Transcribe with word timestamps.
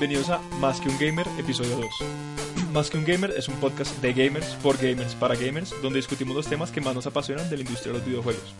Bienvenidos 0.00 0.30
a 0.30 0.38
Más 0.60 0.80
que 0.80 0.88
un 0.88 0.98
Gamer, 0.98 1.26
episodio 1.38 1.76
2. 1.76 1.86
Más 2.72 2.88
que 2.88 2.96
un 2.96 3.04
Gamer 3.04 3.34
es 3.36 3.48
un 3.48 3.56
podcast 3.56 4.00
de 4.00 4.14
gamers, 4.14 4.54
por 4.62 4.78
gamers, 4.78 5.14
para 5.14 5.34
gamers, 5.34 5.74
donde 5.82 5.98
discutimos 5.98 6.34
los 6.34 6.48
temas 6.48 6.70
que 6.70 6.80
más 6.80 6.94
nos 6.94 7.06
apasionan 7.06 7.50
de 7.50 7.56
la 7.56 7.64
industria 7.64 7.92
de 7.92 7.98
los 7.98 8.08
videojuegos. 8.08 8.54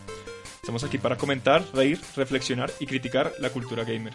Estamos 0.56 0.84
aquí 0.84 0.98
para 0.98 1.16
comentar, 1.16 1.64
reír, 1.72 1.98
reflexionar 2.14 2.70
y 2.78 2.84
criticar 2.84 3.32
la 3.38 3.48
cultura 3.48 3.84
gamer. 3.84 4.12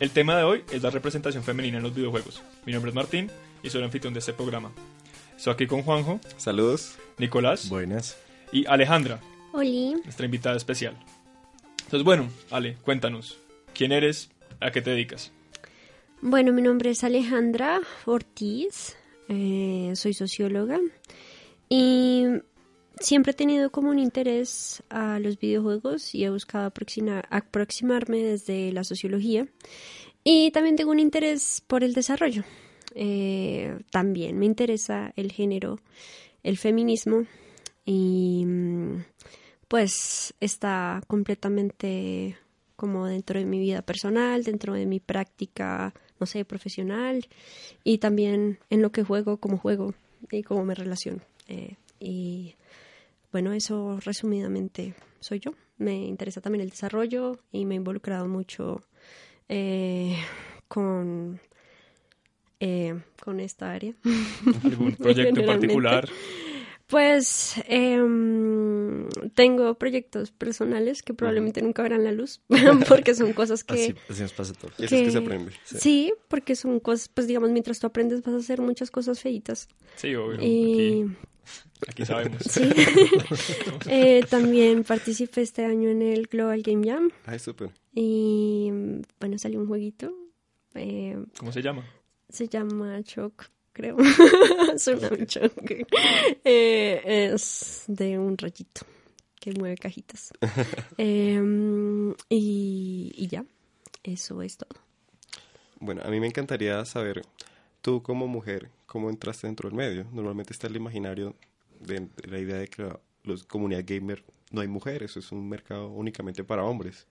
El 0.00 0.10
tema 0.10 0.36
de 0.36 0.44
hoy 0.44 0.64
es 0.70 0.82
la 0.82 0.90
representación 0.90 1.44
femenina 1.44 1.78
en 1.78 1.82
los 1.82 1.94
videojuegos. 1.94 2.42
Mi 2.66 2.74
nombre 2.74 2.90
es 2.90 2.94
Martín 2.94 3.30
y 3.62 3.70
soy 3.70 3.78
el 3.78 3.86
anfitrión 3.86 4.12
de 4.12 4.20
este 4.20 4.34
programa. 4.34 4.70
Estoy 5.34 5.54
aquí 5.54 5.66
con 5.66 5.82
Juanjo, 5.82 6.20
Saludos. 6.36 6.96
Nicolás 7.16 7.70
Buenas. 7.70 8.18
y 8.52 8.66
Alejandra, 8.66 9.18
Oli, 9.52 9.94
nuestra 10.04 10.26
invitada 10.26 10.58
especial. 10.58 10.94
Entonces, 11.84 12.04
bueno, 12.04 12.28
Ale, 12.50 12.74
cuéntanos, 12.82 13.38
¿quién 13.72 13.92
eres? 13.92 14.28
¿A 14.60 14.70
qué 14.72 14.82
te 14.82 14.90
dedicas? 14.90 15.32
Bueno, 16.24 16.54
mi 16.54 16.62
nombre 16.62 16.88
es 16.90 17.04
Alejandra 17.04 17.82
Ortiz, 18.06 18.96
eh, 19.28 19.92
soy 19.94 20.14
socióloga 20.14 20.80
y 21.68 22.24
siempre 22.98 23.32
he 23.32 23.34
tenido 23.34 23.70
como 23.70 23.90
un 23.90 23.98
interés 23.98 24.82
a 24.88 25.18
los 25.18 25.38
videojuegos 25.38 26.14
y 26.14 26.24
he 26.24 26.30
buscado 26.30 26.66
aproximar- 26.72 27.26
aproximarme 27.28 28.22
desde 28.22 28.72
la 28.72 28.84
sociología 28.84 29.46
y 30.24 30.50
también 30.52 30.76
tengo 30.76 30.92
un 30.92 31.00
interés 31.00 31.62
por 31.66 31.84
el 31.84 31.92
desarrollo. 31.92 32.42
Eh, 32.94 33.76
también 33.90 34.38
me 34.38 34.46
interesa 34.46 35.12
el 35.16 35.30
género, 35.30 35.78
el 36.42 36.56
feminismo 36.56 37.26
y 37.84 38.44
mm, 38.46 39.04
pues 39.68 40.32
está 40.40 41.02
completamente 41.06 42.38
como 42.76 43.04
dentro 43.06 43.38
de 43.38 43.44
mi 43.44 43.58
vida 43.58 43.82
personal, 43.82 44.42
dentro 44.42 44.72
de 44.72 44.86
mi 44.86 45.00
práctica, 45.00 45.92
no 46.24 46.26
sé, 46.26 46.46
profesional 46.46 47.26
y 47.84 47.98
también 47.98 48.58
en 48.70 48.80
lo 48.80 48.90
que 48.92 49.04
juego, 49.04 49.36
cómo 49.36 49.58
juego 49.58 49.92
y 50.30 50.42
cómo 50.42 50.64
me 50.64 50.74
relaciono. 50.74 51.20
Eh, 51.48 51.74
y 52.00 52.54
bueno, 53.30 53.52
eso 53.52 54.00
resumidamente 54.02 54.94
soy 55.20 55.40
yo. 55.40 55.52
Me 55.76 55.94
interesa 56.06 56.40
también 56.40 56.62
el 56.62 56.70
desarrollo 56.70 57.40
y 57.52 57.66
me 57.66 57.74
he 57.74 57.76
involucrado 57.76 58.26
mucho 58.26 58.80
eh, 59.50 60.16
con, 60.66 61.40
eh, 62.58 62.98
con 63.22 63.38
esta 63.38 63.70
área. 63.70 63.92
¿Algún 64.64 64.92
proyecto 64.96 65.40
en 65.40 65.46
particular? 65.46 66.08
Pues 66.86 67.62
em, 67.68 68.73
tengo 69.34 69.74
proyectos 69.74 70.30
personales 70.32 71.02
que 71.02 71.14
probablemente 71.14 71.62
nunca 71.62 71.82
verán 71.82 72.04
la 72.04 72.12
luz 72.12 72.40
porque 72.88 73.14
son 73.14 73.32
cosas 73.32 73.64
que... 73.64 73.74
Así, 73.74 73.94
así 74.08 74.22
nos 74.22 74.32
pasa 74.32 74.52
a 74.52 74.54
todos. 74.56 74.74
Y 74.78 74.84
así 74.86 74.96
es 74.96 75.02
que 75.02 75.10
se 75.10 75.18
aprende. 75.18 75.52
Sí. 75.64 75.78
Sí. 75.78 76.14
porque 76.28 76.56
son 76.56 76.80
cosas, 76.80 77.08
pues 77.08 77.26
digamos, 77.26 77.50
mientras 77.50 77.78
tú 77.80 77.86
aprendes 77.86 78.22
vas 78.22 78.34
a 78.34 78.38
hacer 78.38 78.60
muchas 78.60 78.90
cosas 78.90 79.20
feitas. 79.20 79.68
Sí, 79.96 80.14
obvio. 80.14 80.38
Y 80.42 81.04
Aquí, 81.88 82.02
aquí 82.02 82.06
sabemos. 82.06 82.42
sí. 82.48 82.62
Eh, 83.88 84.24
también 84.30 84.84
participé 84.84 85.42
este 85.42 85.64
año 85.64 85.90
en 85.90 86.02
el 86.02 86.26
Global 86.26 86.62
Game 86.62 86.86
Jam 86.88 87.10
Ay, 87.26 87.38
súper. 87.38 87.70
y 87.94 88.70
bueno, 89.20 89.38
salió 89.38 89.60
un 89.60 89.66
jueguito. 89.68 90.12
eh, 90.74 91.16
¿Cómo 91.38 91.52
se 91.52 91.62
llama? 91.62 91.84
se 92.30 92.48
llama 92.48 93.00
Choc, 93.04 93.48
creo. 93.74 93.96
Un 93.98 95.26
Choc. 95.26 95.52
Eh, 96.44 97.30
es 97.34 97.84
de 97.86 98.18
un 98.18 98.38
rayito 98.38 98.86
que 99.38 99.52
mueve 99.52 99.76
cajitas. 99.76 100.32
Em, 100.96 102.12
y, 102.30 103.12
y 103.14 103.26
ya, 103.26 103.44
eso 104.02 104.40
es 104.40 104.56
todo. 104.56 104.80
Bueno, 105.80 106.00
a 106.02 106.08
mí 106.08 106.18
me 106.18 106.26
encantaría 106.26 106.82
saber, 106.86 107.22
tú 107.82 108.02
como 108.02 108.26
mujer, 108.26 108.70
¿cómo 108.86 109.10
entraste 109.10 109.46
dentro 109.46 109.68
del 109.68 109.76
medio? 109.76 110.06
Normalmente 110.12 110.54
está 110.54 110.68
el 110.68 110.76
imaginario 110.76 111.34
de, 111.80 112.08
de 112.16 112.28
la 112.28 112.38
idea 112.38 112.56
de 112.56 112.68
que 112.68 112.82
la 112.82 113.00
los, 113.24 113.44
comunidad 113.44 113.84
gamer 113.86 114.22
no 114.50 114.60
hay 114.60 114.68
mujeres, 114.68 115.16
es 115.16 115.32
un 115.32 115.48
mercado 115.48 115.88
únicamente 115.88 116.44
para 116.44 116.64
hombres. 116.64 117.06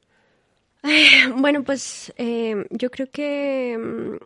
Bueno, 1.38 1.64
pues 1.64 2.14
eh, 2.18 2.66
yo 2.70 2.92
creo 2.92 3.10
que 3.10 3.78
mm, 3.78 4.24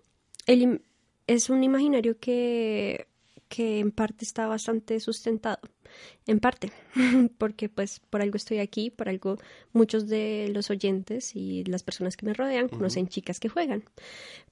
el 0.48 0.81
es 1.27 1.49
un 1.49 1.63
imaginario 1.63 2.17
que, 2.19 3.07
que 3.49 3.79
en 3.79 3.91
parte 3.91 4.25
está 4.25 4.47
bastante 4.47 4.99
sustentado. 4.99 5.59
En 6.25 6.39
parte, 6.39 6.71
porque 7.38 7.69
pues 7.69 8.01
por 8.09 8.21
algo 8.21 8.35
estoy 8.35 8.59
aquí, 8.59 8.89
por 8.89 9.09
algo 9.09 9.38
muchos 9.73 10.07
de 10.07 10.49
los 10.53 10.69
oyentes 10.69 11.35
y 11.35 11.63
las 11.65 11.83
personas 11.83 12.17
que 12.17 12.25
me 12.25 12.33
rodean 12.33 12.67
conocen 12.69 13.07
chicas 13.07 13.39
que 13.39 13.49
juegan. 13.49 13.83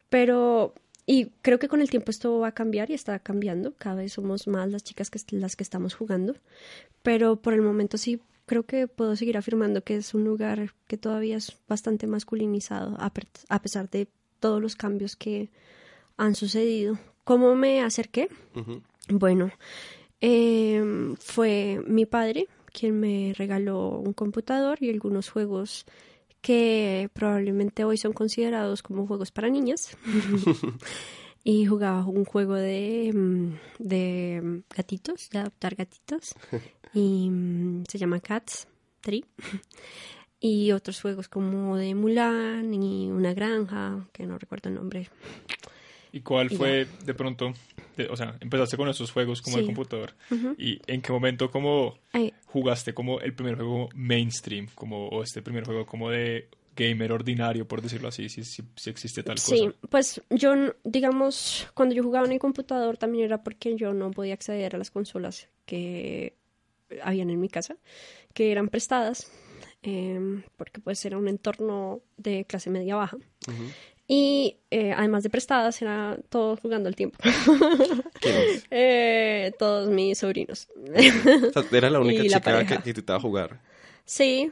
Pero, 0.10 0.74
y 1.06 1.28
creo 1.42 1.60
que 1.60 1.68
con 1.68 1.82
el 1.82 1.90
tiempo 1.90 2.12
esto 2.12 2.40
va 2.40 2.50
a 2.50 2.54
cambiar 2.54 2.90
y 2.90 2.94
está 2.94 3.20
cambiando. 3.20 3.74
Cada 3.76 3.98
vez 3.98 4.14
somos 4.14 4.48
más 4.48 4.70
las 4.70 4.84
chicas 4.84 5.10
que 5.10 5.20
las 5.32 5.56
que 5.56 5.64
estamos 5.64 5.94
jugando. 5.94 6.36
Pero 7.04 7.42
por 7.42 7.54
el 7.54 7.62
momento 7.62 7.98
sí 7.98 8.22
creo 8.46 8.64
que 8.64 8.88
puedo 8.88 9.16
seguir 9.16 9.38
afirmando 9.38 9.84
que 9.84 9.98
es 9.98 10.14
un 10.14 10.24
lugar 10.24 10.74
que 10.88 10.98
todavía 10.98 11.38
es 11.38 11.58
bastante 11.68 12.08
masculinizado, 12.08 12.96
a, 13.00 13.62
pesar 13.62 13.90
de 13.90 14.08
todos 14.40 14.62
los 14.62 14.76
cambios 14.76 15.16
que 15.16 15.50
han 16.18 16.36
sucedido. 16.36 16.98
¿Cómo 17.24 17.56
me 17.56 17.82
acerqué? 17.82 18.30
Bueno, 19.10 19.52
em, 20.22 21.16
fue 21.18 21.82
mi 21.88 22.06
padre 22.06 22.48
quien 22.72 23.00
me 23.00 23.34
regaló 23.38 23.90
un 23.90 24.14
computador 24.14 24.78
y 24.82 24.90
algunos 24.90 25.30
juegos 25.30 25.86
que 26.42 27.10
probablemente 27.14 27.86
hoy 27.86 27.98
son 27.98 28.14
considerados 28.14 28.84
como 28.84 29.08
juegos 29.08 29.32
para 29.32 29.50
niñas. 29.50 29.98
y 31.44 31.66
jugaba 31.66 32.06
un 32.06 32.26
juego 32.26 32.56
de, 32.56 33.12
mm, 33.14 33.54
de 33.80 34.64
gatitos, 34.76 35.30
de 35.30 35.40
adoptar 35.40 35.76
gatitos. 35.76 36.36
y 36.94 37.30
mm, 37.30 37.84
se 37.88 37.98
llama 37.98 38.20
Cats 38.20 38.68
Tree. 39.00 39.24
y 40.40 40.72
otros 40.72 41.02
juegos 41.02 41.30
como 41.30 41.78
de 41.78 41.96
Mulan 41.96 42.74
y 42.74 43.10
una 43.10 43.34
granja, 43.34 44.08
que 44.12 44.26
no 44.26 44.38
recuerdo 44.38 44.70
el 44.70 44.76
nombre. 44.76 45.10
¿Y 46.16 46.22
cuál 46.22 46.48
Y 46.52 46.56
fue 46.56 46.88
de 47.04 47.14
pronto? 47.14 47.54
de- 47.98 48.08
o 48.08 48.16
sea, 48.16 48.36
empezaste 48.40 48.78
con 48.78 48.88
esos 48.90 49.12
juegos 49.12 49.42
como 49.42 49.58
el 49.58 49.64
Sí. 49.64 49.68
computador. 49.68 50.14
Ujú. 50.32 50.56
¿Y 50.58 50.82
en 50.88 51.02
qué 51.02 51.12
momento 51.12 51.52
como 51.52 51.98
Ay, 52.14 52.34
jugaste 52.46 52.94
como 52.94 53.20
el 53.20 53.34
primer 53.34 53.56
juego 53.56 53.90
mainstream? 53.94 54.68
Como, 54.76 55.08
o 55.10 55.24
este 55.24 55.42
primer 55.42 55.66
juego 55.66 55.86
como 55.86 56.10
de 56.10 56.48
gamer 56.76 57.12
ordinario, 57.14 57.68
por 57.68 57.82
decirlo 57.82 58.08
así, 58.10 58.28
si, 58.30 58.44
si, 58.44 58.64
si 58.76 58.90
existe 58.90 59.24
tal 59.24 59.38
Sí, 59.40 59.66
cosa. 59.68 59.78
pues 59.90 60.22
yo, 60.30 60.54
digamos, 60.84 61.68
cuando 61.74 61.96
yo 61.96 62.04
jugaba 62.04 62.26
en 62.26 62.34
el 62.34 62.40
computador 62.40 62.98
también 62.98 63.26
era 63.26 63.44
porque 63.44 63.76
yo 63.78 63.94
no 63.94 64.12
podía 64.12 64.34
acceder 64.34 64.76
a 64.76 64.78
las 64.78 64.92
consolas 64.92 65.48
que 65.66 66.36
habían 67.04 67.30
en 67.30 67.40
mi 67.40 67.48
casa, 67.50 67.78
que 68.34 68.52
eran 68.52 68.68
prestadas, 68.70 69.32
em, 69.84 70.44
porque 70.58 70.82
pues 70.82 71.04
era 71.06 71.18
un 71.18 71.28
entorno 71.30 72.02
de 72.18 72.46
clase 72.46 72.70
media 72.70 72.96
baja. 72.98 73.18
Ujú. 73.48 73.64
Y 74.08 74.58
eh, 74.70 74.94
además 74.94 75.24
de 75.24 75.30
prestadas, 75.30 75.82
era 75.82 76.18
todo 76.30 76.58
jugando 76.58 76.88
al 76.88 76.96
tiempo. 76.96 77.18
Eh, 78.72 79.52
todos 79.60 79.90
mis 79.90 80.18
sobrinos. 80.18 80.68
O 80.76 81.52
sea, 81.52 81.64
era 81.72 81.90
la 81.90 82.00
única 82.02 82.24
Y 82.24 82.30
chica 82.30 82.66
que 82.66 82.90
intentaba 82.90 83.20
jugar. 83.20 83.62
sí, 84.06 84.52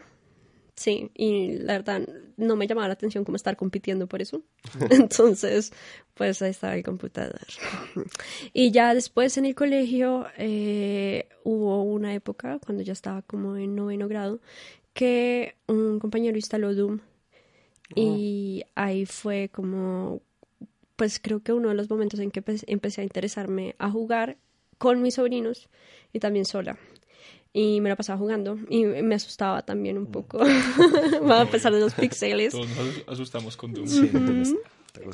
Sí, 0.75 1.11
y 1.13 1.59
la 1.59 1.73
verdad 1.73 2.01
no 2.35 2.55
me 2.55 2.65
llamaba 2.65 2.87
la 2.87 2.95
atención 2.95 3.23
como 3.23 3.35
estar 3.35 3.55
compitiendo 3.55 4.07
por 4.07 4.23
eso. 4.23 4.41
Entonces, 4.89 5.71
pues 6.15 6.41
ahí 6.41 6.49
estaba 6.49 6.75
el 6.75 6.83
computador. 6.83 7.39
Y 8.53 8.71
ya 8.71 8.93
después 8.95 9.37
en 9.37 9.45
el 9.45 9.53
colegio 9.53 10.25
eh, 10.37 11.27
hubo 11.43 11.83
una 11.83 12.15
época, 12.15 12.57
cuando 12.65 12.81
ya 12.81 12.93
estaba 12.93 13.21
como 13.21 13.55
en 13.55 13.75
noveno 13.75 14.07
grado, 14.07 14.39
que 14.93 15.55
un 15.67 15.99
compañero 15.99 16.37
instaló 16.37 16.73
Doom. 16.73 16.99
Y 17.95 18.63
ahí 18.75 19.05
fue 19.05 19.49
como, 19.53 20.21
pues 20.95 21.19
creo 21.19 21.41
que 21.41 21.53
uno 21.53 21.69
de 21.69 21.75
los 21.75 21.89
momentos 21.89 22.19
en 22.19 22.31
que 22.31 22.43
empe- 22.43 22.63
empecé 22.67 23.01
a 23.01 23.03
interesarme 23.03 23.75
a 23.79 23.89
jugar 23.89 24.37
con 24.77 25.01
mis 25.01 25.15
sobrinos 25.15 25.69
y 26.11 26.19
también 26.19 26.45
sola. 26.45 26.77
Y 27.55 27.81
me 27.81 27.89
la 27.89 27.95
pasaba 27.95 28.17
jugando 28.17 28.57
y 28.69 28.83
me 28.85 29.13
asustaba 29.15 29.61
también 29.63 29.97
un 29.99 30.07
poco, 30.07 30.39
a 31.29 31.45
pesar 31.51 31.71
de 31.73 31.79
los 31.79 31.93
pixeles. 31.93 32.51
Todos 32.51 32.67
nos 32.69 32.77
asu- 32.79 33.03
asustamos 33.07 33.57
con 33.57 33.73
Doom. 33.73 33.87
Sí, 33.87 34.09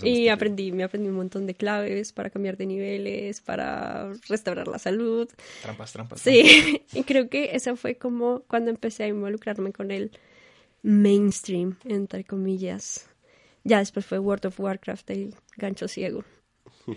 Y 0.04 0.28
aprendí, 0.28 0.72
me 0.72 0.84
aprendí 0.84 1.08
un 1.10 1.16
montón 1.16 1.48
de 1.48 1.54
claves 1.56 2.12
para 2.14 2.30
cambiar 2.30 2.58
de 2.58 2.66
niveles, 2.66 3.42
para 3.42 4.12
restaurar 4.28 4.68
la 4.68 4.80
salud. 4.80 5.28
Trampas, 5.62 5.92
trampas. 5.94 6.22
trampas. 6.22 6.22
Sí, 6.22 6.82
y 6.94 7.04
creo 7.04 7.30
que 7.30 7.56
eso 7.56 7.76
fue 7.76 7.96
como 7.96 8.42
cuando 8.48 8.72
empecé 8.72 9.04
a 9.04 9.08
involucrarme 9.08 9.72
con 9.72 9.92
el 9.92 10.12
mainstream, 10.84 11.78
entre 11.86 12.24
comillas. 12.24 13.08
Ya 13.64 13.80
después 13.80 14.06
fue 14.06 14.20
World 14.20 14.46
of 14.48 14.60
Warcraft, 14.60 15.10
el 15.12 15.36
gancho 15.58 15.88
ciego. 15.88 16.24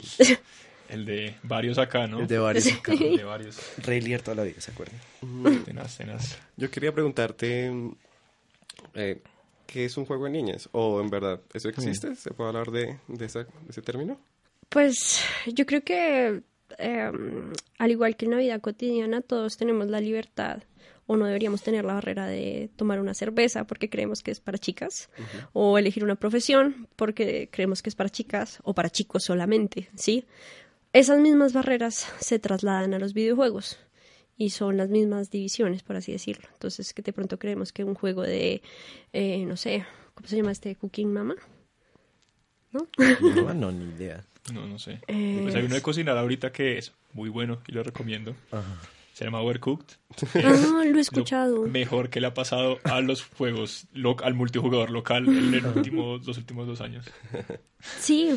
El 0.89 1.07
de 1.07 1.35
varios 1.43 1.79
acá, 1.79 2.07
¿no? 2.07 2.21
El 2.21 2.27
de 2.27 2.39
varios 2.39 2.71
acá. 2.71 2.93
El 2.93 3.17
de 3.17 3.25
varios. 3.25 3.57
Rey 3.79 4.01
Lear 4.03 4.21
toda 4.21 4.35
la 4.35 4.43
vida, 4.43 4.61
¿se 4.61 4.73
acuerdan? 4.73 5.01
Tenaz, 5.65 5.97
tenaz. 5.97 6.39
Yo 6.57 6.71
quería 6.71 6.93
preguntarte, 6.93 7.71
mm, 7.71 7.95
eh, 8.95 9.23
¿qué 9.67 9.87
es 9.87 9.97
un 9.97 10.05
juego 10.05 10.25
de 10.27 10.31
niñas? 10.33 10.69
¿O 10.73 11.01
en 11.01 11.09
verdad 11.09 11.41
eso 11.55 11.71
existe? 11.71 12.15
¿Se 12.15 12.33
puede 12.33 12.49
hablar 12.51 12.71
de, 12.71 12.99
de, 13.09 13.25
esa- 13.25 13.45
de 13.45 13.71
ese 13.71 13.81
término? 13.81 14.21
Pues 14.69 15.23
yo 15.47 15.65
creo 15.65 15.83
que 15.83 16.43
eh, 16.79 17.11
al 17.79 17.91
igual 17.91 18.17
que 18.17 18.27
en 18.27 18.33
la 18.33 18.39
vida 18.39 18.59
cotidiana, 18.59 19.23
todos 19.23 19.57
tenemos 19.57 19.87
la 19.89 20.01
libertad 20.01 20.63
o 21.07 21.17
no 21.17 21.27
deberíamos 21.27 21.63
tener 21.63 21.85
la 21.85 21.95
barrera 21.95 22.27
de 22.27 22.71
tomar 22.77 23.01
una 23.01 23.15
cerveza 23.15 23.65
porque 23.65 23.91
creemos 23.91 24.23
que 24.23 24.31
es 24.31 24.41
para 24.41 24.59
chicas 24.59 25.11
o 25.53 25.79
elegir 25.79 26.05
una 26.05 26.15
profesión 26.17 26.89
porque 26.97 27.49
creemos 27.51 27.83
que 27.83 27.91
es 27.91 27.95
para 27.97 28.09
chicas 28.09 28.61
o 28.63 28.75
para 28.75 28.91
chicos 28.91 29.25
solamente, 29.25 29.89
¿sí? 29.95 30.25
Esas 30.93 31.21
mismas 31.21 31.53
barreras 31.53 32.07
se 32.21 32.39
trasladan 32.39 32.95
a 32.95 32.99
los 32.99 33.15
videojuegos 33.15 33.79
y 34.37 34.51
son 34.51 34.77
las 34.77 34.89
mismas 34.91 35.31
divisiones, 35.31 35.83
por 35.83 35.97
así 35.97 36.13
decirlo. 36.13 36.49
Entonces, 36.53 36.93
que 36.93 37.03
de 37.03 37.13
pronto 37.13 37.39
creemos 37.39 37.73
que 37.73 37.85
un 37.85 37.95
juego 37.95 38.23
de, 38.23 38.63
eh, 39.13 39.45
no 39.47 39.57
sé, 39.57 39.85
¿cómo 40.15 40.29
se 40.29 40.37
llama 40.37 40.53
este? 40.53 40.75
Cooking 40.77 41.13
Mama. 41.13 41.37
¿No? 42.73 42.89
No, 42.99 43.55
no, 43.55 43.73
ni 43.73 43.85
idea. 43.95 44.25
No, 44.53 44.67
no 44.67 44.79
sé. 44.79 45.01
Eh, 45.07 45.41
Pues 45.43 45.55
hay 45.55 45.65
uno 45.65 45.75
de 45.75 45.83
cocinar 45.83 46.17
ahorita 46.19 46.53
que 46.53 46.79
es 46.79 46.93
muy 47.13 47.29
bueno 47.29 47.61
y 47.69 47.73
lo 47.73 47.83
recomiendo. 47.83 48.35
Se 49.13 49.25
llama 49.27 49.41
Overcooked. 49.43 49.97
Ah, 50.37 50.41
lo 50.43 50.83
he 50.83 50.91
Lo 50.93 50.99
escuchado. 51.01 51.63
mejor 51.67 52.09
que 52.11 52.21
le 52.21 52.29
ha 52.29 52.35
pasado 52.35 52.79
a 52.85 53.01
los 53.03 53.23
juegos, 53.25 53.87
al 54.23 54.35
multijugador 54.35 54.91
local 54.91 55.29
en 55.29 55.53
el 55.55 55.67
último- 55.67 56.19
los 56.25 56.39
últimos 56.39 56.67
dos 56.67 56.81
años. 56.81 57.05
Sí, 58.01 58.31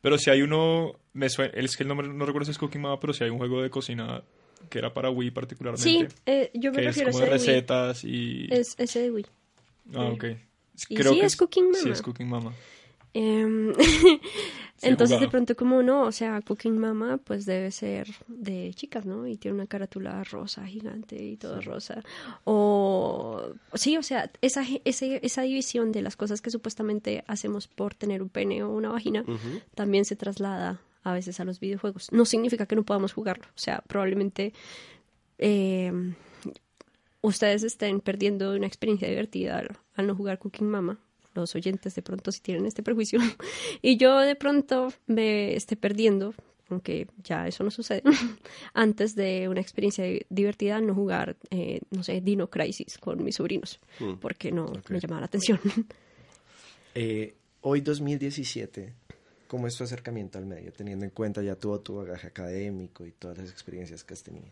Pero 0.00 0.18
si 0.18 0.30
hay 0.30 0.42
uno, 0.42 0.98
me 1.12 1.28
suena, 1.28 1.52
es 1.54 1.76
que 1.76 1.82
el 1.82 1.88
nombre 1.88 2.08
no 2.08 2.24
recuerdo 2.26 2.44
si 2.46 2.52
es 2.52 2.58
Cooking 2.58 2.80
Mama, 2.80 3.00
pero 3.00 3.12
si 3.12 3.24
hay 3.24 3.30
un 3.30 3.38
juego 3.38 3.60
de 3.60 3.70
cocina 3.70 4.22
que 4.68 4.78
era 4.78 4.94
para 4.94 5.10
Wii 5.10 5.30
particularmente. 5.32 5.82
sí, 5.82 6.06
eh, 6.26 6.50
yo 6.54 6.70
me 6.70 6.76
que 6.76 6.82
es 6.82 6.96
refiero 6.96 7.10
como 7.12 7.24
a 7.24 7.28
de 7.28 7.36
ese 7.36 7.46
de 7.46 7.52
Wii. 7.52 7.60
recetas 7.60 8.04
y... 8.04 8.46
Es 8.50 8.74
ese 8.78 9.00
de 9.00 9.10
Wii. 9.10 9.26
Ah, 9.94 10.04
ok. 10.06 10.24
Y 10.88 10.96
sí, 10.96 11.20
es 11.20 11.36
Cooking 11.36 11.74
Sí, 11.74 11.80
Mama. 11.82 11.92
es 11.94 12.02
Cooking 12.02 12.28
Mama. 12.28 12.52
Em, 13.14 13.72
Sí, 13.74 14.88
Entonces 14.88 15.18
de 15.20 15.28
pronto 15.30 15.54
como 15.56 15.82
no, 15.82 16.04
o 16.04 16.12
sea, 16.12 16.40
Cooking 16.40 16.78
Mama 16.78 17.18
pues 17.18 17.44
debe 17.44 17.70
ser 17.70 18.08
de 18.28 18.72
chicas, 18.72 19.04
¿no? 19.04 19.26
Y 19.26 19.36
tiene 19.36 19.56
una 19.56 19.66
carátula 19.66 20.24
rosa 20.24 20.64
gigante 20.66 21.22
y 21.22 21.36
todo 21.36 21.60
rosa. 21.60 22.02
O 22.44 23.52
sí, 23.74 23.98
o 23.98 24.02
sea, 24.02 24.30
esa, 24.40 24.64
ese- 24.86 25.20
esa 25.22 25.42
división 25.42 25.92
de 25.92 26.00
las 26.00 26.16
cosas 26.16 26.40
que 26.40 26.48
supuestamente 26.50 27.24
hacemos 27.26 27.66
por 27.68 27.94
tener 27.94 28.22
un 28.22 28.30
pene 28.30 28.62
o 28.62 28.70
una 28.70 28.88
vagina 28.88 29.22
también 29.74 30.06
se 30.06 30.16
traslada 30.16 30.80
a 31.02 31.12
veces 31.12 31.40
a 31.40 31.44
los 31.44 31.60
videojuegos. 31.60 32.10
No 32.12 32.24
significa 32.24 32.64
que 32.64 32.76
no 32.76 32.84
podamos 32.84 33.12
jugarlo, 33.12 33.44
o 33.48 33.58
sea, 33.58 33.82
probablemente 33.86 34.54
em, 35.36 36.14
ustedes 37.20 37.64
estén 37.64 38.00
perdiendo 38.00 38.54
una 38.56 38.66
experiencia 38.66 39.08
divertida 39.08 39.58
al, 39.58 39.78
al 39.94 40.06
no 40.06 40.14
jugar 40.14 40.38
Cooking 40.38 40.68
Mama. 40.70 40.98
Los 41.34 41.54
oyentes 41.54 41.94
de 41.94 42.02
pronto 42.02 42.32
si 42.32 42.40
tienen 42.40 42.66
este 42.66 42.82
prejuicio. 42.82 43.20
y 43.82 43.96
yo 43.96 44.18
de 44.18 44.34
pronto 44.36 44.92
me 45.06 45.54
esté 45.54 45.76
perdiendo, 45.76 46.34
aunque 46.68 47.06
ya 47.22 47.46
eso 47.46 47.62
no 47.64 47.70
sucede, 47.70 48.02
antes 48.74 49.14
de 49.14 49.48
una 49.48 49.60
experiencia 49.60 50.04
di- 50.04 50.22
divertida 50.28 50.80
no 50.80 50.94
jugar, 50.94 51.36
eh, 51.50 51.80
no 51.90 52.02
sé, 52.02 52.20
Dino 52.20 52.48
Crisis 52.50 52.98
con 52.98 53.22
mis 53.24 53.36
sobrinos, 53.36 53.78
Mm. 54.00 54.14
porque 54.20 54.50
no 54.52 54.72
me 54.88 54.98
llamaba 55.00 55.20
la 55.20 55.26
atención. 55.26 55.60
Eh, 56.96 57.34
hoy 57.60 57.82
2017, 57.82 58.92
¿cómo 59.46 59.68
es 59.68 59.76
tu 59.76 59.84
acercamiento 59.84 60.38
al 60.38 60.46
medio? 60.46 60.72
Teniendo 60.72 61.04
en 61.04 61.12
cuenta 61.12 61.40
ya 61.40 61.54
todo 61.54 61.78
tu 61.78 61.94
bagaje 61.94 62.26
académico 62.26 63.06
y 63.06 63.12
todas 63.12 63.38
las 63.38 63.48
experiencias 63.48 64.02
que 64.02 64.14
has 64.14 64.24
tenido. 64.24 64.48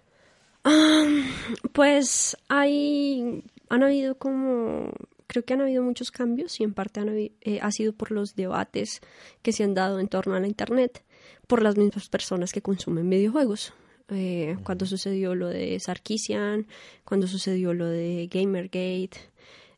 Pues 1.73 2.37
hay, 2.49 3.43
han 3.69 3.83
habido 3.83 4.17
como, 4.19 4.93
creo 5.29 5.45
que 5.45 5.55
han 5.55 5.61
habido 5.61 5.85
muchos 5.85 6.11
cambios 6.11 6.59
y 6.59 6.65
en 6.65 6.75
parte 6.75 6.99
han 6.99 7.09
habi- 7.11 7.33
eh, 7.43 7.61
ha 7.63 7.71
sido 7.71 7.93
por 7.93 8.11
los 8.11 8.35
debates 8.35 9.01
que 9.43 9.53
se 9.53 9.63
han 9.63 9.75
dado 9.75 10.01
en 10.01 10.09
torno 10.09 10.35
a 10.35 10.41
la 10.41 10.49
Internet 10.49 11.05
por 11.47 11.63
las 11.63 11.77
mismas 11.77 12.09
personas 12.09 12.53
que 12.53 12.63
consumen 12.63 13.09
videojuegos. 13.09 13.73
Eh, 14.09 14.57
Cuando 14.65 14.87
sucedió 14.87 15.35
lo 15.35 15.49
de 15.49 15.79
Sarkisian, 15.79 16.67
cuando 17.05 17.27
sucedió 17.29 17.75
lo 17.75 17.87
de 17.87 18.27
Gamergate, 18.33 19.19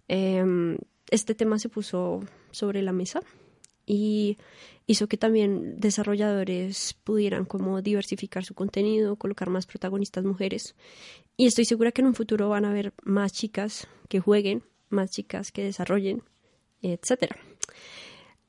em, 0.08 0.78
este 1.10 1.34
tema 1.34 1.58
se 1.58 1.68
puso 1.68 2.20
sobre 2.52 2.80
la 2.82 2.92
mesa 2.92 3.20
y 3.86 4.38
hizo 4.86 5.08
que 5.08 5.16
también 5.16 5.80
desarrolladores 5.80 6.94
pudieran 7.04 7.44
como 7.44 7.82
diversificar 7.82 8.44
su 8.44 8.54
contenido, 8.54 9.16
colocar 9.16 9.50
más 9.50 9.66
protagonistas 9.66 10.24
mujeres. 10.24 10.74
Y 11.36 11.46
estoy 11.46 11.64
segura 11.64 11.90
que 11.90 12.02
en 12.02 12.08
un 12.08 12.14
futuro 12.14 12.48
van 12.48 12.64
a 12.64 12.70
haber 12.70 12.92
más 13.02 13.32
chicas 13.32 13.88
que 14.08 14.20
jueguen, 14.20 14.62
más 14.90 15.10
chicas 15.10 15.50
que 15.52 15.64
desarrollen, 15.64 16.22
etcétera. 16.82 17.36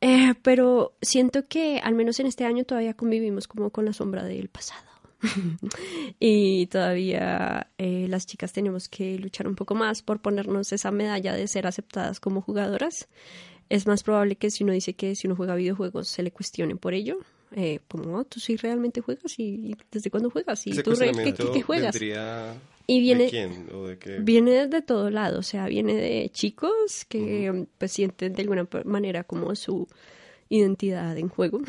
Eh, 0.02 0.34
pero 0.42 0.94
siento 1.02 1.48
que 1.48 1.80
al 1.80 1.94
menos 1.94 2.20
en 2.20 2.26
este 2.26 2.46
año 2.46 2.64
todavía 2.66 2.96
convivimos 2.96 3.48
como 3.48 3.70
con 3.70 3.86
la 3.86 3.94
sombra 3.94 4.24
del 4.24 4.50
pasado. 4.50 4.90
y 6.20 6.66
todavía 6.68 7.68
eh, 7.78 8.08
las 8.10 8.26
chicas 8.26 8.52
tenemos 8.54 8.90
que 8.90 9.20
luchar 9.20 9.48
un 9.48 9.56
poco 9.56 9.76
más 9.76 10.02
por 10.02 10.19
ponernos 10.19 10.71
esa 10.71 10.90
medalla 10.92 11.33
de 11.36 11.48
ser 11.48 11.68
aceptadas 11.68 12.19
como 12.19 12.42
jugadoras. 12.42 13.07
Es 13.69 13.86
más 13.88 14.04
probable 14.04 14.36
que 14.36 14.50
si 14.52 14.64
uno 14.64 14.74
dice 14.74 14.94
que 14.95 15.16
si 15.16 15.28
uno 15.28 15.36
juega 15.36 15.56
videojuegos 15.56 16.07
se 16.07 16.24
le 16.24 16.31
cuestione 16.31 16.76
por 16.76 16.94
ello. 16.94 17.18
Eh, 17.54 17.80
como, 17.88 18.18
"Ah, 18.18 18.24
tú 18.24 18.40
sí 18.40 18.56
realmente 18.56 19.02
juegas 19.02 19.38
y 19.38 19.76
desde 19.92 20.10
cuándo 20.10 20.30
juegas 20.30 20.66
y 20.68 20.71
¿Ese 20.71 20.83
tú 20.83 20.92
¿qué, 20.98 21.33
qué- 21.33 21.52
qué 21.52 21.62
juegas. 21.62 21.94
vendría 21.94 22.56
Y 22.88 23.00
viene- 23.02 23.26
¿De 23.26 23.30
quién? 23.30 23.68
¿O 23.73 23.88
de 23.88 23.97
qué? 23.97 24.18
Viene 24.19 24.68
de 24.68 24.81
todo 24.81 25.09
lado, 25.09 25.40
o 25.40 25.44
sea, 25.44 25.68
viene 25.68 25.95
de 25.95 26.30
chicos 26.33 27.06
que 27.07 27.66
pues 27.78 27.92
sienten 27.92 28.33
de 28.33 28.42
alguna 28.42 28.68
manera 28.85 29.23
como 29.23 29.56
su 29.56 29.88
identidad 30.50 31.18
en 31.18 31.30
juego. 31.30 31.61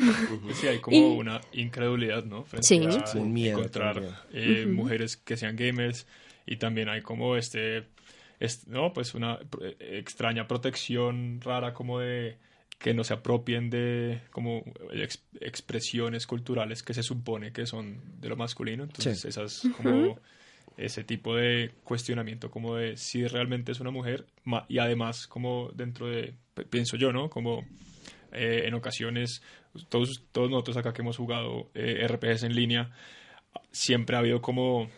Sí, 0.53 0.67
hay 0.67 0.79
como 0.79 0.97
Y- 0.97 1.17
una 1.17 1.39
incredulidad, 1.53 2.25
¿no? 2.25 2.43
Frente 2.43 2.67
Sí. 2.67 2.81
a 2.85 3.05
Sí, 3.07 3.17
un 3.17 3.31
miedo 3.31 3.57
encontrar 3.59 4.25
eh, 4.33 4.65
mujeres 4.67 5.15
que 5.17 5.37
sean 5.37 5.55
gamers 5.55 6.05
y 6.45 6.57
también 6.57 6.89
hay 6.89 7.01
como 7.01 7.37
este, 7.37 7.85
es- 8.39 8.67
no, 8.67 8.91
pues 8.91 9.13
una 9.15 9.39
extraña 9.79 10.47
protección 10.47 11.39
rara 11.41 11.73
como 11.73 11.99
de 11.99 12.37
que 12.77 12.93
no 12.93 13.05
se 13.05 13.13
apropien 13.13 13.69
de 13.69 14.19
como 14.31 14.65
ex- 14.91 15.23
expresiones 15.39 16.27
culturales 16.27 16.83
que 16.83 16.93
se 16.93 17.01
supone 17.03 17.53
que 17.53 17.65
son 17.65 18.01
de 18.19 18.27
lo 18.27 18.35
masculino. 18.35 18.83
Entonces, 18.83 19.21
Sí. 19.21 19.27
esas 19.29 19.63
como 19.77 20.19
ese 20.77 21.03
tipo 21.03 21.35
de 21.35 21.71
cuestionamiento 21.83 22.49
como 22.49 22.75
de 22.75 22.97
si 22.97 23.25
realmente 23.27 23.71
es 23.71 23.79
una 23.79 23.91
mujer 23.91 24.25
y 24.67 24.79
además 24.79 25.27
como 25.27 25.69
dentro 25.73 26.07
de, 26.07 26.33
pienso 26.69 26.97
yo, 26.97 27.11
¿no? 27.13 27.29
Como 27.29 27.65
eh, 28.31 28.63
en 28.65 28.73
ocasiones, 28.73 29.41
todos, 29.89 30.23
todos 30.31 30.49
nosotros 30.49 30.77
acá 30.77 30.91
que 30.93 31.01
hemos 31.01 31.17
jugado 31.17 31.69
eh, 31.75 32.07
RPGs 32.07 32.43
en 32.43 32.55
línea, 32.55 32.91
siempre 33.71 34.15
ha 34.15 34.19
habido 34.19 34.41
como 34.41 34.89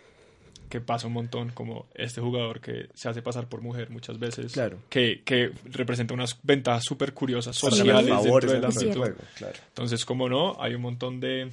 que 0.69 0.81
pasa 0.81 1.05
un 1.07 1.13
montón, 1.13 1.51
como 1.51 1.87
este 1.93 2.21
jugador 2.21 2.59
que 2.59 2.87
se 2.95 3.07
hace 3.07 3.21
pasar 3.21 3.47
por 3.47 3.61
mujer 3.61 3.91
muchas 3.91 4.17
veces, 4.17 4.51
Claro. 4.53 4.79
que, 4.89 5.21
que 5.23 5.51
representa 5.65 6.13
unas 6.13 6.39
ventajas 6.41 6.83
súper 6.83 7.13
curiosas 7.13 7.55
sociales 7.55 7.85
ganar 7.85 8.03
dentro 8.05 8.23
favores 8.23 8.51
del 8.51 8.61
dentro 8.61 8.79
del 8.79 8.87
ámbito. 8.89 8.99
juego, 9.01 9.29
claro. 9.37 9.59
Entonces, 9.67 10.05
como 10.05 10.27
no, 10.27 10.55
hay 10.59 10.73
un 10.73 10.81
montón 10.81 11.19
de 11.19 11.49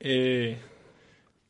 eh, 0.00 0.56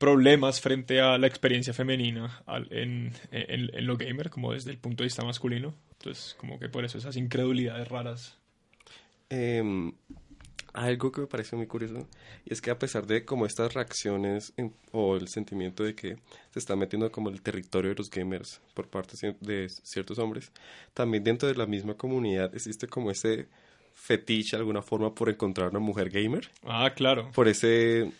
problemas 0.03 0.61
frente 0.61 1.01
a 1.01 1.17
la 1.17 1.29
experiencia 1.29 1.73
femenina 1.73 2.43
en, 2.71 3.13
en, 3.31 3.71
en 3.73 3.87
lo 3.87 3.97
gamer, 3.97 4.31
como 4.31 4.53
desde 4.53 4.73
el 4.73 4.79
punto 4.79 5.03
de 5.05 5.07
vista 5.07 5.25
masculino. 5.25 5.75
Entonces, 5.93 6.35
como 6.39 6.59
que 6.59 6.69
por 6.69 6.85
eso 6.85 6.99
esas 6.99 7.17
incredulidades 7.17 7.87
raras. 7.89 8.37
Em, 9.31 9.93
algo 10.75 11.13
que 11.13 11.21
me 11.21 11.27
parece 11.27 11.55
muy 11.55 11.67
curioso 11.67 12.09
y 12.45 12.53
es 12.53 12.61
que 12.61 12.71
a 12.71 12.79
pesar 12.79 13.07
de 13.07 13.25
como 13.25 13.47
estas 13.47 13.75
reacciones 13.75 14.53
en- 14.57 14.75
o 14.91 15.17
el 15.17 15.29
sentimiento 15.29 15.85
de 15.85 15.95
que 15.95 16.17
se 16.51 16.59
está 16.59 16.75
metiendo 16.77 17.11
como 17.13 17.29
el 17.31 17.41
territorio 17.41 17.91
de 17.91 17.97
los 17.97 18.11
gamers 18.11 18.61
por 18.75 18.89
parte 18.89 19.17
de 19.41 19.69
ciertos 19.69 20.19
hombres, 20.19 20.51
también 20.95 21.23
dentro 21.25 21.47
de 21.49 21.55
la 21.55 21.67
misma 21.67 21.95
comunidad 21.95 22.55
existe 22.55 22.87
como 22.89 23.11
ese 23.11 23.47
fetiche 23.95 24.57
de 24.57 24.61
alguna 24.63 24.83
forma 24.83 25.15
por 25.15 25.29
encontrar 25.29 25.69
una 25.71 25.79
mujer 25.79 26.09
gamer, 26.11 26.51
Ah, 26.65 26.91
claro. 26.95 27.31
por 27.33 27.47
ese 27.49 28.11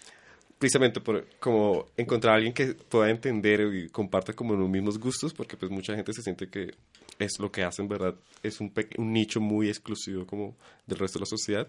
precisamente 0.63 1.01
por 1.01 1.27
como 1.41 1.87
encontrar 1.97 2.35
a 2.35 2.37
alguien 2.37 2.55
que 2.55 2.75
pueda 2.75 3.11
entender 3.11 3.63
y 3.75 3.89
comparta 3.89 4.33
como 4.33 4.55
los 4.55 4.71
mismos 4.71 4.97
gustos, 4.97 5.35
porque 5.35 5.57
pues 5.57 5.73
mucha 5.73 5.97
gente 5.97 6.13
se 6.13 6.23
siente 6.23 6.47
que 6.47 6.71
es 7.19 7.33
lo 7.41 7.51
que 7.51 7.65
hacen, 7.65 7.89
¿verdad? 7.89 8.15
Es 8.45 8.61
un, 8.61 8.73
un 8.97 9.13
nicho 9.13 9.41
muy 9.41 9.67
exclusivo 9.69 10.25
como 10.25 10.55
del 10.87 11.01
resto 11.01 11.19
de 11.19 11.23
la 11.23 11.27
sociedad. 11.27 11.67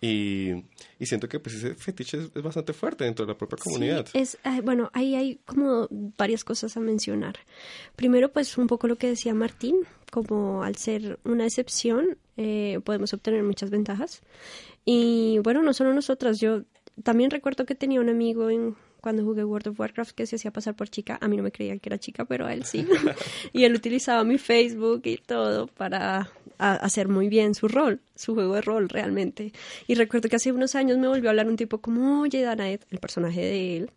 Y, 0.00 0.52
y 1.00 1.06
siento 1.06 1.28
que 1.28 1.40
pues 1.40 1.56
ese 1.56 1.74
fetiche 1.74 2.16
es, 2.16 2.30
es 2.32 2.42
bastante 2.44 2.72
fuerte 2.72 3.02
dentro 3.02 3.26
de 3.26 3.32
la 3.32 3.36
propia 3.36 3.58
comunidad. 3.60 4.06
Sí, 4.06 4.18
es, 4.20 4.38
bueno, 4.62 4.88
ahí 4.92 5.16
hay 5.16 5.40
como 5.44 5.88
varias 5.90 6.44
cosas 6.44 6.76
a 6.76 6.80
mencionar. 6.80 7.40
Primero, 7.96 8.30
pues 8.30 8.56
un 8.56 8.68
poco 8.68 8.86
lo 8.86 8.94
que 8.94 9.08
decía 9.08 9.34
Martín, 9.34 9.80
como 10.12 10.62
al 10.62 10.76
ser 10.76 11.18
una 11.24 11.44
excepción, 11.44 12.18
eh, 12.36 12.78
podemos 12.84 13.12
obtener 13.14 13.42
muchas 13.42 13.70
ventajas. 13.70 14.22
Y 14.84 15.38
bueno, 15.38 15.62
no 15.62 15.72
solo 15.72 15.92
nosotras, 15.92 16.38
yo 16.38 16.62
también 17.02 17.30
recuerdo 17.30 17.66
que 17.66 17.74
tenía 17.74 18.00
un 18.00 18.08
amigo 18.08 18.50
en, 18.50 18.76
cuando 19.00 19.24
jugué 19.24 19.44
World 19.44 19.68
of 19.68 19.80
Warcraft 19.80 20.12
que 20.12 20.26
se 20.26 20.36
hacía 20.36 20.52
pasar 20.52 20.74
por 20.74 20.88
chica. 20.88 21.18
A 21.20 21.28
mí 21.28 21.36
no 21.36 21.42
me 21.42 21.52
creía 21.52 21.76
que 21.78 21.88
era 21.88 21.98
chica, 21.98 22.24
pero 22.24 22.46
a 22.46 22.54
él 22.54 22.64
sí. 22.64 22.86
y 23.52 23.64
él 23.64 23.74
utilizaba 23.74 24.24
mi 24.24 24.38
Facebook 24.38 25.02
y 25.04 25.16
todo 25.16 25.66
para 25.66 26.30
hacer 26.58 27.08
muy 27.08 27.28
bien 27.28 27.54
su 27.54 27.66
rol, 27.66 28.00
su 28.14 28.34
juego 28.34 28.54
de 28.54 28.60
rol 28.60 28.88
realmente. 28.88 29.52
Y 29.88 29.94
recuerdo 29.94 30.28
que 30.28 30.36
hace 30.36 30.52
unos 30.52 30.74
años 30.74 30.98
me 30.98 31.08
volvió 31.08 31.28
a 31.28 31.32
hablar 31.32 31.48
un 31.48 31.56
tipo 31.56 31.80
como, 31.80 32.20
oye, 32.20 32.42
Danaet, 32.42 32.86
el 32.90 32.98
personaje 32.98 33.40
de 33.40 33.76
él. 33.78 33.90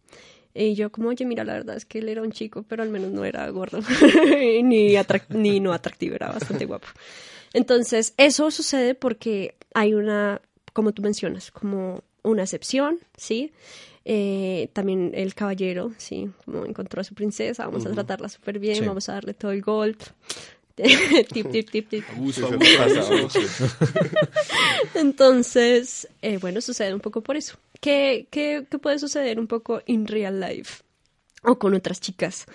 Y 0.56 0.74
yo 0.74 0.90
como, 0.90 1.10
oye, 1.10 1.26
mira, 1.26 1.44
la 1.44 1.54
verdad 1.54 1.76
es 1.76 1.86
que 1.86 2.00
él 2.00 2.08
era 2.08 2.22
un 2.22 2.32
chico, 2.32 2.64
pero 2.64 2.82
al 2.82 2.90
menos 2.90 3.12
no 3.12 3.26
era 3.26 3.48
gordo, 3.50 3.82
ni, 4.64 4.96
ni 5.30 5.60
no 5.60 5.74
atractivo, 5.74 6.16
era 6.16 6.32
bastante 6.32 6.66
guapo. 6.66 6.88
Entonces, 7.54 8.14
eso 8.18 8.50
sucede 8.52 8.96
porque 8.96 9.56
hay 9.74 9.94
una, 9.94 10.42
como 10.74 10.94
tú 10.94 11.02
mencionas, 11.02 11.52
como 11.52 12.04
una 12.26 12.44
excepción, 12.44 13.00
¿sí? 13.18 13.52
Eh, 14.04 14.70
también 14.74 15.12
el 15.16 15.34
caballero, 15.34 15.92
¿sí? 15.98 16.30
Como 16.46 16.66
encontró 16.66 17.02
a 17.02 17.04
su 17.04 17.16
princesa, 17.16 17.66
vamos 17.66 17.86
a 17.86 17.92
tratarla 17.92 18.30
súper 18.30 18.60
bien, 18.60 18.76
Sí. 18.76 18.86
vamos 18.86 19.10
a 19.10 19.14
darle 19.14 19.34
todo 19.34 19.52
el 19.52 19.62
gold. 19.62 19.98
tip, 20.76 21.50
tip, 21.52 21.70
tip, 21.72 21.90
tip. 21.90 22.04
Abuso, 22.14 22.46
abuso. 22.48 23.40
Entonces, 24.94 26.08
eh, 26.22 26.38
bueno, 26.38 26.62
sucede 26.62 26.94
un 26.94 27.00
poco 27.00 27.22
por 27.22 27.38
eso. 27.38 27.58
¿Qué, 27.80 28.28
qué, 28.30 28.66
qué 28.70 28.78
puede 28.80 29.00
suceder 29.00 29.40
un 29.40 29.48
poco 29.48 29.82
in 29.86 30.08
real 30.08 30.40
life? 30.40 30.84
O 31.44 31.58
con 31.60 31.74
otras 31.76 32.02
chicas. 32.02 32.46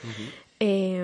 Eh, 0.59 1.03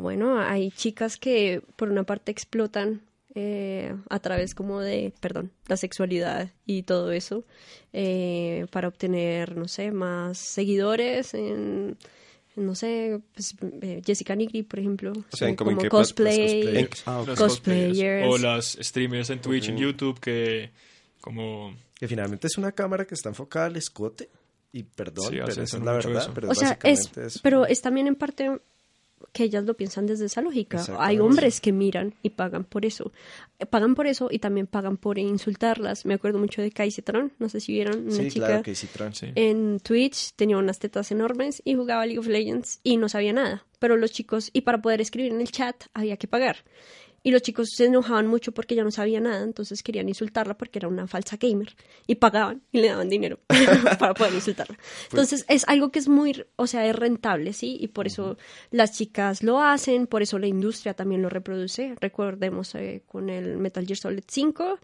bueno, 0.00 0.38
hay 0.40 0.70
chicas 0.72 1.16
que 1.16 1.62
por 1.76 1.88
una 1.88 2.04
parte 2.04 2.32
explotan 2.32 3.02
eh, 3.40 3.94
a 4.10 4.18
través 4.18 4.52
como 4.52 4.80
de, 4.80 5.12
perdón, 5.20 5.52
la 5.68 5.76
sexualidad 5.76 6.50
y 6.66 6.82
todo 6.82 7.12
eso 7.12 7.44
eh, 7.92 8.66
para 8.72 8.88
obtener, 8.88 9.56
no 9.56 9.68
sé, 9.68 9.92
más 9.92 10.38
seguidores 10.38 11.34
en, 11.34 11.96
no 12.56 12.74
sé, 12.74 13.20
pues, 13.32 13.54
eh, 13.80 14.02
Jessica 14.04 14.34
Nigri, 14.34 14.64
por 14.64 14.80
ejemplo, 14.80 15.12
O 15.12 15.36
sea, 15.36 15.54
como 15.54 15.76
cosplay, 15.88 16.88
ah, 17.06 17.24
Cosplayers. 17.36 18.26
O 18.28 18.38
las 18.38 18.76
streamers 18.80 19.30
en 19.30 19.40
Twitch, 19.40 19.68
en 19.68 19.76
YouTube, 19.76 20.18
que 20.18 20.72
como... 21.20 21.76
Que 21.94 22.08
finalmente 22.08 22.48
es 22.48 22.58
una 22.58 22.72
cámara 22.72 23.04
que 23.04 23.14
está 23.14 23.28
enfocada 23.28 23.66
al 23.66 23.76
escote. 23.76 24.30
Y 24.72 24.82
perdón, 24.82 25.26
Sí, 25.30 25.36
pero 25.36 25.62
esa 25.62 25.62
es 25.62 25.74
la 25.74 25.92
verdad. 25.92 26.22
eso. 26.22 26.32
Pero 26.34 26.50
o 26.50 26.54
sea, 26.56 26.72
es, 26.82 27.04
básicamente 27.06 27.26
es, 27.26 27.38
pero 27.38 27.66
es 27.66 27.80
también 27.82 28.08
en 28.08 28.16
parte 28.16 28.60
que 29.32 29.44
ellas 29.44 29.64
lo 29.64 29.74
piensan 29.76 30.06
desde 30.06 30.26
esa 30.26 30.40
lógica. 30.42 30.84
Hay 30.98 31.18
hombres 31.18 31.60
que 31.60 31.72
miran 31.72 32.14
y 32.22 32.30
pagan 32.30 32.64
por 32.64 32.84
eso. 32.86 33.12
Eh, 33.58 33.66
Pagan 33.66 33.94
por 33.94 34.06
eso 34.06 34.28
y 34.30 34.38
también 34.38 34.66
pagan 34.66 34.96
por 34.96 35.18
insultarlas. 35.18 36.04
Me 36.06 36.14
acuerdo 36.14 36.38
mucho 36.38 36.62
de 36.62 36.70
Kai 36.70 36.90
Citron, 36.90 37.32
no 37.38 37.48
sé 37.48 37.60
si 37.60 37.72
vieron, 37.72 38.02
una 38.06 38.12
Sí, 38.12 38.30
chica 38.30 38.46
claro 38.62 38.62
Tron. 38.92 39.14
Sí. 39.14 39.26
en 39.34 39.80
Twitch, 39.80 40.32
tenía 40.34 40.58
unas 40.58 40.78
tetas 40.78 41.10
enormes 41.10 41.60
y 41.64 41.74
jugaba 41.74 42.06
League 42.06 42.18
of 42.18 42.26
Legends 42.28 42.80
y 42.82 42.96
no 42.96 43.08
sabía 43.08 43.32
nada. 43.32 43.64
Pero 43.78 43.96
los 43.96 44.10
chicos, 44.12 44.50
y 44.52 44.62
para 44.62 44.80
poder 44.82 45.00
escribir 45.00 45.32
en 45.32 45.40
el 45.40 45.50
chat 45.50 45.84
había 45.94 46.16
que 46.16 46.26
pagar. 46.28 46.64
Y 47.22 47.30
los 47.32 47.42
chicos 47.42 47.70
se 47.74 47.86
enojaban 47.86 48.26
mucho 48.28 48.52
porque 48.52 48.74
ya 48.74 48.84
no 48.84 48.90
sabía 48.90 49.20
nada, 49.20 49.42
entonces 49.42 49.82
querían 49.82 50.08
insultarla 50.08 50.56
porque 50.56 50.78
era 50.78 50.88
una 50.88 51.06
falsa 51.08 51.36
gamer. 51.36 51.74
Y 52.06 52.14
pagaban 52.14 52.62
y 52.72 52.80
le 52.80 52.88
daban 52.88 53.08
dinero 53.08 53.38
para 53.98 54.14
poder 54.14 54.34
insultarla. 54.34 54.78
Entonces 55.10 55.44
es 55.48 55.66
algo 55.68 55.90
que 55.90 55.98
es 55.98 56.08
muy, 56.08 56.44
o 56.56 56.66
sea, 56.66 56.86
es 56.86 56.94
rentable, 56.94 57.52
¿sí? 57.52 57.76
Y 57.80 57.88
por 57.88 58.06
eso 58.06 58.38
las 58.70 58.92
chicas 58.96 59.42
lo 59.42 59.60
hacen, 59.60 60.06
por 60.06 60.22
eso 60.22 60.38
la 60.38 60.46
industria 60.46 60.94
también 60.94 61.20
lo 61.22 61.28
reproduce. 61.28 61.94
Recordemos 62.00 62.74
eh, 62.76 63.02
con 63.06 63.30
el 63.30 63.58
Metal 63.58 63.84
Gear 63.84 63.98
Solid 63.98 64.24
5, 64.26 64.78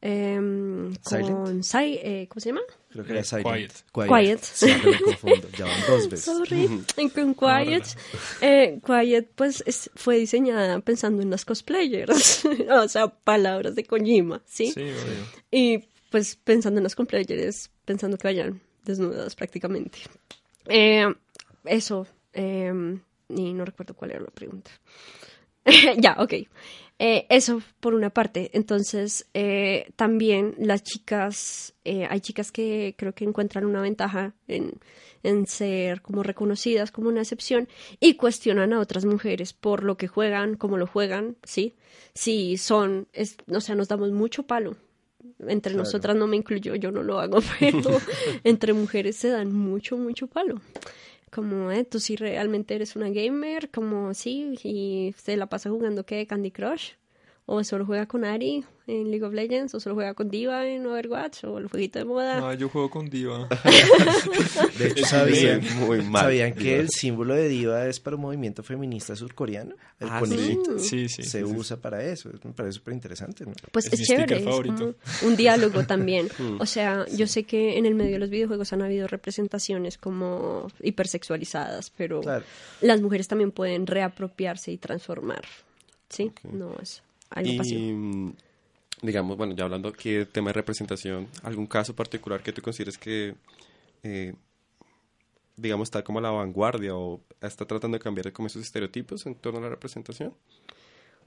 em, 0.00 0.94
con... 1.02 1.62
Si- 1.64 1.76
eh, 2.02 2.26
¿Cómo 2.28 2.40
se 2.40 2.48
llama? 2.50 2.60
Creo 2.90 3.04
que 3.04 3.12
era 3.12 3.20
Eh, 3.20 3.24
Silent. 3.24 3.46
Quiet. 3.92 4.08
Quiet. 4.08 4.40
Siempre 4.42 4.90
me 4.90 5.00
confundo. 5.02 5.48
Ya 5.56 5.64
van 5.66 5.80
dos 5.86 6.08
veces. 6.08 6.24
Sorry. 6.24 6.68
Y 6.96 7.10
con 7.10 7.34
Quiet, 7.36 7.84
eh, 8.40 8.80
Quiet 8.84 9.30
pues 9.34 9.62
es- 9.66 9.90
fue 9.94 10.16
diseñada 10.18 10.80
pensando 10.80 11.22
en 11.22 11.30
las 11.30 11.44
cosplayers, 11.44 12.44
o 12.70 12.88
sea, 12.88 13.08
palabras 13.08 13.74
de 13.76 13.84
Kojima, 13.84 14.42
¿sí? 14.46 14.72
Sí, 14.72 14.80
obvio. 14.82 15.24
Y 15.50 15.84
pues 16.10 16.34
pensando 16.36 16.78
en 16.78 16.84
las 16.84 16.96
cosplayers, 16.96 17.70
pensando 17.84 18.18
que 18.18 18.26
vayan 18.28 18.60
desnudas 18.84 19.34
prácticamente. 19.36 19.98
Eh, 20.66 21.06
eso, 21.64 22.06
eh, 22.32 22.72
y 23.28 23.52
no 23.52 23.64
recuerdo 23.64 23.94
cuál 23.94 24.10
era 24.10 24.20
la 24.20 24.30
pregunta. 24.30 24.70
ya, 25.98 26.16
ok. 26.18 26.34
Eh, 27.02 27.26
eso 27.30 27.62
por 27.80 27.94
una 27.94 28.10
parte. 28.10 28.50
Entonces, 28.52 29.26
eh, 29.32 29.90
también 29.96 30.54
las 30.58 30.82
chicas, 30.82 31.72
eh, 31.84 32.06
hay 32.10 32.20
chicas 32.20 32.52
que 32.52 32.94
creo 32.98 33.14
que 33.14 33.24
encuentran 33.24 33.64
una 33.64 33.80
ventaja 33.80 34.34
en, 34.48 34.72
en 35.22 35.46
ser 35.46 36.02
como 36.02 36.22
reconocidas 36.22 36.90
como 36.92 37.08
una 37.08 37.22
excepción 37.22 37.68
y 38.00 38.14
cuestionan 38.14 38.74
a 38.74 38.80
otras 38.80 39.06
mujeres 39.06 39.54
por 39.54 39.82
lo 39.82 39.96
que 39.96 40.08
juegan, 40.08 40.56
cómo 40.56 40.76
lo 40.76 40.86
juegan, 40.86 41.36
¿sí? 41.42 41.74
Si 42.12 42.58
son, 42.58 43.08
es, 43.14 43.38
o 43.50 43.60
sea, 43.62 43.74
nos 43.76 43.88
damos 43.88 44.12
mucho 44.12 44.42
palo. 44.42 44.76
Entre 45.48 45.72
Claro. 45.72 45.84
nosotras 45.84 46.16
no 46.16 46.26
me 46.26 46.36
incluyo, 46.36 46.74
yo 46.74 46.90
no 46.90 47.02
lo 47.02 47.18
hago, 47.18 47.38
pero 47.60 47.80
entre 48.44 48.74
mujeres 48.74 49.16
se 49.16 49.30
dan 49.30 49.54
mucho, 49.54 49.96
mucho 49.96 50.26
palo 50.26 50.60
como, 51.30 51.70
eh, 51.70 51.84
tú 51.84 52.00
sí 52.00 52.16
realmente 52.16 52.74
eres 52.74 52.96
una 52.96 53.10
gamer, 53.10 53.70
como 53.70 54.14
sí, 54.14 54.54
y 54.62 55.14
se 55.18 55.36
la 55.36 55.48
pasa 55.48 55.70
jugando 55.70 56.04
que 56.04 56.26
Candy 56.26 56.50
Crush, 56.50 56.92
o 57.52 57.64
solo 57.64 57.84
juega 57.84 58.06
con 58.06 58.24
Ari 58.24 58.64
en 58.86 59.10
League 59.10 59.24
of 59.24 59.32
Legends, 59.34 59.74
o 59.74 59.80
solo 59.80 59.96
juega 59.96 60.14
con 60.14 60.28
Diva 60.30 60.66
en 60.68 60.86
Overwatch, 60.86 61.44
o 61.44 61.58
el 61.58 61.66
jueguito 61.68 61.98
de 61.98 62.04
moda. 62.04 62.48
Ah, 62.48 62.54
yo 62.54 62.68
juego 62.68 62.90
con 62.90 63.10
Diva. 63.10 63.48
De 64.78 64.86
hecho, 64.88 65.04
¿sabían, 65.06 65.60
muy 65.80 66.02
mal. 66.02 66.22
¿sabían 66.24 66.54
que 66.54 66.78
el 66.78 66.88
símbolo 66.90 67.34
de 67.34 67.48
diva 67.48 67.86
es 67.86 67.98
para 68.00 68.16
un 68.16 68.22
movimiento 68.22 68.62
feminista 68.62 69.14
surcoreano? 69.16 69.74
El 69.98 70.08
Ah, 70.10 70.20
conejito 70.20 70.78
Sí, 70.78 71.08
sí. 71.08 71.22
se 71.24 71.44
usa 71.44 71.76
para 71.76 72.02
eso. 72.04 72.30
Me 72.44 72.52
parece 72.52 72.74
súper 72.78 72.94
interesante, 72.94 73.44
¿no? 73.44 73.52
Pues 73.72 73.86
Es 73.86 73.94
es, 73.94 74.00
mi 74.00 74.06
chévere, 74.06 74.38
es 74.38 74.44
favorito. 74.44 74.94
un 75.22 75.36
diálogo 75.36 75.84
también. 75.84 76.28
O 76.60 76.66
sea, 76.66 77.06
yo 77.14 77.26
sé 77.26 77.44
que 77.44 77.78
en 77.78 77.86
el 77.86 77.94
medio 77.94 78.12
de 78.12 78.18
los 78.18 78.30
videojuegos 78.30 78.72
han 78.72 78.82
habido 78.82 79.06
representaciones 79.06 79.98
como 79.98 80.68
hipersexualizadas, 80.82 81.90
pero 81.90 82.20
Claro. 82.20 82.44
las 82.80 83.00
mujeres 83.00 83.28
también 83.28 83.50
pueden 83.50 83.86
reapropiarse 83.86 84.72
y 84.72 84.76
transformar. 84.78 85.42
¿Sí? 86.08 86.32
No 86.52 86.74
es 86.82 87.02
Y, 87.42 87.56
pasivo. 87.56 87.80
mm, 87.80 88.32
digamos, 89.02 89.36
bueno, 89.36 89.54
ya 89.54 89.64
hablando 89.64 89.88
aquí 89.88 90.12
del 90.12 90.28
tema 90.28 90.50
de 90.50 90.54
representación, 90.54 91.28
¿algún 91.42 91.66
caso 91.66 91.94
particular 91.94 92.42
que 92.42 92.52
tú 92.52 92.62
consideres 92.62 92.98
que, 92.98 93.34
eh, 94.02 94.34
digamos, 95.56 95.86
está 95.86 96.02
como 96.02 96.18
a 96.18 96.22
la 96.22 96.30
vanguardia 96.30 96.94
o 96.96 97.20
está 97.40 97.64
tratando 97.64 97.96
de 97.96 98.02
cambiar 98.02 98.32
como 98.32 98.46
esos 98.46 98.62
estereotipos 98.62 99.26
en 99.26 99.34
torno 99.34 99.60
a 99.60 99.62
la 99.62 99.68
representación? 99.68 100.34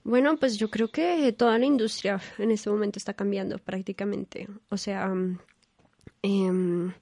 Bueno, 0.03 0.35
pues 0.37 0.57
yo 0.57 0.69
creo 0.69 0.89
que 0.89 1.31
toda 1.31 1.57
la 1.57 1.65
industria 1.65 2.19
en 2.37 2.51
este 2.51 2.69
momento 2.69 2.99
está 2.99 3.13
cambiando 3.13 3.57
prácticamente. 3.57 4.47
O 4.69 4.77
sea, 4.77 5.07
mm, 5.07 5.39
em, 6.23 6.93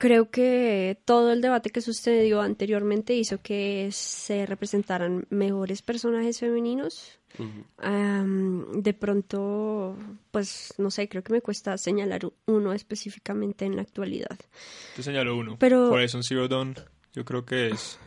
creo 0.00 0.30
que 0.30 0.98
todo 1.04 1.30
el 1.30 1.42
debate 1.42 1.68
que 1.68 1.82
sucedió 1.82 2.40
anteriormente 2.40 3.14
hizo 3.14 3.40
que 3.42 3.90
se 3.92 4.46
representaran 4.46 5.26
mejores 5.28 5.82
personajes 5.82 6.40
femeninos. 6.40 7.18
Am, 7.78 8.82
de 8.82 8.94
pronto, 8.94 9.96
pues 10.30 10.74
no 10.78 10.90
sé, 10.90 11.08
creo 11.08 11.22
que 11.22 11.32
me 11.32 11.42
cuesta 11.42 11.76
señalar 11.78 12.22
uno 12.46 12.72
específicamente 12.72 13.66
en 13.66 13.76
la 13.76 13.82
actualidad. 13.82 14.36
Te 14.96 15.02
señalo 15.02 15.36
uno. 15.36 15.56
Pero- 15.58 15.90
Horizon 15.90 16.22
Zero 16.24 16.48
Dawn, 16.48 16.74
yo 17.12 17.24
creo 17.24 17.44
que 17.44 17.68
es... 17.68 17.98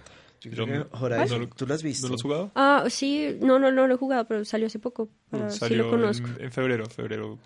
Yo 0.41 0.51
Lo- 0.51 0.65
creo 0.65 0.89
que 0.89 0.97
Horizon, 0.97 1.41
¿No 1.41 1.47
lo- 1.47 1.55
¿tú 1.55 1.65
lo 1.67 1.73
has 1.73 1.83
visto? 1.83 2.07
¿No 2.07 2.09
lo 2.09 2.15
has 2.15 2.21
jugado? 2.23 2.51
Ah, 2.55 2.85
sí, 2.89 3.37
no, 3.39 3.59
no, 3.59 3.71
no 3.71 3.87
lo 3.87 3.93
he 3.93 3.97
jugado, 3.97 4.27
pero 4.27 4.43
salió 4.43 4.67
hace 4.67 4.79
poco. 4.79 5.09
sí 5.31 5.57
Salió 5.59 5.83
lo 5.83 5.89
conozco. 5.91 6.27
En, 6.37 6.45
en 6.45 6.51
febrero, 6.51 6.85
febrero, 6.87 7.39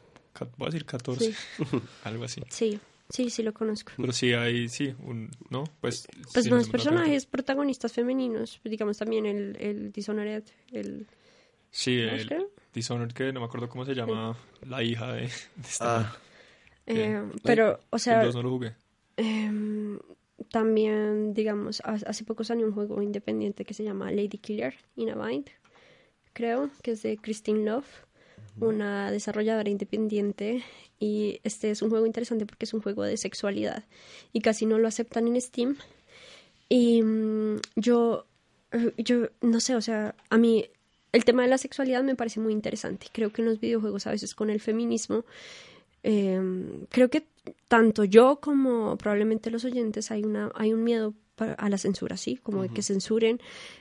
voy 0.58 0.66
a 0.68 0.72
decir 0.72 0.86
14, 0.86 1.26
Sí. 1.32 1.36
algo 2.06 2.24
así. 2.24 2.42
Sí, 2.50 2.80
sí, 3.10 3.30
sí 3.30 3.44
lo 3.44 3.54
conozco. 3.54 3.92
Pero 3.98 4.12
sí 4.12 4.34
hay, 4.34 4.70
sí, 4.70 4.96
un, 5.00 5.30
¿no? 5.50 5.64
Pues, 5.82 6.08
Pues 6.34 6.44
sí, 6.44 6.50
personajes 6.72 7.26
protagonistas 7.26 7.94
femeninos, 7.94 8.60
digamos 8.64 8.98
también 8.98 9.26
el, 9.26 9.58
el 9.60 9.92
Dishonored, 9.92 10.44
el... 10.72 11.08
Sí, 11.72 12.00
¿no? 12.02 12.14
el 12.14 12.28
creo? 12.28 12.50
Dishonored, 12.74 13.12
que 13.14 13.32
no 13.34 13.40
me 13.40 13.46
acuerdo 13.46 13.70
cómo 13.70 13.86
se 13.86 13.94
llama, 13.96 14.38
la 14.66 14.84
hija 14.84 15.14
de, 15.14 15.22
de 15.56 15.62
esta. 15.62 16.00
Ah, 16.00 16.18
Eh, 16.86 17.22
pero, 17.44 17.80
o 17.90 18.00
sea, 18.00 18.22
el 18.22 18.28
2 18.28 18.36
no 18.36 18.44
lo 18.44 18.50
jugué. 18.52 18.76
Em, 19.18 20.00
también, 20.52 21.34
digamos, 21.34 21.82
ha- 21.84 21.94
hace 22.06 22.24
poco 22.24 22.44
salió 22.44 22.66
un 22.68 22.74
juego 22.74 23.02
independiente 23.02 23.66
que 23.66 23.74
se 23.74 23.84
llama 23.84 24.12
Lady 24.12 24.38
Killer 24.38 24.76
in 24.96 25.10
a 25.10 25.16
Bind, 25.16 25.50
creo, 26.34 26.70
que 26.84 26.92
es 26.92 27.04
de 27.04 27.18
Christine 27.18 27.66
Love, 27.66 27.88
una 28.60 29.12
desarrolladora 29.12 29.70
independiente. 29.70 30.64
Y 31.00 31.40
este 31.44 31.70
es 31.70 31.82
un 31.82 31.90
juego 31.90 32.06
interesante 32.06 32.46
porque 32.46 32.66
es 32.66 32.74
un 32.74 32.82
juego 32.82 33.04
de 33.04 33.18
sexualidad 33.18 33.84
y 34.34 34.42
casi 34.42 34.66
no 34.66 34.80
lo 34.80 34.88
aceptan 34.88 35.28
en 35.28 35.40
Steam. 35.40 35.78
Y 36.70 37.02
mm, 37.02 37.62
yo, 37.76 38.26
eh, 38.72 38.94
yo 38.98 39.28
no 39.42 39.60
sé, 39.60 39.76
o 39.76 39.82
sea, 39.82 40.16
a 40.30 40.38
mí 40.38 40.66
el 41.12 41.24
tema 41.24 41.44
de 41.44 41.50
la 41.50 41.58
sexualidad 41.58 42.04
me 42.04 42.16
parece 42.16 42.40
muy 42.40 42.54
interesante. 42.54 43.08
Creo 43.12 43.32
que 43.32 43.42
en 43.42 43.48
los 43.48 43.60
videojuegos 43.60 44.08
a 44.08 44.12
veces 44.12 44.36
con 44.36 44.50
el 44.50 44.60
feminismo 44.60 45.24
eh, 46.04 46.42
creo 46.90 47.10
que 47.10 47.26
tanto 47.68 48.04
yo 48.04 48.40
como 48.40 48.98
probablemente 48.98 49.52
los 49.52 49.66
oyentes 49.66 50.12
hay 50.12 50.24
una 50.24 50.52
hay 50.56 50.74
un 50.74 50.84
miedo 50.84 51.14
a 51.38 51.70
la 51.70 51.78
censura, 51.78 52.18
¿sí? 52.18 52.38
Como 52.38 52.64
de 52.64 52.70
que 52.70 52.82
censuren 52.82 53.40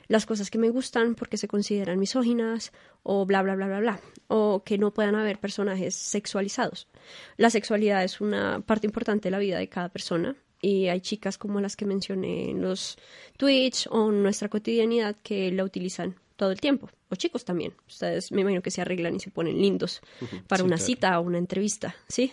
las 0.08 0.26
cosas 0.26 0.50
que 0.50 0.58
me 0.58 0.70
gustan 0.70 1.14
porque 1.14 1.36
se 1.36 1.48
consideran 1.48 1.98
misóginas 1.98 2.72
o 3.02 3.24
bla, 3.26 3.42
bla, 3.42 3.54
bla, 3.54 3.66
bla, 3.66 3.80
bla. 3.80 4.00
O 4.28 4.62
que 4.64 4.78
no 4.78 4.92
puedan 4.92 5.14
haber 5.14 5.38
personajes 5.38 5.94
sexualizados. 5.94 6.88
La 7.36 7.50
sexualidad 7.50 8.04
es 8.04 8.20
una 8.20 8.60
parte 8.60 8.86
importante 8.86 9.28
de 9.28 9.30
la 9.30 9.38
vida 9.38 9.58
de 9.58 9.68
cada 9.68 9.88
persona 9.88 10.36
y 10.60 10.88
hay 10.88 11.00
chicas 11.00 11.38
como 11.38 11.60
las 11.60 11.76
que 11.76 11.86
mencioné 11.86 12.50
en 12.50 12.62
los 12.62 12.96
Twitch 13.36 13.86
o 13.90 14.10
en 14.10 14.22
nuestra 14.22 14.48
cotidianidad 14.48 15.16
que 15.22 15.50
la 15.52 15.64
utilizan 15.64 16.16
todo 16.36 16.50
el 16.50 16.60
tiempo. 16.60 16.90
O 17.08 17.14
chicos 17.14 17.44
también. 17.44 17.72
Ustedes 17.86 18.32
me 18.32 18.40
imagino 18.42 18.62
que 18.62 18.70
se 18.70 18.80
arreglan 18.80 19.14
y 19.16 19.20
se 19.20 19.30
ponen 19.30 19.60
lindos 19.60 20.00
para 20.48 20.60
Sí, 20.62 20.66
una 20.66 20.76
claro. 20.76 20.86
cita 20.86 21.20
o 21.20 21.22
una 21.22 21.38
entrevista, 21.38 21.94
¿sí? 22.08 22.32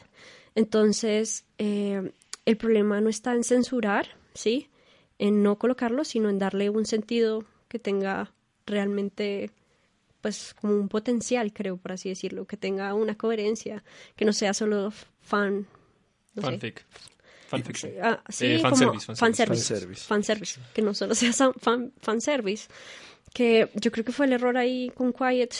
Entonces, 0.56 1.46
eh, 1.58 2.12
el 2.46 2.58
problema 2.58 3.02
no 3.02 3.10
está 3.10 3.34
en 3.34 3.44
censurar, 3.44 4.08
¿sí? 4.34 4.70
En 5.24 5.42
no 5.44 5.58
colocarlo, 5.58 6.04
sino 6.04 6.30
en 6.30 6.38
darle 6.40 6.70
un 6.70 6.86
sentido 6.86 7.46
que 7.70 7.80
tenga 7.80 8.32
realmente, 8.66 9.52
pues, 10.22 10.54
como 10.60 10.74
un 10.76 10.90
potencial, 10.90 11.54
creo, 11.54 11.78
por 11.78 11.94
así 11.94 12.10
decirlo, 12.10 12.46
que 12.46 12.58
tenga 12.58 12.94
una 12.94 13.16
coherencia, 13.16 13.84
que 14.18 14.26
no 14.26 14.34
sea 14.34 14.54
solo 14.54 14.92
fan. 15.22 15.66
No 16.36 16.42
sé. 16.42 16.48
Fanfic. 16.50 16.86
Fanfiction. 17.48 17.92
Ah, 18.02 18.24
sí, 18.30 18.48
Eh, 18.48 18.58
como 18.58 18.70
fanservice, 18.76 19.06
fanservice. 19.06 19.16
fanservice. 19.16 19.66
Fanservice. 19.66 20.06
Fanservice, 20.08 20.60
que 20.74 20.82
no 20.82 20.94
solo 20.94 21.14
sea 21.16 21.32
fan, 21.34 21.94
fanservice. 22.02 22.68
Que 23.34 23.70
yo 23.76 23.92
creo 23.92 24.04
que 24.04 24.12
fue 24.12 24.26
el 24.26 24.34
error 24.34 24.58
ahí 24.58 24.92
con 24.96 25.14
Quiet 25.14 25.54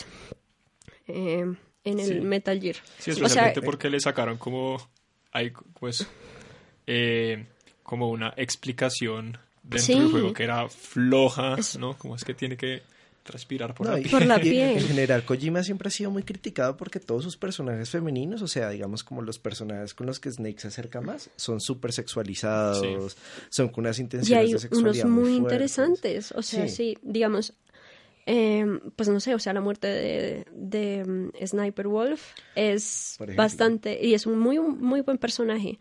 eh, 1.06 1.44
en 1.84 1.98
el 2.00 2.06
Sí. 2.06 2.20
Metal 2.20 2.60
Gear. 2.60 2.76
Sí, 2.98 3.10
o 3.10 3.14
sea, 3.14 3.24
especialmente 3.26 3.62
porque 3.62 3.88
le 3.90 4.00
sacaron 4.00 4.36
como, 4.38 4.76
hay, 5.32 5.52
pues, 5.78 6.06
eh, 6.86 7.46
como 7.82 8.10
una 8.10 8.32
explicación 8.36 9.38
dentro 9.64 9.78
Sí. 9.80 9.98
del 9.98 10.10
juego 10.10 10.32
que 10.32 10.44
era 10.44 10.68
floja, 10.68 11.56
Es- 11.58 11.76
¿no? 11.78 11.98
Como 11.98 12.14
es 12.14 12.24
que 12.24 12.34
tiene 12.34 12.56
que 12.56 12.82
respirar 13.26 13.72
por 13.74 13.86
No, 13.86 13.94
la 13.94 13.98
y- 14.00 14.02
piel. 14.02 14.10
Por 14.12 14.26
la 14.26 14.36
y 14.38 14.42
piel. 14.42 14.76
En 14.78 14.86
general, 14.86 15.24
Kojima 15.24 15.62
siempre 15.64 15.88
ha 15.88 15.90
sido 15.90 16.10
muy 16.10 16.22
criticado 16.24 16.76
porque 16.76 17.00
todos 17.00 17.24
sus 17.24 17.38
personajes 17.38 17.88
femeninos, 17.88 18.42
o 18.42 18.46
sea, 18.48 18.68
digamos 18.68 19.02
como 19.02 19.22
los 19.22 19.38
personajes 19.38 19.94
con 19.94 20.06
los 20.06 20.20
que 20.20 20.30
Snake 20.30 20.60
se 20.60 20.68
acerca 20.68 21.00
más, 21.00 21.30
son 21.36 21.58
súper 21.60 21.92
sexualizados, 21.94 23.16
son 23.48 23.68
con 23.70 23.84
unas 23.84 23.98
y 23.98 24.02
intenciones 24.02 24.38
hay 24.38 24.46
de 24.48 24.50
unos 24.52 24.62
sexualidad 24.62 25.06
muy, 25.06 25.22
fuertes. 25.38 25.38
interesantes. 25.38 26.32
O 26.32 26.42
sea, 26.42 26.68
Sí. 26.68 26.76
sí, 26.76 26.98
digamos, 27.02 27.54
eh, 28.26 28.66
pues 28.96 29.08
no 29.08 29.20
sé, 29.20 29.34
o 29.34 29.38
sea, 29.38 29.52
la 29.54 29.60
muerte 29.62 29.86
de, 29.86 30.46
de, 30.52 31.04
mm, 31.04 31.46
Sniper 31.46 31.88
Wolf 31.88 32.22
es 32.54 33.16
bastante, 33.36 33.98
y 34.04 34.12
es 34.14 34.26
un 34.26 34.38
muy, 34.38 34.58
muy 34.60 35.00
buen 35.00 35.16
personaje, 35.18 35.78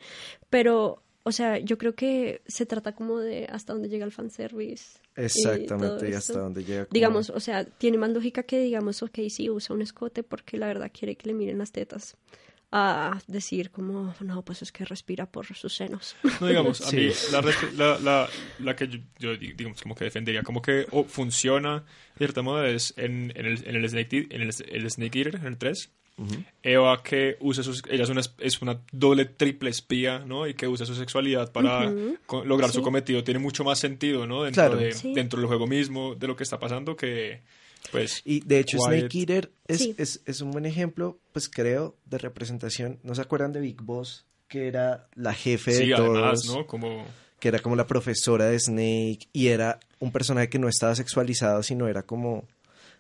pero, 0.50 1.03
o 1.24 1.32
sea, 1.32 1.58
yo 1.60 1.78
creo 1.78 1.96
que 1.96 2.42
se 2.48 2.66
trata 2.66 2.94
como 2.94 3.20
de 3.20 3.46
hasta 3.50 3.74
dónde 3.74 3.90
llega 3.90 4.06
el 4.06 4.12
fanservice. 4.12 5.00
Exactamente, 5.16 6.10
y 6.10 6.14
hasta 6.14 6.40
donde 6.40 6.64
llega. 6.64 6.86
como- 6.86 6.94
Digamos, 6.94 7.30
o 7.30 7.40
sea, 7.40 7.64
tiene 7.66 7.98
más 7.98 8.10
lógica 8.12 8.44
que 8.44 8.60
digamos, 8.60 9.02
ok, 9.04 9.20
sí, 9.30 9.50
usa 9.50 9.76
un 9.76 9.82
escote 9.82 10.24
porque 10.24 10.58
la 10.58 10.68
verdad 10.68 10.92
quiere 10.98 11.16
que 11.16 11.28
le 11.28 11.34
miren 11.34 11.58
las 11.58 11.72
tetas. 11.72 12.16
A 12.76 13.20
decir 13.28 13.70
como, 13.70 14.16
no, 14.22 14.44
pues 14.44 14.64
es 14.64 14.72
que 14.72 14.84
respira 14.84 15.28
por 15.28 15.46
sus 15.46 15.76
senos. 15.76 16.16
No, 16.42 16.48
digamos, 16.48 16.82
a 16.82 16.88
Sí. 16.90 16.96
mí 16.96 17.12
la, 17.32 17.42
la, 17.76 18.00
la, 18.00 18.30
la 18.58 18.76
que 18.76 18.88
yo, 18.88 18.98
yo, 19.20 19.38
digamos, 19.38 19.80
como 19.84 19.94
que 19.94 20.06
defendería, 20.06 20.42
como 20.42 20.60
que 20.64 20.88
o 20.90 21.04
funciona, 21.04 21.82
de 22.16 22.18
cierta 22.18 22.42
modo, 22.42 22.66
es 22.66 22.96
en, 22.98 23.32
en, 23.36 23.46
el, 23.46 23.68
en, 23.68 23.76
el 23.76 23.88
Snake, 23.88 24.28
en 24.32 24.42
el, 24.42 24.50
el 24.72 24.90
Snake 24.90 25.20
Eater, 25.20 25.36
en 25.36 25.46
el 25.46 25.58
3. 25.60 25.92
Eva 26.62 27.02
que 27.04 27.38
usa 27.40 27.64
sus, 27.64 27.82
ella 27.90 28.04
es 28.04 28.10
una, 28.10 28.22
es 28.40 28.62
una 28.62 28.80
doble 28.92 29.26
triple 29.26 29.70
espía, 29.70 30.20
¿no? 30.20 30.48
Y 30.48 30.54
que 30.54 30.68
usa 30.68 30.86
su 30.86 30.96
sexualidad 30.96 31.52
para 31.52 31.92
lograr 32.46 32.72
su 32.72 32.82
cometido. 32.82 33.24
Tiene 33.24 33.40
mucho 33.40 33.64
más 33.64 33.80
sentido, 33.80 34.26
¿no? 34.28 34.44
Dentro, 34.44 34.62
Claro. 34.64 34.78
de, 34.78 34.92
Sí. 34.94 35.14
dentro 35.14 35.40
del 35.40 35.48
juego 35.48 35.68
mismo, 35.68 36.16
de 36.16 36.28
lo 36.28 36.36
que 36.36 36.44
está 36.44 36.60
pasando, 36.60 36.96
que 36.96 37.42
pues... 37.92 38.22
Y 38.26 38.40
de 38.42 38.60
hecho, 38.60 38.78
Quiet. 38.78 39.00
Snake 39.02 39.20
Eater 39.20 39.52
es, 39.68 39.78
Sí. 39.80 39.96
es, 39.98 40.22
es 40.26 40.42
un 40.42 40.52
buen 40.52 40.66
ejemplo, 40.66 41.20
pues 41.34 41.50
creo, 41.50 41.96
de 42.06 42.18
representación. 42.18 43.00
¿No 43.04 43.14
se 43.16 43.22
acuerdan 43.22 43.52
de 43.52 43.60
Big 43.60 43.82
Boss? 43.82 44.26
Que 44.48 44.68
era 44.68 45.08
la 45.16 45.34
jefe 45.34 45.72
de 45.74 45.78
Sí, 45.86 45.92
todos. 45.96 46.18
además, 46.18 46.46
¿no? 46.46 46.66
Como... 46.68 47.06
que 47.40 47.50
era 47.50 47.60
como 47.60 47.76
la 47.76 47.86
profesora 47.88 48.46
de 48.46 48.58
Snake 48.60 49.28
y 49.34 49.48
era 49.48 49.80
un 50.00 50.12
personaje 50.14 50.48
que 50.50 50.60
no 50.60 50.70
estaba 50.70 50.96
sexualizado, 50.96 51.62
sino 51.62 51.88
era 51.90 52.04
como, 52.04 52.48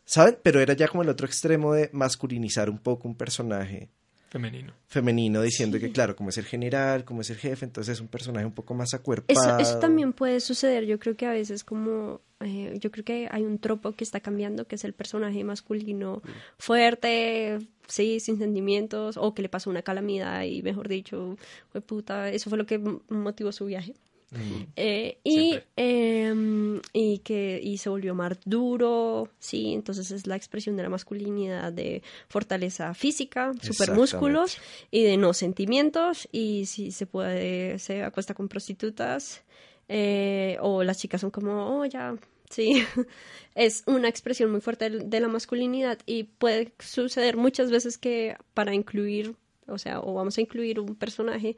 ¿saben? 0.05 0.37
Pero 0.43 0.59
era 0.59 0.73
ya 0.73 0.87
como 0.87 1.03
el 1.03 1.09
otro 1.09 1.25
extremo 1.27 1.73
de 1.73 1.89
masculinizar 1.93 2.69
un 2.69 2.79
poco 2.79 3.07
un 3.07 3.15
personaje 3.15 3.89
femenino. 4.29 4.73
femenino, 4.87 5.41
diciendo 5.41 5.79
que 5.79 5.91
claro, 5.91 6.15
como 6.15 6.29
es 6.29 6.37
el 6.37 6.45
general, 6.45 7.05
como 7.05 7.21
es 7.21 7.29
el 7.29 7.37
jefe, 7.37 7.65
entonces 7.65 7.93
es 7.93 8.01
un 8.01 8.07
personaje 8.07 8.45
un 8.45 8.53
poco 8.53 8.73
más 8.73 8.93
acuerpado. 8.93 9.59
Eso, 9.59 9.59
eso 9.59 9.79
también 9.79 10.11
puede 10.13 10.39
suceder. 10.39 10.85
Yo 10.85 10.97
creo 10.97 11.15
que 11.15 11.27
a 11.27 11.31
veces 11.31 11.63
como... 11.63 12.21
eh, 12.39 12.77
yo 12.79 12.91
creo 12.91 13.05
que 13.05 13.27
hay 13.31 13.43
un 13.43 13.59
tropo 13.59 13.91
que 13.91 14.03
está 14.03 14.21
cambiando, 14.21 14.65
que 14.65 14.75
es 14.75 14.83
el 14.85 14.93
personaje 14.93 15.43
masculino 15.43 16.23
fuerte, 16.57 17.59
sí, 17.87 18.19
sin 18.19 18.39
sentimientos, 18.39 19.17
o 19.17 19.33
que 19.35 19.43
le 19.43 19.49
pasó 19.49 19.69
una 19.69 19.83
calamidad 19.83 20.43
y, 20.43 20.63
mejor 20.63 20.87
dicho, 20.87 21.37
fue 21.71 21.81
puta, 21.81 22.29
eso 22.29 22.49
fue 22.49 22.57
lo 22.57 22.65
que 22.65 22.79
motivó 23.09 23.51
su 23.51 23.65
viaje. 23.65 23.93
Mm. 24.33 24.63
Eh, 24.75 25.17
y, 25.23 25.59
eh, 25.77 26.81
y 26.91 27.19
que 27.19 27.59
y 27.63 27.77
se 27.77 27.89
volvió 27.89 28.15
más 28.15 28.37
duro, 28.45 29.29
sí, 29.39 29.73
entonces 29.73 30.11
es 30.11 30.27
la 30.27 30.35
expresión 30.35 30.75
de 30.75 30.83
la 30.83 30.89
masculinidad 30.89 31.71
de 31.71 32.01
fortaleza 32.27 32.93
física, 32.93 33.53
super 33.61 33.91
músculos 33.91 34.57
y 34.91 35.03
de 35.03 35.17
no 35.17 35.33
sentimientos 35.33 36.27
y 36.31 36.65
si 36.65 36.91
se 36.91 37.05
puede 37.05 37.79
se 37.79 38.03
acuesta 38.03 38.33
con 38.33 38.47
prostitutas 38.47 39.43
eh, 39.87 40.57
o 40.61 40.83
las 40.83 40.97
chicas 40.97 41.21
son 41.21 41.31
como 41.31 41.79
oh 41.79 41.85
ya 41.85 42.15
sí. 42.49 42.83
Es 43.55 43.83
una 43.85 44.07
expresión 44.07 44.49
muy 44.49 44.61
fuerte 44.61 44.89
de 44.89 45.19
la 45.19 45.27
masculinidad 45.27 45.99
y 46.07 46.23
puede 46.23 46.73
suceder 46.79 47.37
muchas 47.37 47.69
veces 47.69 47.99
que 47.99 48.35
para 48.55 48.73
incluir 48.73 49.35
o 49.67 49.77
sea 49.77 49.99
o 49.99 50.15
vamos 50.15 50.37
a 50.37 50.41
incluir 50.41 50.79
un 50.79 50.95
personaje 50.95 51.55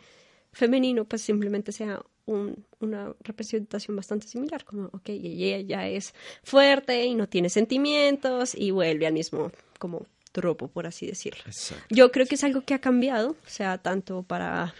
femenino 0.55 1.03
pues 1.05 1.21
simplemente 1.21 1.71
sea 1.73 2.01
un- 2.25 2.65
una 2.79 3.13
representación 3.19 3.95
bastante 3.95 4.25
similar, 4.27 4.63
como, 4.63 4.85
ok, 4.85 5.09
ella 5.09 5.59
ya 5.59 5.87
es 5.87 6.13
fuerte 6.43 7.05
y 7.05 7.13
no 7.13 7.27
tiene 7.27 7.49
sentimientos 7.49 8.55
y 8.55 8.71
vuelve 8.71 9.05
al 9.05 9.13
mismo 9.13 9.51
como 9.77 10.07
tropo, 10.31 10.67
por 10.69 10.87
así 10.87 11.05
decirlo. 11.07 11.43
Exacto. 11.45 11.85
Yo 11.89 12.11
creo 12.11 12.25
que 12.25 12.35
es 12.35 12.43
algo 12.43 12.61
que 12.61 12.73
ha 12.73 12.79
cambiado, 12.79 13.31
o 13.31 13.49
sea, 13.49 13.77
tanto 13.77 14.23
para, 14.23 14.73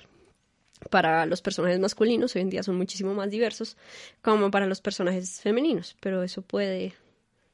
para 0.89 1.25
los 1.25 1.41
personajes 1.41 1.79
masculinos, 1.79 2.35
hoy 2.35 2.41
en 2.41 2.49
día 2.49 2.63
son 2.63 2.77
muchísimo 2.77 3.13
más 3.13 3.29
diversos, 3.29 3.77
como 4.21 4.49
para 4.51 4.65
los 4.67 4.81
personajes 4.81 5.41
femeninos, 5.41 5.95
pero 5.99 6.23
eso 6.23 6.41
puede 6.41 6.93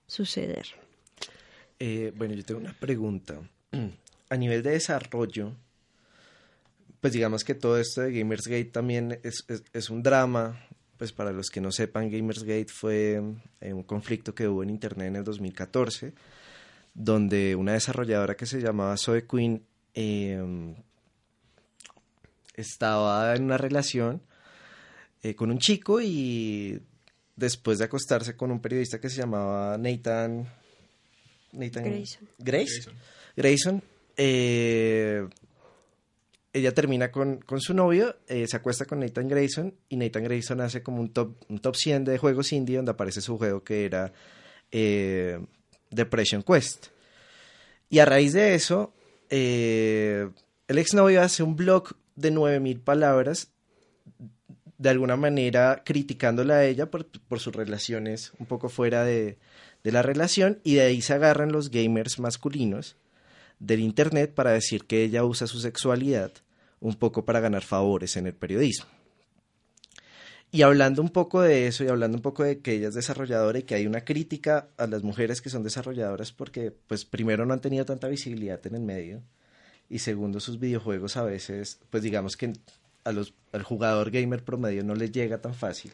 suceder. 0.08 0.68
Eh, 1.80 2.14
bueno, 2.16 2.34
yo 2.36 2.44
tengo 2.46 2.60
una 2.62 2.74
pregunta. 2.80 3.40
A 4.30 4.38
nivel 4.38 4.64
de 4.64 4.72
desarrollo, 4.72 5.52
pues 7.02 7.14
digamos 7.14 7.44
que 7.44 7.56
todo 7.56 7.78
esto 7.78 8.02
de 8.02 8.14
Gamersgate 8.14 8.66
también 8.66 9.20
es, 9.24 9.44
es, 9.48 9.64
es 9.74 9.90
un 9.90 10.04
drama. 10.04 10.68
Pues 10.98 11.12
para 11.12 11.32
los 11.32 11.50
que 11.50 11.60
no 11.60 11.72
sepan, 11.72 12.12
Gamersgate 12.12 12.68
fue 12.68 13.20
eh, 13.60 13.74
un 13.74 13.82
conflicto 13.82 14.36
que 14.36 14.48
hubo 14.48 14.62
en 14.62 14.70
Internet 14.70 15.08
en 15.08 15.16
el 15.16 15.24
2014, 15.24 16.14
donde 16.94 17.56
una 17.56 17.74
desarrolladora 17.74 18.36
que 18.36 18.46
se 18.46 18.62
llamaba 18.62 18.96
Zoe 18.98 19.26
Quinn 19.26 19.66
eh, 19.96 20.76
estaba 22.54 23.36
en 23.36 23.46
una 23.46 23.58
relación 23.58 24.22
eh, 25.24 25.34
con 25.34 25.50
un 25.50 25.58
chico 25.58 26.00
y 26.02 26.80
después 27.36 27.80
de 27.80 27.86
acostarse 27.86 28.36
con 28.36 28.52
un 28.52 28.62
periodista 28.62 29.00
que 29.00 29.10
se 29.10 29.18
llamaba 29.18 29.78
Nathan... 29.80 30.48
Nathan 31.54 31.84
Grayson. 31.84 32.30
Grace. 32.38 32.72
Grayson. 32.74 32.94
Grayson, 33.36 33.84
eh, 34.18 35.28
ella 36.54 36.74
termina 36.74 37.12
con, 37.12 37.38
con 37.38 37.62
su 37.62 37.74
novio, 37.74 38.18
eh, 38.28 38.46
se 38.48 38.58
acuesta 38.58 38.86
con 38.86 39.00
Nathan 39.00 39.28
Grayson 39.28 39.74
y 39.88 39.96
Nathan 39.96 40.24
Grayson 40.24 40.60
hace 40.62 40.84
como 40.84 41.00
un 41.00 41.14
top, 41.14 41.36
un 41.48 41.60
top 41.60 41.76
100 41.76 42.06
de 42.06 42.18
juegos 42.18 42.52
indie 42.52 42.76
donde 42.76 42.92
aparece 42.92 43.22
su 43.22 43.38
juego 43.38 43.64
que 43.64 43.86
era 43.86 44.12
eh, 44.72 45.40
Depression 45.90 46.44
Quest. 46.44 46.88
Y 47.90 48.00
a 48.00 48.06
raíz 48.06 48.34
de 48.34 48.56
eso, 48.56 48.94
eh, 49.30 50.30
el 50.68 50.78
exnovio 50.78 51.22
hace 51.22 51.44
un 51.44 51.56
blog 51.56 51.96
de 52.16 52.32
9000 52.32 52.82
palabras, 52.82 53.52
de 54.78 54.90
alguna 54.90 55.16
manera 55.16 55.84
criticándola 55.86 56.56
a 56.56 56.66
ella 56.66 56.90
por, 56.90 57.06
por 57.06 57.40
sus 57.40 57.56
relaciones 57.56 58.34
un 58.40 58.46
poco 58.46 58.68
fuera 58.68 59.04
de, 59.06 59.38
de 59.84 59.92
la 59.92 60.02
relación, 60.02 60.60
y 60.64 60.76
de 60.76 60.82
ahí 60.82 61.02
se 61.02 61.14
agarran 61.14 61.52
los 61.52 61.70
gamers 61.70 62.20
masculinos 62.20 62.98
del 63.62 63.80
Internet 63.80 64.34
para 64.34 64.52
decir 64.52 64.86
que 64.86 65.04
ella 65.04 65.24
usa 65.24 65.46
su 65.46 65.60
sexualidad 65.60 66.32
un 66.80 66.96
poco 66.96 67.26
para 67.26 67.40
ganar 67.40 67.62
favores 67.62 68.18
en 68.18 68.26
el 68.26 68.34
periodismo. 68.34 68.88
Y 70.52 70.64
hablando 70.64 71.02
un 71.02 71.10
poco 71.10 71.42
de 71.42 71.68
eso 71.68 71.84
y 71.84 71.88
hablando 71.88 72.18
un 72.18 72.24
poco 72.24 72.44
de 72.44 72.60
que 72.60 72.74
ella 72.74 72.90
es 72.90 72.96
desarrolladora 72.96 73.60
y 73.60 73.64
que 73.64 73.76
hay 73.76 73.88
una 73.88 74.04
crítica 74.04 74.68
a 74.78 74.88
las 74.88 75.04
mujeres 75.04 75.42
que 75.42 75.50
son 75.50 75.64
desarrolladoras 75.64 76.34
porque 76.34 76.72
pues 76.72 77.06
primero 77.06 77.46
no 77.46 77.54
han 77.54 77.62
tenido 77.62 77.86
tanta 77.86 78.10
visibilidad 78.10 78.60
en 78.66 78.76
el 78.76 78.82
medio 78.82 79.22
y 79.90 80.00
segundo 80.00 80.42
sus 80.42 80.60
videojuegos 80.60 81.16
a 81.16 81.24
veces 81.24 81.80
pues 81.90 82.04
digamos 82.04 82.36
que 82.36 82.52
a 83.06 83.12
los, 83.14 83.34
al 83.54 83.64
jugador 83.64 84.12
gamer 84.12 84.44
promedio 84.44 84.84
no 84.84 84.96
les 84.96 85.12
llega 85.12 85.40
tan 85.40 85.54
fácil. 85.54 85.94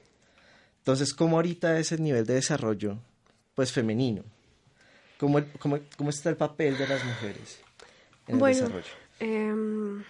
Entonces, 0.79 1.13
¿cómo 1.13 1.35
ahorita 1.35 1.77
es 1.79 1.91
el 1.91 2.01
nivel 2.01 2.25
de 2.25 2.35
desarrollo 2.35 2.97
pues 3.53 3.71
femenino? 3.71 4.23
¿Cómo, 5.17 5.39
cómo, 5.59 5.79
cómo 5.97 6.09
está 6.09 6.29
el 6.29 6.37
papel 6.37 6.77
de 6.77 6.87
las 6.87 7.03
mujeres 7.03 7.59
en 8.27 8.39
el 8.39 8.39
Bueno, 8.39 8.55
desarrollo? 8.55 8.87
Em, 9.19 10.03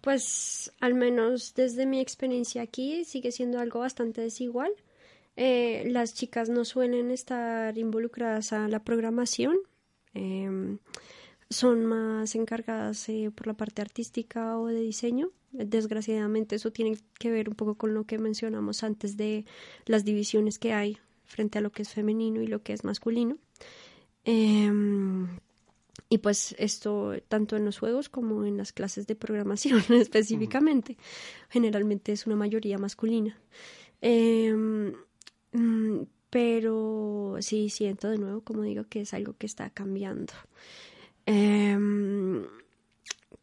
pues 0.00 0.72
al 0.80 0.94
menos 0.94 1.54
desde 1.54 1.86
mi 1.86 2.00
experiencia 2.00 2.62
aquí 2.62 3.04
sigue 3.04 3.30
siendo 3.32 3.60
algo 3.60 3.80
bastante 3.80 4.20
desigual. 4.20 4.72
Eh, 5.36 5.84
las 5.86 6.12
chicas 6.14 6.48
no 6.50 6.64
suelen 6.64 7.10
estar 7.10 7.78
involucradas 7.78 8.52
a 8.52 8.68
la 8.68 8.80
programación. 8.80 9.56
em, 10.14 10.78
son 11.48 11.84
más 11.86 12.34
encargadas 12.34 13.08
eh, 13.10 13.30
por 13.34 13.46
la 13.46 13.54
parte 13.54 13.82
artística 13.82 14.58
o 14.58 14.66
de 14.68 14.80
diseño. 14.80 15.30
Desgraciadamente 15.52 16.56
eso 16.56 16.70
tiene 16.72 16.96
que 17.18 17.30
ver 17.30 17.48
un 17.48 17.54
poco 17.54 17.74
con 17.76 17.92
lo 17.94 18.04
que 18.04 18.18
mencionamos 18.18 18.82
antes 18.82 19.16
de 19.18 19.44
las 19.86 20.04
divisiones 20.04 20.58
que 20.58 20.72
hay 20.72 20.98
frente 21.26 21.58
a 21.58 21.60
lo 21.62 21.70
que 21.70 21.82
es 21.82 21.90
femenino 21.90 22.40
y 22.42 22.46
lo 22.46 22.62
que 22.62 22.72
es 22.72 22.84
masculino. 22.84 23.36
Em, 24.24 25.28
y 26.08 26.18
pues 26.18 26.54
esto 26.58 27.14
tanto 27.28 27.56
en 27.56 27.64
los 27.64 27.78
juegos 27.78 28.08
como 28.08 28.44
en 28.44 28.56
las 28.56 28.72
clases 28.72 29.06
de 29.06 29.16
programación 29.16 29.82
específicamente. 29.90 30.96
Generalmente 31.50 32.12
es 32.12 32.26
una 32.26 32.36
mayoría 32.36 32.78
masculina. 32.78 33.38
Em, 34.00 34.92
mm, 35.52 36.02
pero 36.30 37.36
sí 37.40 37.68
siento 37.70 38.08
de 38.10 38.18
nuevo, 38.18 38.40
como 38.42 38.62
digo, 38.62 38.84
que 38.88 39.02
es 39.02 39.14
algo 39.14 39.34
que 39.38 39.46
está 39.46 39.70
cambiando. 39.70 40.32
Em, 41.26 42.44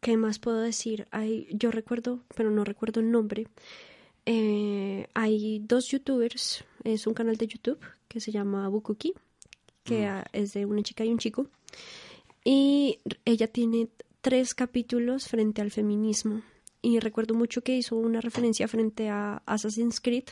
¿Qué 0.00 0.16
más 0.16 0.38
puedo 0.38 0.60
decir? 0.60 1.06
Hay, 1.10 1.46
yo 1.52 1.70
recuerdo, 1.70 2.24
pero 2.34 2.50
no 2.50 2.64
recuerdo 2.64 3.00
el 3.00 3.10
nombre. 3.10 3.46
eh, 4.26 5.08
hay 5.14 5.60
dos 5.60 5.88
youtubers, 5.88 6.64
es 6.84 7.06
un 7.06 7.14
canal 7.14 7.36
de 7.36 7.46
YouTube 7.48 7.80
que 8.08 8.20
se 8.20 8.32
llama 8.32 8.68
Bukuki, 8.68 9.14
que 9.84 10.06
ah, 10.06 10.24
es 10.32 10.52
de 10.52 10.66
una 10.66 10.82
chica 10.82 11.04
y 11.04 11.10
un 11.10 11.18
chico. 11.18 11.46
Y 12.44 12.98
ella 13.24 13.48
tiene 13.48 13.88
tres 14.20 14.54
capítulos 14.54 15.28
frente 15.28 15.60
al 15.62 15.70
feminismo. 15.70 16.42
Y 16.82 16.98
recuerdo 16.98 17.34
mucho 17.34 17.62
que 17.62 17.76
hizo 17.76 17.96
una 17.96 18.20
referencia 18.20 18.66
frente 18.68 19.08
a 19.10 19.42
Assassin's 19.46 20.00
Creed, 20.00 20.24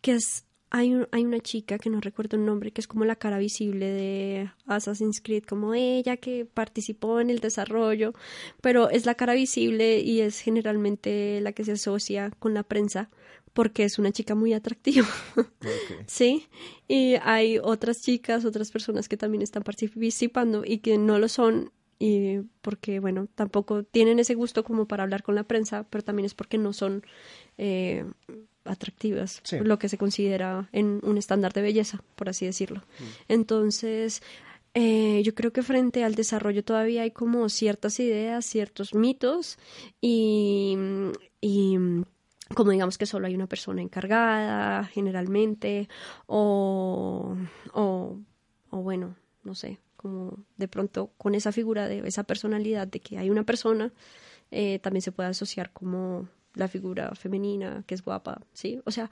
que 0.00 0.12
es 0.12 0.44
hay, 0.70 0.92
un- 0.92 1.06
hay 1.12 1.24
una 1.24 1.38
chica 1.38 1.78
que 1.78 1.88
no 1.90 2.00
recuerdo 2.00 2.36
el 2.36 2.44
nombre, 2.44 2.72
que 2.72 2.80
es 2.80 2.88
como 2.88 3.04
la 3.04 3.14
cara 3.16 3.38
visible 3.38 3.86
de 3.86 4.50
Assassin's 4.66 5.20
Creed, 5.20 5.44
como 5.44 5.72
ella 5.74 6.16
que 6.16 6.44
participó 6.46 7.20
en 7.20 7.30
el 7.30 7.38
desarrollo, 7.38 8.12
pero 8.60 8.88
es 8.90 9.06
la 9.06 9.14
cara 9.14 9.34
visible 9.34 10.00
y 10.00 10.20
es 10.20 10.40
generalmente 10.40 11.40
la 11.40 11.52
que 11.52 11.64
se 11.64 11.72
asocia 11.72 12.30
con 12.40 12.54
la 12.54 12.64
prensa 12.64 13.08
porque 13.54 13.84
es 13.84 13.98
una 13.98 14.12
chica 14.12 14.34
muy 14.34 14.52
atractiva. 14.52 15.08
Sí, 16.06 16.46
y 16.86 17.14
hay 17.22 17.58
otras 17.58 18.02
chicas, 18.02 18.44
otras 18.44 18.70
personas 18.70 19.08
que 19.08 19.16
también 19.16 19.40
están 19.42 19.62
participando 19.62 20.62
y 20.66 20.78
que 20.78 20.98
no 20.98 21.18
lo 21.18 21.28
son, 21.28 21.72
y 21.98 22.40
porque, 22.60 23.00
bueno, 23.00 23.28
tampoco 23.34 23.82
tienen 23.84 24.18
ese 24.18 24.34
gusto 24.34 24.62
como 24.64 24.86
para 24.86 25.04
hablar 25.04 25.22
con 25.22 25.34
la 25.34 25.44
prensa, 25.44 25.86
pero 25.88 26.04
también 26.04 26.26
es 26.26 26.34
porque 26.34 26.58
no 26.58 26.72
son 26.74 27.02
eh, 27.56 28.04
atractivas, 28.64 29.40
Sí. 29.44 29.56
lo 29.60 29.78
que 29.78 29.88
se 29.88 29.96
considera 29.96 30.68
en 30.72 31.00
un 31.02 31.16
estándar 31.16 31.52
de 31.54 31.62
belleza, 31.62 32.02
por 32.16 32.28
así 32.28 32.44
decirlo. 32.44 32.82
Entonces, 33.28 34.22
eh, 34.74 35.22
yo 35.24 35.34
creo 35.34 35.52
que 35.52 35.62
frente 35.62 36.04
al 36.04 36.14
desarrollo 36.14 36.64
todavía 36.64 37.02
hay 37.02 37.12
como 37.12 37.48
ciertas 37.48 37.98
ideas, 38.00 38.44
ciertos 38.44 38.92
mitos 38.94 39.56
y, 40.00 40.76
y 41.40 41.78
como 42.52 42.70
digamos 42.70 42.98
que 42.98 43.06
solo 43.06 43.26
hay 43.26 43.34
una 43.34 43.46
persona 43.46 43.80
encargada 43.80 44.84
generalmente 44.84 45.88
o, 46.26 47.36
o, 47.72 48.18
o 48.70 48.76
bueno, 48.76 49.16
no 49.44 49.54
sé, 49.54 49.78
como 49.96 50.44
de 50.58 50.68
pronto 50.68 51.10
con 51.16 51.34
esa 51.34 51.52
figura 51.52 51.88
de 51.88 52.06
esa 52.06 52.24
personalidad 52.24 52.86
de 52.86 53.00
que 53.00 53.16
hay 53.16 53.30
una 53.30 53.44
persona, 53.44 53.92
eh, 54.50 54.78
también 54.80 55.02
se 55.02 55.12
puede 55.12 55.30
asociar 55.30 55.72
como 55.72 56.28
la 56.54 56.68
figura 56.68 57.14
femenina 57.14 57.82
que 57.86 57.94
es 57.94 58.02
guapa, 58.02 58.42
¿sí? 58.52 58.80
O 58.84 58.90
sea, 58.90 59.10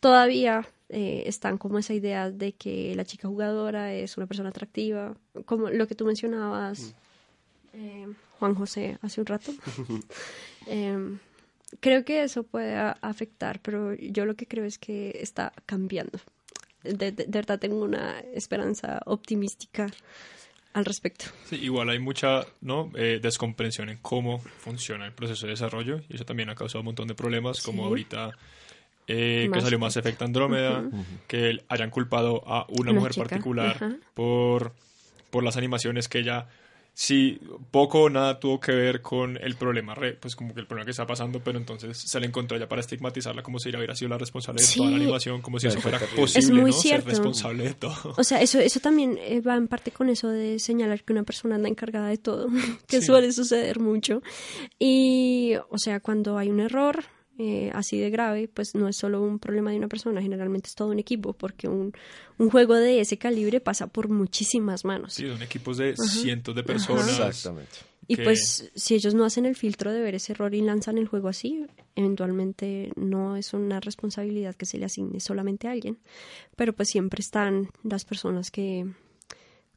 todavía 0.00 0.68
eh, 0.90 1.22
están 1.26 1.56
como 1.56 1.78
esa 1.78 1.94
idea 1.94 2.30
de 2.30 2.52
que 2.52 2.94
la 2.94 3.04
chica 3.04 3.26
jugadora 3.26 3.94
es 3.94 4.18
una 4.18 4.26
persona 4.26 4.50
atractiva, 4.50 5.16
como 5.46 5.70
lo 5.70 5.86
que 5.86 5.94
tú 5.94 6.04
mencionabas, 6.04 6.94
eh, 7.72 8.06
Juan 8.38 8.54
José, 8.54 8.98
hace 9.00 9.20
un 9.20 9.26
rato. 9.26 9.52
Creo 11.80 12.04
que 12.04 12.22
eso 12.22 12.42
puede 12.44 12.76
afectar, 12.76 13.60
pero 13.60 13.94
yo 13.94 14.24
lo 14.26 14.34
que 14.36 14.46
creo 14.46 14.64
es 14.64 14.78
que 14.78 15.18
está 15.20 15.52
cambiando. 15.66 16.18
De, 16.82 16.94
de- 16.94 17.12
de 17.12 17.26
verdad 17.26 17.58
tengo 17.58 17.82
una 17.82 18.20
esperanza 18.20 19.00
optimística 19.06 19.86
al 20.74 20.84
respecto. 20.84 21.26
Sí, 21.48 21.56
igual 21.56 21.88
hay 21.90 21.98
mucha 21.98 22.42
¿no? 22.60 22.90
Eh, 22.96 23.20
descomprensión 23.22 23.88
en 23.88 23.98
cómo 23.98 24.40
funciona 24.40 25.06
el 25.06 25.12
proceso 25.12 25.46
de 25.46 25.52
desarrollo 25.52 26.00
y 26.08 26.16
eso 26.16 26.24
también 26.24 26.50
ha 26.50 26.54
causado 26.54 26.80
un 26.80 26.86
montón 26.86 27.08
de 27.08 27.14
problemas, 27.14 27.60
como 27.62 27.82
Sí. 27.84 27.88
ahorita 27.88 28.30
eh, 29.06 29.48
que 29.52 29.60
salió 29.60 29.78
Mass 29.78 29.96
Effect 29.98 30.20
Andrómeda, 30.22 30.82
que 31.28 31.62
hayan 31.68 31.90
culpado 31.90 32.42
a 32.46 32.66
una, 32.70 32.90
Una 32.90 32.92
mujer 33.00 33.12
chica, 33.12 33.28
particular 33.28 33.98
por, 34.14 34.72
por 35.30 35.44
las 35.44 35.56
animaciones 35.56 36.08
que 36.08 36.18
ella 36.20 36.46
sí 36.96 37.40
poco 37.72 38.02
o 38.02 38.08
nada 38.10 38.38
tuvo 38.38 38.60
que 38.60 38.70
ver 38.72 39.02
con 39.02 39.36
el 39.36 39.56
problema, 39.56 39.94
re- 39.96 40.14
pues 40.14 40.36
como 40.36 40.54
que 40.54 40.60
el 40.60 40.66
problema 40.68 40.84
que 40.84 40.92
está 40.92 41.06
pasando, 41.06 41.40
pero 41.42 41.58
entonces 41.58 41.98
se 41.98 42.20
le 42.20 42.26
encontró 42.26 42.56
ella 42.56 42.68
para 42.68 42.80
estigmatizarla 42.80 43.42
como 43.42 43.58
si 43.58 43.68
ella 43.68 43.78
hubiera 43.78 43.96
sido 43.96 44.10
la 44.10 44.18
responsable 44.18 44.62
de 44.62 44.68
toda 44.76 44.90
la 44.90 44.96
animación, 44.96 45.42
como 45.42 45.58
si 45.58 45.66
eso 45.66 45.80
fuera 45.80 45.98
Es 45.98 46.04
posible, 46.14 46.60
muy 46.62 46.70
¿no? 46.70 46.76
cierto. 46.76 47.06
Ser 47.10 47.18
responsable 47.18 47.64
de 47.64 47.74
todo. 47.74 48.14
O 48.16 48.22
sea, 48.24 48.40
eso, 48.40 48.60
eso 48.60 48.78
también 48.80 49.18
eh, 49.20 49.40
va 49.40 49.56
en 49.56 49.66
parte 49.66 49.90
con 49.90 50.08
eso 50.08 50.28
de 50.28 50.58
señalar 50.60 51.02
que 51.02 51.12
una 51.12 51.24
persona 51.24 51.56
anda 51.56 51.68
encargada 51.68 52.08
de 52.08 52.18
todo, 52.18 52.48
que 52.86 53.00
Sí. 53.00 53.06
suele 53.06 53.32
suceder 53.32 53.80
mucho. 53.80 54.22
Y, 54.78 55.54
o 55.70 55.78
sea, 55.78 56.00
cuando 56.00 56.38
hay 56.38 56.48
un 56.50 56.60
error 56.60 57.04
eh, 57.38 57.70
así 57.74 57.98
de 57.98 58.10
grave, 58.10 58.48
pues 58.48 58.74
no 58.74 58.88
es 58.88 58.96
solo 58.96 59.22
un 59.22 59.38
problema 59.38 59.70
de 59.70 59.78
una 59.78 59.88
persona, 59.88 60.22
generalmente 60.22 60.68
es 60.68 60.74
todo 60.74 60.88
un 60.88 60.98
equipo, 60.98 61.32
porque 61.32 61.68
un, 61.68 61.92
un 62.38 62.50
juego 62.50 62.74
de 62.74 63.00
ese 63.00 63.18
calibre 63.18 63.60
pasa 63.60 63.88
por 63.88 64.08
muchísimas 64.08 64.84
manos. 64.84 65.14
Sí, 65.14 65.28
son 65.28 65.42
equipos 65.42 65.78
de 65.78 65.96
cientos 65.96 66.54
de 66.54 66.62
personas. 66.62 67.08
Exactamente. 67.08 67.72
Y 68.06 68.16
pues 68.16 68.70
si 68.74 68.94
ellos 68.94 69.14
no 69.14 69.24
hacen 69.24 69.46
el 69.46 69.56
filtro 69.56 69.90
de 69.90 70.00
ver 70.00 70.14
ese 70.14 70.32
error 70.32 70.54
y 70.54 70.60
lanzan 70.60 70.98
el 70.98 71.08
juego 71.08 71.28
así, 71.28 71.64
eventualmente 71.96 72.92
no 72.96 73.36
es 73.36 73.54
una 73.54 73.80
responsabilidad 73.80 74.54
que 74.54 74.66
se 74.66 74.76
le 74.76 74.84
asigne 74.84 75.20
solamente 75.20 75.68
a 75.68 75.70
alguien, 75.70 75.98
pero 76.54 76.74
pues 76.74 76.90
siempre 76.90 77.20
están 77.20 77.70
las 77.82 78.04
personas 78.04 78.50
que 78.50 78.86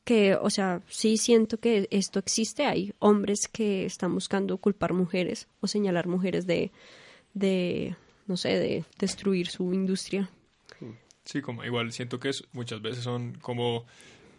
que, 0.04 0.36
o 0.36 0.50
sea, 0.50 0.82
sí 0.88 1.17
siento 1.17 1.60
que 1.60 1.89
esto 1.91 2.17
existe. 2.20 2.65
Hay 2.65 2.93
hombres 3.00 3.50
que 3.50 3.86
están 3.86 4.13
buscando 4.13 4.58
culpar 4.58 4.93
mujeres 4.93 5.50
o 5.60 5.67
señalar 5.67 6.08
mujeres 6.08 6.48
de, 6.48 6.72
de 7.38 7.95
no 8.28 8.36
sé, 8.36 8.60
de 8.60 8.84
destruir 9.00 9.47
su 9.47 9.73
industria. 9.73 10.30
Sí, 11.23 11.41
como 11.41 11.63
igual 11.63 11.91
siento 11.91 12.19
que 12.19 12.30
es, 12.30 12.43
muchas 12.54 12.82
veces 12.82 13.04
son 13.04 13.38
como 13.41 13.86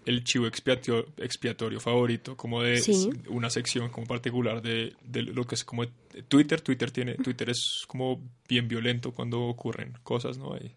el 0.07 0.25
chivo 0.25 0.47
expiatorio, 0.47 1.07
expiatorio 1.19 1.81
favorito, 1.81 2.37
como 2.37 2.63
de 2.63 2.79
Sí. 2.79 3.11
una 3.29 3.51
sección 3.51 3.91
como 3.91 4.07
particular 4.07 4.63
de, 4.63 4.95
de 5.03 5.23
lo 5.23 5.45
que 5.45 5.55
es 5.55 5.65
como 5.65 5.87
Twitter. 6.29 6.61
Twitter 6.63 6.91
tiene, 6.91 7.15
Twitter 7.17 7.51
es 7.51 7.85
como 7.87 8.23
bien 8.49 8.69
violento 8.69 9.13
cuando 9.13 9.41
ocurren 9.43 9.93
cosas, 10.03 10.39
¿no? 10.39 10.55
Ahí. 10.55 10.75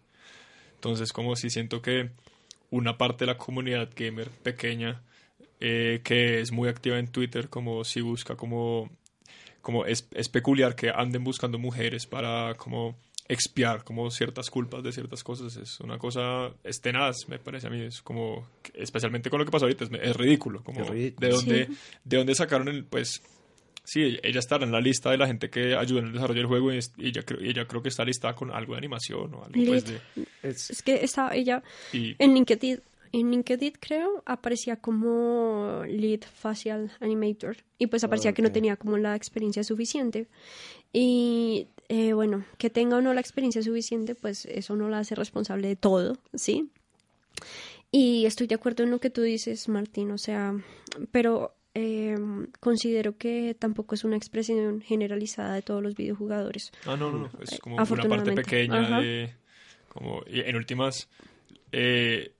Entonces, 0.74 1.12
como 1.12 1.34
si 1.36 1.48
siento 1.48 1.80
que 1.80 2.10
una 2.70 2.98
parte 2.98 3.24
de 3.24 3.32
la 3.32 3.38
comunidad 3.38 3.90
gamer 3.96 4.28
pequeña 4.30 5.02
eh, 5.60 6.00
que 6.02 6.40
es 6.40 6.50
muy 6.52 6.68
activa 6.68 6.98
en 6.98 7.06
Twitter, 7.08 7.48
como 7.48 7.84
si 7.84 8.00
busca 8.00 8.36
como, 8.36 8.90
como 9.62 9.86
es, 9.86 10.06
es 10.12 10.28
peculiar 10.28 10.74
que 10.76 10.90
anden 10.90 11.24
buscando 11.24 11.58
mujeres 11.58 12.06
para 12.06 12.54
como 12.56 12.96
expiar 13.28 13.84
como 13.84 14.10
ciertas 14.10 14.50
culpas 14.50 14.82
de 14.82 14.92
ciertas 14.92 15.22
cosas 15.22 15.56
es 15.56 15.78
una 15.80 15.96
cosa 15.96 16.50
es 16.64 16.80
tenaz 16.80 17.28
me 17.28 17.38
parece 17.38 17.68
a 17.68 17.70
mí 17.70 17.80
es 17.80 18.02
como 18.02 18.46
especialmente 18.74 19.30
con 19.30 19.38
lo 19.38 19.44
que 19.46 19.52
pasó 19.52 19.64
ahorita 19.66 19.84
es, 19.84 19.90
es 20.02 20.16
ridículo 20.16 20.62
como 20.64 20.80
Es 20.82 20.88
ridículo. 20.90 21.28
de 21.28 21.32
dónde 21.34 21.66
Sí. 21.66 21.76
de 22.04 22.16
dónde 22.16 22.34
sacaron 22.34 22.68
el 22.68 22.84
pues 22.84 23.22
sí 23.84 24.18
ella 24.22 24.40
estará 24.40 24.64
en 24.64 24.72
la 24.72 24.80
lista 24.80 25.10
de 25.10 25.18
la 25.18 25.26
gente 25.28 25.48
que 25.50 25.76
ayuda 25.76 26.00
en 26.00 26.06
el 26.06 26.12
desarrollo 26.12 26.38
del 26.40 26.46
juego 26.48 26.72
y, 26.72 26.78
es- 26.78 26.92
y 26.98 27.08
ella, 27.08 27.22
creo- 27.22 27.40
y 27.40 27.48
ella 27.50 27.64
creo 27.66 27.80
que 27.82 27.88
está 27.90 28.04
listada 28.04 28.34
con 28.34 28.50
algo 28.50 28.72
de 28.74 28.78
animación 28.78 29.34
o 29.34 29.44
algo 29.44 29.64
pues 29.66 29.84
de 29.86 30.00
Es- 30.42 30.70
Es 30.70 30.82
que 30.82 31.02
estaba 31.04 31.34
ella 31.34 31.62
y 31.92 32.14
en 32.18 32.34
LinkedIn, 32.34 32.80
en 33.12 33.30
LinkedIn 33.30 33.74
creo 33.78 34.22
aparecía 34.26 34.76
como 34.76 35.82
lead 35.86 36.20
facial 36.20 36.90
animator 37.00 37.58
y 37.78 37.86
pues 37.86 38.04
aparecía 38.04 38.32
que 38.32 38.42
no 38.42 38.50
tenía 38.50 38.76
como 38.76 38.96
la 38.96 39.14
experiencia 39.14 39.62
suficiente 39.64 40.28
y 40.92 41.68
eh, 41.88 42.14
bueno 42.14 42.44
que 42.58 42.70
tenga 42.70 42.96
o 42.96 43.00
no 43.02 43.12
la 43.14 43.20
experiencia 43.20 43.62
suficiente 43.62 44.14
pues 44.14 44.46
eso 44.46 44.76
no 44.76 44.88
la 44.88 45.00
hace 45.00 45.14
responsable 45.14 45.68
de 45.68 45.76
todo 45.76 46.18
sí 46.34 46.70
y 47.90 48.24
estoy 48.24 48.46
de 48.46 48.54
acuerdo 48.54 48.82
en 48.82 48.90
lo 48.90 48.98
que 48.98 49.10
tú 49.10 49.22
dices 49.22 49.68
Martín 49.68 50.10
o 50.10 50.18
sea 50.18 50.54
pero 51.10 51.54
eh, 51.74 52.16
considero 52.60 53.16
que 53.16 53.56
tampoco 53.58 53.94
es 53.94 54.04
una 54.04 54.16
expresión 54.16 54.80
generalizada 54.80 55.54
de 55.54 55.62
todos 55.62 55.82
los 55.82 55.94
videojugadores 55.94 56.72
Ah, 56.86 56.96
no, 56.96 57.10
no. 57.10 57.30
Es 57.40 57.58
como 57.60 57.76
una 57.76 58.08
parte 58.08 58.32
pequeña 58.32 58.80
Ajá. 58.80 59.00
de. 59.00 59.34
Como, 59.88 60.22
y 60.26 60.40
en 60.40 60.56
últimas, 60.56 61.08
eh, 61.70 62.32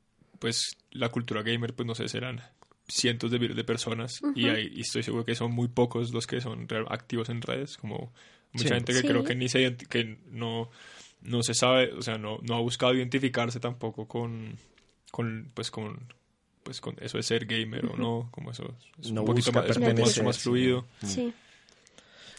pues 0.42 0.76
la 0.90 1.08
cultura 1.08 1.42
gamer, 1.42 1.72
pues 1.72 1.86
no 1.86 1.94
sé, 1.94 2.08
serán 2.08 2.40
cientos 2.88 3.30
de 3.30 3.38
miles 3.38 3.56
de 3.56 3.62
personas 3.64 4.20
y, 4.34 4.48
hay, 4.48 4.70
y 4.74 4.80
estoy 4.80 5.04
seguro 5.04 5.24
que 5.24 5.36
son 5.36 5.52
muy 5.52 5.68
pocos 5.68 6.12
los 6.12 6.26
que 6.26 6.40
son 6.40 6.68
real- 6.68 6.86
activos 6.90 7.28
en 7.28 7.40
redes. 7.40 7.76
Como 7.76 8.12
mucha 8.52 8.68
Sí. 8.68 8.74
gente 8.74 8.92
que 8.92 9.00
Sí. 9.02 9.06
creo 9.06 9.22
que 9.22 9.36
ni 9.36 9.48
se 9.48 9.76
que 9.76 10.18
no, 10.30 10.68
no 11.22 11.42
se 11.44 11.54
sabe, 11.54 11.92
o 11.92 12.02
sea, 12.02 12.18
no, 12.18 12.38
no 12.42 12.56
ha 12.56 12.60
buscado 12.60 12.92
identificarse 12.92 13.60
tampoco 13.60 14.08
con, 14.08 14.58
con 15.12 15.50
pues 15.54 15.70
con 15.70 16.12
pues 16.64 16.80
con 16.80 16.96
eso 17.00 17.16
de 17.18 17.22
ser 17.22 17.46
gamer 17.46 17.86
o 17.86 17.96
no, 17.96 18.28
como 18.32 18.50
eso 18.50 18.76
es 19.00 19.10
No 19.12 19.22
un 19.22 19.26
poquito 19.28 19.52
más, 19.52 19.64
es 19.70 20.22
más- 20.22 20.36
sí. 20.36 20.42
fluido. 20.42 20.86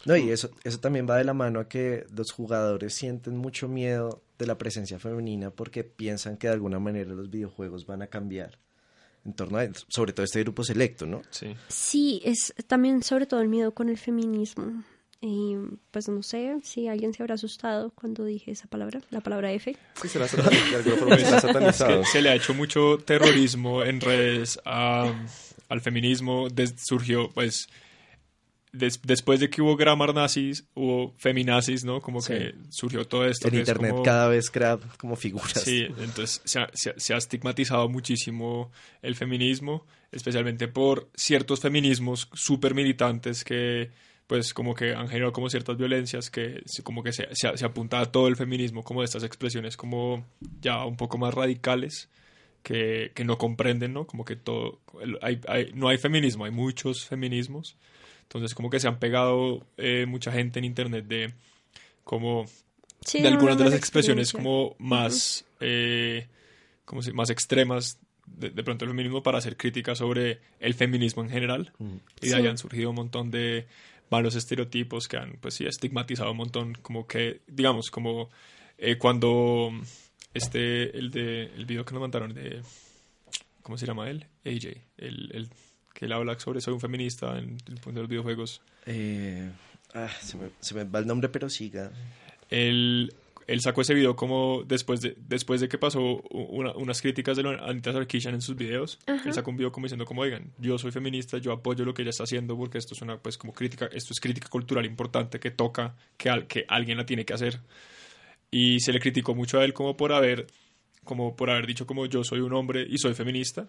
No, 0.06 0.16
y 0.18 0.32
eso, 0.32 0.50
eso 0.64 0.80
también 0.80 1.08
va 1.10 1.18
de 1.18 1.24
la 1.24 1.34
mano 1.34 1.60
a 1.62 1.68
que 1.70 2.06
los 2.16 2.32
jugadores 2.32 2.94
sienten 2.94 3.38
mucho 3.38 3.68
miedo 3.68 4.22
de 4.38 4.46
la 4.48 4.58
presencia 4.58 5.00
femenina 5.00 5.50
porque 5.50 5.84
piensan 5.86 6.38
que 6.38 6.48
de 6.48 6.54
alguna 6.54 6.80
manera 6.80 7.12
los 7.14 7.30
videojuegos 7.30 7.86
van 7.86 8.02
a 8.02 8.08
cambiar 8.08 8.60
en 9.26 9.34
torno 9.34 9.58
a, 9.60 9.68
sobre 9.88 10.12
todo 10.12 10.26
este 10.26 10.42
grupo 10.44 10.64
selecto, 10.66 11.06
¿no? 11.06 11.22
Sí. 11.30 11.56
Sí, 11.70 12.22
es 12.26 12.54
también 12.68 13.02
sobre 13.04 13.26
todo 13.26 13.40
el 13.42 13.48
miedo 13.48 13.74
con 13.74 13.88
el 13.88 13.98
feminismo. 13.98 14.84
Y 15.22 15.56
pues 15.92 16.10
no 16.10 16.22
sé 16.22 16.58
si 16.64 16.90
alguien 16.90 17.14
se 17.14 17.24
habrá 17.24 17.36
asustado 17.36 17.92
cuando 17.92 18.26
dije 18.26 18.52
esa 18.52 18.68
palabra, 18.68 19.00
la 19.10 19.22
palabra 19.22 19.54
F. 19.54 19.74
Sí, 20.02 20.10
se 20.10 20.20
la 20.20 20.28
satanizado. 21.40 22.02
que 22.02 22.08
se 22.08 22.22
le 22.22 22.30
ha 22.30 22.36
hecho 22.36 22.54
mucho 22.54 22.98
terrorismo 22.98 23.84
en 23.84 24.02
redes 24.02 24.60
a- 24.66 25.14
al 25.70 25.80
feminismo. 25.80 26.50
Des- 26.50 26.76
surgió, 26.78 27.30
pues, 27.34 27.68
des- 28.74 29.00
después 29.04 29.40
de 29.40 29.50
que 29.50 29.62
hubo 29.62 29.78
grammar 29.78 30.14
nazis, 30.14 30.66
hubo 30.74 31.14
feminazis, 31.18 31.86
¿no? 31.86 32.02
Como 32.02 32.20
Sí. 32.22 32.34
que 32.34 32.56
surgió 32.70 33.06
todo 33.06 33.26
esto. 33.26 33.48
En 33.48 33.54
es 33.54 33.60
internet 33.62 33.92
como- 33.92 34.04
cada 34.04 34.28
vez 34.28 34.50
crea 34.52 34.78
como 34.98 35.16
figuras. 35.16 35.62
Sí, 35.64 35.86
entonces 36.00 36.42
se 36.44 36.60
ha, 36.60 36.70
se 36.74 36.90
ha- 36.90 36.94
se 36.98 37.14
ha 37.14 37.18
estigmatizado 37.18 37.88
muchísimo 37.88 38.72
el 39.02 39.16
feminismo, 39.16 39.86
especialmente 40.12 40.68
por 40.68 41.10
ciertos 41.16 41.62
feminismos 41.62 42.28
súper 42.34 42.74
militantes 42.76 43.44
que 43.46 43.92
pues 44.28 44.54
como 44.54 44.74
que 44.74 44.94
han 44.96 45.08
generado 45.10 45.34
como 45.34 45.50
ciertas 45.50 45.78
violencias 45.78 46.32
que 46.32 46.64
como 46.84 47.04
que 47.04 47.12
se, 47.12 47.28
se, 47.34 47.56
se 47.58 47.66
apunta 47.66 48.00
a 48.00 48.06
todo 48.12 48.28
el 48.30 48.36
feminismo 48.38 48.82
como 48.84 49.02
de 49.02 49.06
estas 49.06 49.24
expresiones 49.24 49.76
como 49.78 50.26
ya 50.62 50.86
un 50.86 50.96
poco 50.96 51.18
más 51.18 51.34
radicales 51.34 52.10
que, 52.64 53.12
que 53.14 53.26
no 53.26 53.38
comprenden, 53.38 53.92
¿no? 53.94 54.08
Como 54.08 54.24
que 54.24 54.36
todo, 54.38 54.80
hay, 55.22 55.40
hay- 55.48 55.72
no 55.76 55.90
hay 55.90 55.98
feminismo, 55.98 56.46
hay 56.46 56.52
muchos 56.52 57.06
feminismos. 57.06 57.76
Entonces 58.34 58.56
como 58.56 58.70
que 58.70 58.80
se 58.80 58.88
han 58.88 58.98
pegado 59.00 59.66
eh, 59.78 60.06
mucha 60.08 60.32
gente 60.32 60.60
en 60.60 60.66
internet 60.66 61.06
de 61.06 61.34
como 62.04 62.46
Sí, 63.06 63.22
de 63.22 63.28
algunas 63.28 63.58
de 63.58 63.66
las 63.66 63.74
expresiones 63.74 64.32
como 64.32 64.76
más, 64.80 65.46
eh, 65.60 66.28
como 66.86 67.02
si- 67.02 67.12
más 67.12 67.30
extremas 67.30 68.00
de, 68.26 68.50
de 68.50 68.64
pronto 68.64 68.86
el 68.86 68.92
feminismo 68.92 69.22
para 69.22 69.38
hacer 69.38 69.58
críticas 69.58 69.98
sobre 69.98 70.40
el 70.60 70.74
feminismo 70.74 71.22
en 71.24 71.30
general. 71.30 71.74
Y 72.22 72.30
de 72.30 72.36
ahí 72.36 72.42
Sí. 72.44 72.48
han 72.48 72.58
surgido 72.58 72.90
un 72.90 72.96
montón 72.96 73.30
de 73.30 73.68
malos 74.10 74.36
estereotipos 74.36 75.08
que 75.08 75.18
han, 75.18 75.34
pues 75.42 75.56
sí, 75.56 75.66
estigmatizado 75.66 76.32
un 76.32 76.38
montón, 76.38 76.74
como 76.82 77.06
que, 77.08 77.42
digamos, 77.48 77.92
como 77.92 78.30
eh, 78.78 78.98
cuando 78.98 79.72
este, 80.34 80.98
el 80.98 81.12
de, 81.12 81.44
el 81.56 81.66
video 81.66 81.84
que 81.86 81.94
nos 81.94 82.02
mandaron 82.02 82.34
de, 82.34 82.62
¿cómo 83.62 83.78
se 83.78 83.86
llama 83.86 84.10
él? 84.10 84.26
AJ, 84.46 84.78
el, 84.98 85.30
el 85.34 85.50
que 85.94 86.06
él 86.06 86.12
habla 86.14 86.38
sobre 86.40 86.60
soy 86.62 86.74
un 86.74 86.80
feminista 86.80 87.38
en 87.38 87.58
el 87.68 87.76
punto 87.76 87.92
de 87.94 88.00
los 88.02 88.10
videojuegos. 88.10 88.62
Eh, 88.86 89.50
ah, 89.94 90.10
se, 90.22 90.38
me, 90.38 90.50
se 90.60 90.74
me 90.76 90.84
va 90.86 91.00
el 91.00 91.08
nombre, 91.08 91.30
pero 91.30 91.50
siga. 91.50 91.92
él, 92.50 93.14
él 93.48 93.62
sacó 93.62 93.82
ese 93.82 93.94
video 93.94 94.16
como 94.16 94.64
después 94.66 95.02
de, 95.02 95.16
después 95.18 95.60
de 95.62 95.68
que 95.68 95.78
pasó 95.78 96.22
una- 96.32 96.74
unas 96.76 97.02
críticas 97.02 97.36
de 97.38 97.44
lo- 97.44 97.64
Anita 97.64 97.92
Sarkeesian 97.92 98.34
en 98.36 98.42
sus 98.42 98.56
videos. 98.56 99.00
Ajá. 99.06 99.22
Él 99.28 99.34
sacó 99.34 99.52
un 99.52 99.58
video 99.58 99.72
como 99.72 99.86
diciendo 99.86 100.06
como, 100.06 100.22
oigan, 100.22 100.52
yo 100.58 100.78
soy 100.78 100.92
feminista, 100.92 101.38
yo 101.38 101.52
apoyo 101.52 101.84
lo 101.86 101.94
que 101.94 102.02
ella 102.04 102.10
está 102.12 102.24
haciendo 102.24 102.56
porque 102.58 102.78
esto 102.78 102.94
es 102.96 103.02
una, 103.02 103.18
pues, 103.18 103.38
como 103.38 103.54
crítica, 103.54 103.86
esto 103.92 104.14
es 104.14 104.20
crítica 104.20 104.48
cultural 104.50 104.86
importante 104.86 105.40
que 105.40 105.52
toca, 105.52 105.96
que, 106.18 106.30
al- 106.30 106.48
que 106.48 106.66
alguien 106.68 106.98
la 106.98 107.06
tiene 107.06 107.26
que 107.26 107.34
hacer. 107.34 107.60
Y 108.52 108.80
se 108.80 108.92
le 108.94 109.00
criticó 109.00 109.34
mucho 109.36 109.60
a 109.60 109.66
él 109.66 109.74
como 109.74 109.98
por 109.98 110.14
haber, 110.14 110.48
como 111.04 111.36
por 111.36 111.50
haber 111.50 111.66
dicho 111.68 111.86
como 111.88 112.06
yo 112.06 112.24
soy 112.24 112.40
un 112.40 112.54
hombre 112.54 112.86
y 112.90 112.98
soy 112.98 113.14
feminista, 113.14 113.68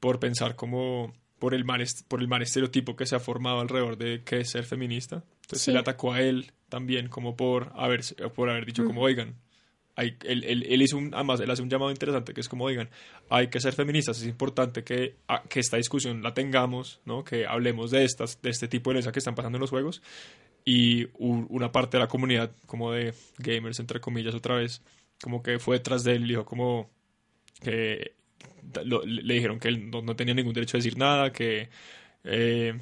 por 0.00 0.18
pensar 0.18 0.56
como 0.56 1.14
por 1.42 1.54
el 1.54 1.64
mal 1.64 1.84
por 2.06 2.20
el 2.20 2.28
mal 2.28 2.40
estereotipo 2.40 2.94
que 2.94 3.04
se 3.04 3.16
ha 3.16 3.18
formado 3.18 3.58
alrededor 3.58 3.96
de 3.98 4.22
qué 4.24 4.38
es 4.42 4.50
ser 4.50 4.62
feminista. 4.64 5.16
Entonces 5.42 5.58
se 5.62 5.64
Sí. 5.64 5.72
le 5.72 5.80
atacó 5.80 6.12
a 6.12 6.20
él 6.20 6.52
también 6.68 7.08
como 7.08 7.34
por 7.36 7.72
haber 7.74 8.02
por 8.32 8.48
haber 8.48 8.64
dicho 8.64 8.84
como 8.84 9.00
oigan, 9.02 9.34
hay, 9.96 10.16
él, 10.24 10.44
él- 10.44 10.62
él 10.68 10.82
hizo 10.82 10.96
un, 10.96 11.12
además 11.12 11.40
él 11.40 11.50
hace 11.50 11.60
un 11.60 11.68
llamado 11.68 11.90
interesante 11.90 12.32
que 12.32 12.40
es 12.40 12.48
como 12.48 12.62
oigan, 12.64 12.90
hay 13.28 13.48
que 13.48 13.58
ser 13.58 13.72
feministas, 13.74 14.20
es 14.22 14.28
importante 14.28 14.84
que, 14.84 15.16
a- 15.26 15.42
que 15.42 15.58
esta 15.58 15.78
discusión 15.78 16.22
la 16.22 16.32
tengamos, 16.32 17.00
¿no? 17.06 17.24
que 17.24 17.44
hablemos 17.44 17.90
de 17.90 18.04
estas, 18.04 18.40
de 18.40 18.50
este 18.50 18.68
tipo 18.68 18.90
de 18.90 18.94
violencia 18.94 19.10
que 19.10 19.18
están 19.18 19.34
pasando 19.34 19.56
en 19.58 19.62
los 19.62 19.70
juegos 19.70 20.00
y 20.64 21.06
u- 21.18 21.46
una 21.48 21.72
parte 21.72 21.96
de 21.96 22.02
la 22.04 22.08
comunidad 22.08 22.52
como 22.66 22.92
de 22.92 23.14
gamers 23.38 23.80
entre 23.80 23.98
comillas 24.00 24.36
otra 24.36 24.54
vez 24.54 24.80
como 25.20 25.42
que 25.42 25.58
fue 25.58 25.78
detrás 25.78 26.04
de 26.04 26.12
él 26.14 26.24
y 26.24 26.28
dijo 26.28 26.44
como 26.44 26.88
que 27.60 28.14
lo- 28.84 29.04
le 29.04 29.34
dijeron 29.34 29.58
que 29.58 29.68
él 29.68 29.90
no, 29.90 30.02
no 30.02 30.16
tenía 30.16 30.34
ningún 30.34 30.52
derecho 30.54 30.76
a 30.76 30.78
decir 30.78 30.96
nada 30.96 31.32
que 31.32 31.68
eh, 32.24 32.74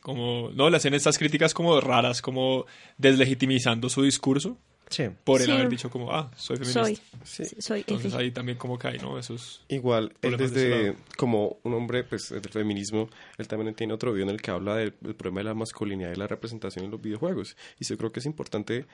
como 0.00 0.50
no 0.54 0.68
le 0.70 0.76
hacen 0.76 0.94
estas 0.94 1.18
críticas 1.18 1.54
como 1.54 1.80
raras 1.80 2.20
como 2.22 2.66
deslegitimizando 2.98 3.88
su 3.88 4.02
discurso 4.02 4.58
Sí. 4.90 5.04
por 5.24 5.40
el 5.40 5.46
Sí. 5.46 5.52
haber 5.52 5.68
dicho 5.70 5.88
como 5.88 6.12
ah 6.12 6.30
soy 6.36 6.56
feminista 6.58 6.84
Soy, 6.84 6.98
Sí. 7.24 7.44
soy 7.58 7.80
entonces 7.80 8.12
F. 8.12 8.22
ahí 8.22 8.30
también 8.30 8.58
como 8.58 8.78
que 8.78 8.86
hay 8.88 8.98
no 8.98 9.18
esos 9.18 9.64
Igual, 9.68 10.12
él 10.20 10.36
de 10.36 10.48
desde, 10.48 10.94
como 11.16 11.56
un 11.62 11.72
hombre 11.72 12.04
pues, 12.04 12.28
del 12.28 12.42
feminismo, 12.50 13.08
él 13.38 13.48
también 13.48 13.74
tiene 13.74 13.94
otro 13.94 14.12
video 14.12 14.24
en 14.28 14.30
el 14.34 14.42
que 14.42 14.50
habla 14.50 14.76
del, 14.76 14.94
del 15.00 15.14
problema 15.14 15.40
de 15.40 15.44
la 15.44 15.54
masculinidad 15.54 16.12
y 16.12 16.16
la 16.16 16.26
representación 16.26 16.84
en 16.84 16.90
los 16.90 17.00
videojuegos. 17.00 17.56
Y 17.80 17.84
yo 17.86 17.96
creo 17.96 18.12
que 18.12 18.20
es 18.20 18.26
importante 18.26 18.84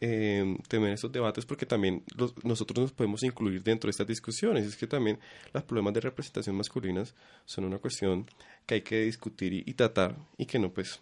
eh, 0.00 0.56
tener 0.68 0.92
estos 0.92 1.10
debates 1.10 1.44
porque 1.44 1.66
también 1.66 2.02
los- 2.16 2.32
nosotros 2.44 2.78
nos 2.78 2.92
podemos 2.92 3.22
incluir 3.24 3.62
dentro 3.62 3.88
de 3.88 3.90
estas 3.92 4.06
discusiones. 4.06 4.64
Es 4.66 4.76
que 4.76 4.86
también 4.86 5.18
los 5.52 5.62
problemas 5.64 5.94
de 5.94 6.00
representación 6.00 6.56
masculinas 6.56 7.14
son 7.44 7.64
una 7.64 7.78
cuestión 7.78 8.26
que 8.66 8.74
hay 8.76 8.80
que 8.82 9.00
discutir 9.02 9.52
y, 9.52 9.64
y 9.66 9.74
tratar 9.74 10.16
y 10.36 10.46
que 10.46 10.58
no 10.58 10.70
pues... 10.70 11.00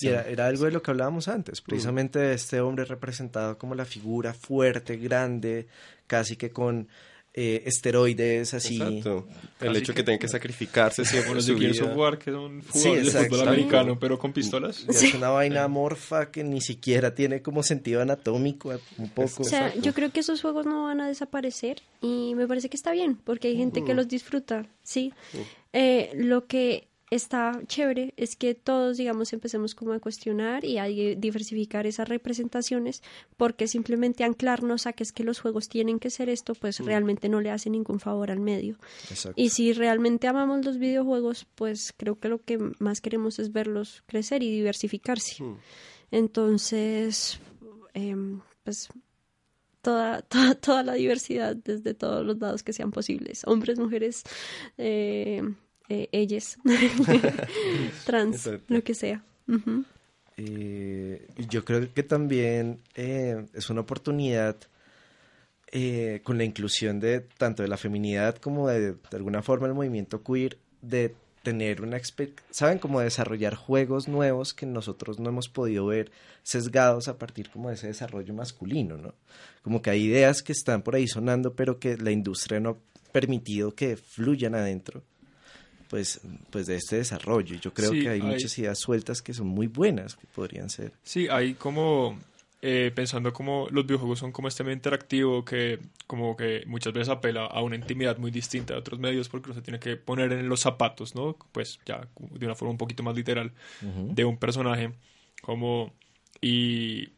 Y 0.00 0.08
era, 0.08 0.22
era 0.28 0.46
algo 0.46 0.66
de 0.66 0.70
lo 0.70 0.82
que 0.82 0.90
hablábamos 0.90 1.28
antes, 1.28 1.60
precisamente 1.62 2.18
de 2.18 2.34
este 2.34 2.60
hombre 2.60 2.84
representado 2.84 3.56
como 3.58 3.74
la 3.74 3.86
figura 3.86 4.34
fuerte, 4.34 4.96
grande, 4.98 5.66
casi 6.06 6.36
que 6.36 6.50
con 6.50 6.88
eh, 7.34 7.62
esteroides, 7.64 8.52
así. 8.54 8.76
Exacto. 8.80 9.26
El 9.60 9.68
Así 9.70 9.78
hecho 9.78 9.92
que- 9.92 9.98
que 9.98 10.02
tengan 10.04 10.18
que 10.18 10.28
sacrificarse 10.28 11.04
siempre 11.04 11.34
los 11.34 11.46
de 11.46 11.56
Gears 11.56 11.80
of 11.80 11.96
War, 11.96 12.18
que 12.18 12.30
son 12.30 12.60
Sí, 12.62 12.68
jugadores 12.72 13.04
de 13.04 13.08
exacto. 13.10 13.36
fútbol 13.36 13.48
americano, 13.48 13.98
pero 13.98 14.18
con 14.18 14.32
pistolas. 14.32 14.84
Y 14.86 14.90
Es 14.90 15.14
una 15.14 15.30
vaina 15.30 15.64
amorfa 15.64 16.30
que 16.30 16.44
ni 16.44 16.60
siquiera 16.60 17.14
tiene 17.14 17.40
como 17.40 17.62
sentido 17.62 18.02
anatómico, 18.02 18.70
un 18.98 19.08
poco. 19.10 19.42
O 19.42 19.44
sea, 19.44 19.66
Exacto. 19.68 19.80
yo 19.82 19.94
creo 19.94 20.10
que 20.12 20.20
esos 20.20 20.42
juegos 20.42 20.66
no 20.66 20.84
van 20.84 21.00
a 21.00 21.08
desaparecer 21.08 21.80
y 22.00 22.34
me 22.34 22.46
parece 22.46 22.68
que 22.68 22.76
está 22.76 22.92
bien, 22.92 23.16
porque 23.16 23.48
hay 23.48 23.56
gente 23.56 23.82
que 23.84 23.94
los 23.94 24.08
disfruta, 24.08 24.66
¿sí? 24.82 25.12
Eh, 25.72 26.10
lo 26.14 26.46
que 26.46 26.88
está 27.14 27.60
chévere 27.66 28.14
es 28.16 28.36
que 28.36 28.54
todos, 28.54 28.96
digamos, 28.96 29.32
empecemos 29.32 29.74
como 29.74 29.92
a 29.92 30.00
cuestionar 30.00 30.64
y 30.64 30.78
a 30.78 30.84
di- 30.84 31.14
diversificar 31.14 31.86
esas 31.86 32.08
representaciones, 32.08 33.02
porque 33.36 33.68
simplemente 33.68 34.24
anclarnos 34.24 34.86
a 34.86 34.92
que 34.92 35.02
es 35.02 35.12
que 35.12 35.24
los 35.24 35.40
juegos 35.40 35.68
tienen 35.68 35.98
que 35.98 36.10
ser 36.10 36.28
esto, 36.28 36.54
pues 36.54 36.78
realmente 36.80 37.28
no 37.28 37.40
le 37.40 37.50
hace 37.50 37.70
ningún 37.70 38.00
favor 38.00 38.30
al 38.30 38.40
medio. 38.40 38.76
Exacto. 39.10 39.40
Y 39.40 39.50
si 39.50 39.72
realmente 39.72 40.26
amamos 40.26 40.64
los 40.64 40.78
videojuegos, 40.78 41.46
pues 41.54 41.92
creo 41.96 42.18
que 42.18 42.28
lo 42.28 42.42
que 42.42 42.58
más 42.78 43.00
queremos 43.00 43.38
es 43.38 43.52
verlos 43.52 44.02
crecer 44.06 44.42
y 44.42 44.50
diversificarse. 44.50 45.42
Mm. 45.42 45.56
Entonces, 46.12 47.38
em, 47.94 48.40
pues 48.64 48.88
toda, 49.80 50.22
toda, 50.28 50.54
toda 50.54 50.82
la 50.82 50.94
diversidad 50.94 51.56
desde 51.56 51.94
todos 51.94 52.24
los 52.24 52.38
lados 52.38 52.62
que 52.62 52.72
sean 52.72 52.90
posibles. 52.90 53.42
Hombres, 53.46 53.78
mujeres, 53.78 54.22
eh, 54.78 55.42
eh, 55.92 56.08
ellas, 56.10 56.56
trans, 58.06 58.46
Exacto. 58.46 58.74
lo 58.74 58.82
que 58.82 58.94
sea. 58.94 59.22
Eh, 60.38 61.28
yo 61.50 61.66
creo 61.66 61.92
que 61.92 62.02
también 62.02 62.80
eh, 62.94 63.44
es 63.52 63.68
una 63.68 63.82
oportunidad 63.82 64.56
eh, 65.70 66.22
con 66.24 66.38
la 66.38 66.44
inclusión 66.44 66.98
de 66.98 67.20
tanto 67.20 67.62
de 67.62 67.68
la 67.68 67.76
feminidad 67.76 68.36
como 68.36 68.68
de, 68.68 68.92
de 68.92 69.16
alguna 69.16 69.42
forma 69.42 69.66
el 69.66 69.74
movimiento 69.74 70.22
queer 70.22 70.56
de 70.80 71.14
tener 71.42 71.82
una 71.82 72.00
saben 72.50 72.78
como 72.78 73.00
desarrollar 73.00 73.54
juegos 73.54 74.08
nuevos 74.08 74.54
que 74.54 74.64
nosotros 74.64 75.18
no 75.18 75.28
hemos 75.28 75.50
podido 75.50 75.84
ver 75.86 76.10
sesgados 76.42 77.08
a 77.08 77.18
partir 77.18 77.50
como 77.50 77.68
de 77.68 77.74
ese 77.74 77.88
desarrollo 77.88 78.32
masculino, 78.32 78.96
¿no? 78.96 79.14
Como 79.60 79.82
que 79.82 79.90
hay 79.90 80.04
ideas 80.04 80.42
que 80.42 80.52
están 80.52 80.80
por 80.82 80.94
ahí 80.94 81.06
sonando 81.06 81.54
pero 81.54 81.78
que 81.78 81.98
la 81.98 82.12
industria 82.12 82.60
no 82.60 82.70
ha 82.70 83.12
permitido 83.12 83.74
que 83.74 83.96
fluyan 83.98 84.54
adentro 84.54 85.02
pues, 85.92 86.22
pues 86.50 86.66
de 86.66 86.76
este 86.76 86.96
desarrollo. 86.96 87.54
Yo 87.56 87.74
creo 87.74 87.92
Sí, 87.92 88.00
que 88.00 88.08
hay, 88.08 88.20
hay- 88.20 88.26
muchas 88.26 88.58
ideas 88.58 88.78
sueltas 88.78 89.20
que 89.20 89.34
son 89.34 89.46
muy 89.46 89.66
buenas, 89.66 90.16
que 90.16 90.26
podrían 90.34 90.70
ser. 90.70 90.90
Sí, 91.02 91.28
hay 91.28 91.52
como 91.52 92.18
eh, 92.62 92.90
pensando 92.94 93.32
como 93.34 93.68
los 93.70 93.84
videojuegos 93.84 94.18
son 94.20 94.32
como 94.32 94.48
este 94.48 94.62
medio 94.64 94.76
interactivo 94.76 95.44
que 95.44 95.80
como 96.06 96.34
que 96.34 96.62
muchas 96.66 96.94
veces 96.94 97.10
apela 97.10 97.44
a 97.44 97.60
una 97.60 97.76
intimidad 97.76 98.16
muy 98.16 98.30
distinta 98.30 98.72
de 98.72 98.80
otros 98.80 98.98
medios 99.00 99.28
porque 99.28 99.50
uno 99.50 99.54
se 99.56 99.62
tiene 99.62 99.78
que 99.80 99.96
poner 99.96 100.32
en 100.32 100.48
los 100.48 100.60
zapatos, 100.60 101.14
¿no? 101.14 101.36
Pues 101.52 101.78
ya 101.84 102.08
de 102.18 102.46
una 102.46 102.54
forma 102.54 102.70
un 102.72 102.78
poquito 102.78 103.02
más 103.02 103.14
literal 103.14 103.52
de 103.82 104.24
un 104.24 104.38
personaje 104.38 104.92
como 105.42 105.92
y 106.40 107.10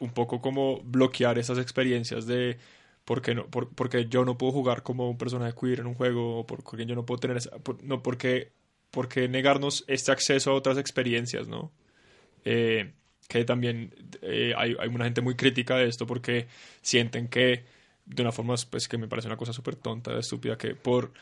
un 0.00 0.10
poco 0.14 0.40
como 0.40 0.80
bloquear 0.80 1.38
esas 1.38 1.58
experiencias 1.58 2.24
de 2.26 2.56
por 3.08 3.22
qué 3.22 3.34
no 3.34 3.46
por, 3.48 3.70
porque 3.74 4.06
yo 4.08 4.24
no 4.26 4.38
puedo 4.38 4.52
jugar 4.52 4.84
como 4.84 5.10
un 5.10 5.18
personaje 5.18 5.54
queer 5.60 5.80
en 5.80 5.88
un 5.88 5.94
juego 5.96 6.40
o 6.40 6.46
por- 6.46 6.62
porque 6.64 6.86
yo 6.86 6.94
no 6.96 7.06
puedo 7.06 7.20
tener 7.20 7.38
esa, 7.38 7.50
no 7.82 8.02
porque 8.04 8.52
porque 8.92 9.28
negarnos 9.28 9.84
este 9.88 10.12
acceso 10.12 10.52
a 10.52 10.54
otras 10.54 10.78
experiencias, 10.78 11.48
¿no? 11.48 11.72
Eh, 12.44 12.92
que 13.28 13.44
también 13.44 13.94
eh, 14.22 14.54
hay, 14.56 14.76
hay 14.80 14.88
una 14.88 15.04
gente 15.04 15.20
muy 15.22 15.36
crítica 15.36 15.76
de 15.76 15.86
esto 15.88 16.06
porque 16.06 16.48
sienten 16.82 17.28
que 17.28 17.64
de 18.06 18.22
una 18.22 18.32
forma 18.32 18.54
pues 18.70 18.88
que 18.88 18.98
me 18.98 19.08
parece 19.08 19.28
una 19.28 19.36
cosa 19.36 19.52
súper 19.52 19.76
tonta, 19.76 20.18
estúpida, 20.18 20.56
que 20.58 20.74
por 20.74 21.12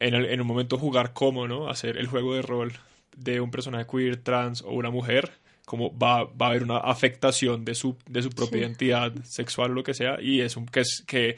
en, 0.00 0.14
el- 0.14 0.26
en 0.26 0.40
un 0.40 0.46
momento 0.46 0.78
jugar 0.78 1.12
como, 1.12 1.48
¿no? 1.48 1.68
Hacer 1.68 1.96
el 1.98 2.06
juego 2.06 2.34
de 2.34 2.42
rol 2.42 2.72
de 3.16 3.40
un 3.40 3.50
personaje 3.50 3.86
queer, 3.90 4.16
trans 4.18 4.62
o 4.62 4.70
una 4.72 4.90
mujer, 4.90 5.32
como 5.68 5.96
va, 5.98 6.24
va 6.24 6.46
a 6.46 6.48
haber 6.48 6.62
una 6.62 6.78
afectación 6.78 7.62
de 7.64 7.74
su, 7.74 7.94
de 8.08 8.22
su 8.22 8.30
propia 8.30 8.58
Sí. 8.60 8.64
identidad 8.64 9.12
sexual 9.24 9.72
o 9.72 9.74
lo 9.74 9.82
que 9.82 9.92
sea, 9.92 10.18
y 10.20 10.40
es 10.40 10.56
un, 10.56 10.64
que 10.66 10.80
es 10.80 11.04
que, 11.06 11.36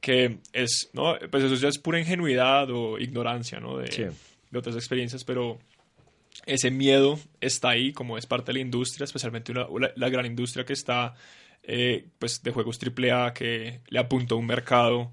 que 0.00 0.38
es, 0.52 0.88
¿no? 0.92 1.16
Pues 1.30 1.42
eso 1.42 1.56
ya 1.56 1.68
es 1.68 1.78
pura 1.78 1.98
ingenuidad 1.98 2.70
o 2.70 2.96
ignorancia, 2.98 3.58
¿no? 3.58 3.76
De, 3.78 3.90
Sí. 3.90 4.04
de 4.50 4.58
otras 4.58 4.76
experiencias, 4.76 5.24
pero 5.24 5.58
ese 6.46 6.70
miedo 6.70 7.18
está 7.40 7.70
ahí 7.70 7.92
como 7.92 8.16
es 8.18 8.26
parte 8.26 8.52
de 8.52 8.54
la 8.54 8.60
industria, 8.60 9.04
especialmente 9.04 9.50
una- 9.50 9.66
la, 9.80 9.90
la 9.96 10.08
gran 10.10 10.26
industria 10.26 10.64
que 10.64 10.74
está 10.74 11.14
eh, 11.68 12.06
pues 12.20 12.44
de 12.44 12.52
juegos 12.52 12.78
AAA 12.78 13.32
que 13.34 13.80
le 13.88 13.98
apunta 13.98 14.36
a 14.36 14.38
un 14.38 14.46
mercado 14.46 15.12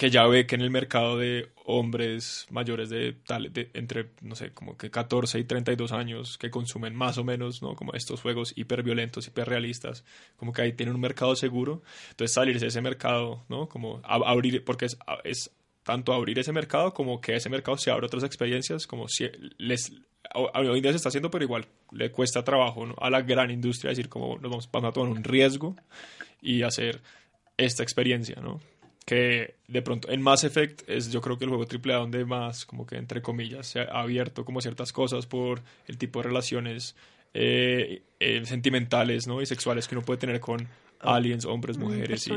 que 0.00 0.08
ya 0.08 0.26
ve 0.26 0.46
que 0.46 0.54
en 0.54 0.62
el 0.62 0.70
mercado 0.70 1.18
de 1.18 1.50
hombres 1.66 2.46
mayores 2.48 2.88
de 2.88 3.12
tal 3.26 3.52
de 3.52 3.70
entre 3.74 4.12
no 4.22 4.34
sé 4.34 4.50
como 4.50 4.78
que 4.78 4.90
14 4.90 5.38
y 5.38 5.44
32 5.44 5.92
años 5.92 6.38
que 6.38 6.48
consumen 6.50 6.94
más 6.94 7.18
o 7.18 7.24
menos 7.24 7.60
no 7.60 7.74
como 7.76 7.92
estos 7.92 8.22
juegos 8.22 8.54
hiperviolentos 8.56 9.26
hiperrealistas 9.26 10.02
como 10.38 10.54
que 10.54 10.62
ahí 10.62 10.72
tienen 10.72 10.94
un 10.94 11.02
mercado 11.02 11.36
seguro. 11.36 11.82
Entonces 12.12 12.32
salirse 12.32 12.64
de 12.64 12.68
ese 12.68 12.80
mercado 12.80 13.44
no 13.50 13.68
como 13.68 14.00
abrir 14.04 14.64
porque 14.64 14.86
es, 14.86 14.96
es 15.22 15.50
tanto 15.82 16.14
abrir 16.14 16.38
ese 16.38 16.52
mercado 16.52 16.94
como 16.94 17.20
que 17.20 17.36
ese 17.36 17.50
mercado 17.50 17.76
se 17.76 17.90
abra 17.90 18.06
otras 18.06 18.24
experiencias 18.24 18.86
como 18.86 19.06
si 19.06 19.28
les 19.58 19.92
ho- 20.34 20.50
hoy 20.54 20.78
en 20.78 20.82
día 20.82 20.92
se 20.92 20.96
está 20.96 21.10
haciendo 21.10 21.30
pero 21.30 21.44
igual 21.44 21.66
le 21.92 22.10
cuesta 22.10 22.42
trabajo 22.42 22.86
¿no? 22.86 22.94
a 23.02 23.10
la 23.10 23.20
gran 23.20 23.50
industria 23.50 23.90
decir 23.90 24.08
como 24.08 24.38
nos 24.38 24.50
vamos, 24.50 24.70
vamos 24.72 24.88
a 24.88 24.92
tomar 24.92 25.12
un 25.12 25.24
riesgo 25.24 25.76
y 26.40 26.62
hacer 26.62 27.02
esta 27.58 27.82
experiencia 27.82 28.36
no 28.40 28.60
que 29.10 29.56
de 29.66 29.82
pronto 29.82 30.08
en 30.08 30.22
Mass 30.22 30.44
Effect 30.44 30.88
es 30.88 31.10
yo 31.10 31.20
creo 31.20 31.36
que 31.36 31.44
el 31.44 31.50
juego 31.50 31.64
AAA 31.64 31.96
donde 31.98 32.24
más 32.24 32.64
como 32.64 32.86
que 32.86 32.96
entre 32.96 33.20
comillas 33.22 33.66
se 33.66 33.80
ha 33.80 34.00
abierto 34.02 34.44
como 34.44 34.60
ciertas 34.60 34.92
cosas 34.92 35.26
por 35.26 35.62
el 35.88 35.98
tipo 35.98 36.20
de 36.20 36.28
relaciones 36.28 36.94
eh, 37.34 38.02
eh, 38.20 38.44
sentimentales 38.44 39.26
¿no? 39.26 39.42
y 39.42 39.46
sexuales 39.46 39.88
que 39.88 39.96
uno 39.96 40.04
puede 40.04 40.18
tener 40.20 40.38
con 40.38 40.68
aliens, 41.00 41.44
hombres, 41.44 41.76
Mm, 41.76 41.80
mujeres 41.80 42.26
y 42.28 42.32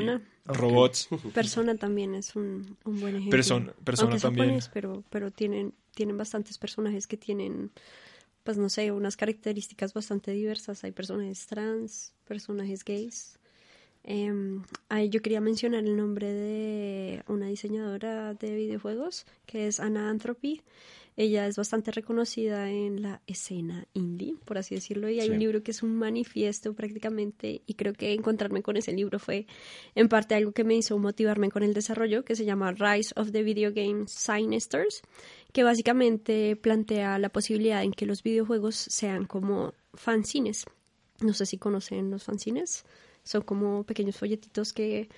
robots. 0.46 1.10
Persona 1.34 1.76
también 1.76 2.16
es 2.16 2.36
un, 2.36 2.76
un 2.86 3.00
buen 3.00 3.16
ejemplo. 3.18 3.30
Persona- 3.38 3.74
Persona 3.84 4.04
Aunque 4.14 4.16
es 4.18 4.22
también. 4.24 4.46
japonés, 4.48 4.70
pero, 4.74 5.04
pero 5.12 5.30
tienen, 5.32 5.74
tienen 5.94 6.18
bastantes 6.18 6.58
personajes 6.58 7.06
que 7.06 7.18
tienen, 7.18 7.70
pues 8.44 8.58
no 8.58 8.70
sé, 8.70 8.92
unas 8.92 9.16
características 9.16 9.94
bastante 9.94 10.32
diversas. 10.32 10.84
Hay 10.84 10.92
personajes 10.92 11.46
trans, 11.46 12.14
personajes 12.26 12.84
gays. 12.84 13.38
Em, 14.04 14.64
ahí 14.90 15.10
yo 15.10 15.22
quería 15.22 15.40
mencionar 15.42 15.84
el 15.86 15.96
nombre 15.96 16.28
de 16.34 17.24
una 17.28 17.48
diseñadora 17.48 18.34
de 18.34 18.54
videojuegos 18.56 19.26
que 19.46 19.68
es 19.68 19.80
Anna 19.80 20.10
Anthropy. 20.10 20.62
Ella 21.16 21.46
es 21.46 21.58
bastante 21.58 21.92
reconocida 21.92 22.72
en 22.72 23.04
la 23.04 23.22
escena 23.28 23.86
indie, 23.94 24.36
por 24.46 24.58
así 24.58 24.74
decirlo, 24.74 25.08
y 25.10 25.20
hay 25.20 25.30
un 25.30 25.36
Sí. 25.36 25.40
libro 25.42 25.62
que 25.62 25.70
es 25.70 25.84
un 25.84 25.96
manifiesto 25.96 26.74
prácticamente, 26.74 27.62
y 27.68 27.76
creo 27.76 27.94
que 27.94 28.14
encontrarme 28.14 28.64
con 28.64 28.78
ese 28.78 28.94
libro 28.94 29.20
fue 29.20 29.46
en 29.94 30.10
parte 30.10 30.34
algo 30.34 30.54
que 30.54 30.64
me 30.64 30.76
hizo 30.76 30.98
motivarme 30.98 31.52
con 31.52 31.62
el 31.62 31.76
desarrollo, 31.76 32.26
que 32.26 32.36
se 32.36 32.46
llama 32.46 32.72
Rise 32.72 33.14
of 33.16 33.32
the 33.32 33.44
Video 33.44 33.72
Game 33.72 34.06
Signesters, 34.08 35.04
que 35.52 35.62
básicamente 35.64 36.56
plantea 36.56 37.20
la 37.20 37.30
posibilidad 37.30 37.84
en 37.84 37.92
que 37.92 38.08
los 38.08 38.24
videojuegos 38.24 38.76
sean 38.76 39.26
como 39.28 39.76
fanzines. 39.94 40.66
No 41.22 41.34
sé 41.34 41.46
si 41.46 41.60
conocen 41.60 42.10
los 42.10 42.24
fanzines, 42.24 42.86
son 43.24 43.42
como 43.42 43.84
pequeños 43.84 44.18
folletitos 44.18 44.74
que 44.74 45.10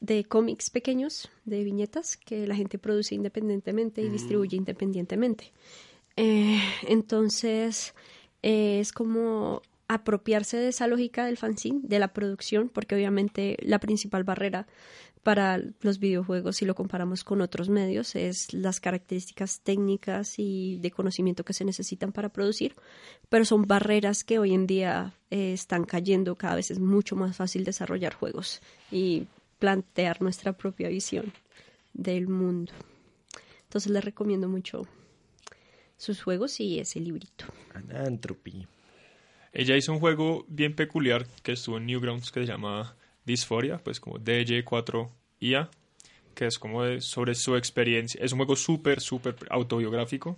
de 0.00 0.24
cómics 0.24 0.70
pequeños, 0.70 1.30
de 1.44 1.64
viñetas, 1.64 2.16
que 2.16 2.46
la 2.46 2.54
gente 2.54 2.78
produce 2.78 3.14
independientemente 3.14 4.02
y 4.02 4.08
distribuye 4.08 4.56
independientemente. 4.56 5.52
Eh, 6.16 6.60
entonces, 6.86 7.94
eh, 8.42 8.80
es 8.80 8.92
como 8.92 9.62
apropiarse 9.88 10.56
de 10.56 10.68
esa 10.68 10.86
lógica 10.86 11.26
del 11.26 11.36
fanzine, 11.36 11.80
de 11.82 11.98
la 11.98 12.08
producción, 12.08 12.68
porque 12.68 12.94
obviamente 12.94 13.56
la 13.62 13.78
principal 13.78 14.24
barrera 14.24 14.66
para 15.24 15.60
los 15.80 15.98
videojuegos, 15.98 16.56
si 16.56 16.66
lo 16.66 16.74
comparamos 16.74 17.24
con 17.24 17.40
otros 17.40 17.70
medios, 17.70 18.14
es 18.14 18.52
las 18.52 18.78
características 18.78 19.60
técnicas 19.60 20.38
y 20.38 20.78
de 20.78 20.90
conocimiento 20.90 21.44
que 21.44 21.54
se 21.54 21.64
necesitan 21.64 22.12
para 22.12 22.28
producir, 22.28 22.76
pero 23.30 23.44
son 23.44 23.62
barreras 23.62 24.22
que 24.22 24.38
hoy 24.38 24.52
en 24.52 24.66
día 24.66 25.14
eh, 25.30 25.54
están 25.54 25.84
cayendo, 25.84 26.36
cada 26.36 26.56
vez 26.56 26.70
es 26.70 26.78
mucho 26.78 27.16
más 27.16 27.36
fácil 27.36 27.64
desarrollar 27.64 28.14
juegos 28.14 28.60
y 28.92 29.26
plantear 29.58 30.20
nuestra 30.20 30.52
propia 30.52 30.88
visión 30.88 31.32
del 31.94 32.28
mundo. 32.28 32.72
Entonces 33.62 33.90
les 33.90 34.04
recomiendo 34.04 34.46
mucho 34.46 34.86
sus 35.96 36.22
juegos 36.22 36.60
y 36.60 36.78
ese 36.78 37.00
librito. 37.00 37.46
Anantropy. 37.72 38.66
Ella 39.52 39.76
hizo 39.76 39.92
un 39.92 40.00
juego 40.00 40.44
bien 40.48 40.76
peculiar 40.76 41.26
que 41.42 41.52
estuvo 41.52 41.78
en 41.78 41.86
Newgrounds 41.86 42.30
que 42.30 42.40
se 42.40 42.46
llama 42.46 42.94
Dysphoria, 43.24 43.78
pues 43.78 44.00
como 44.00 44.18
DJ4IA, 44.18 45.68
que 46.34 46.46
es 46.46 46.58
como 46.58 46.82
de- 46.84 47.00
sobre 47.00 47.34
su 47.34 47.56
experiencia. 47.56 48.20
Es 48.22 48.32
un 48.32 48.38
juego 48.38 48.56
súper, 48.56 49.00
súper 49.00 49.36
autobiográfico. 49.50 50.36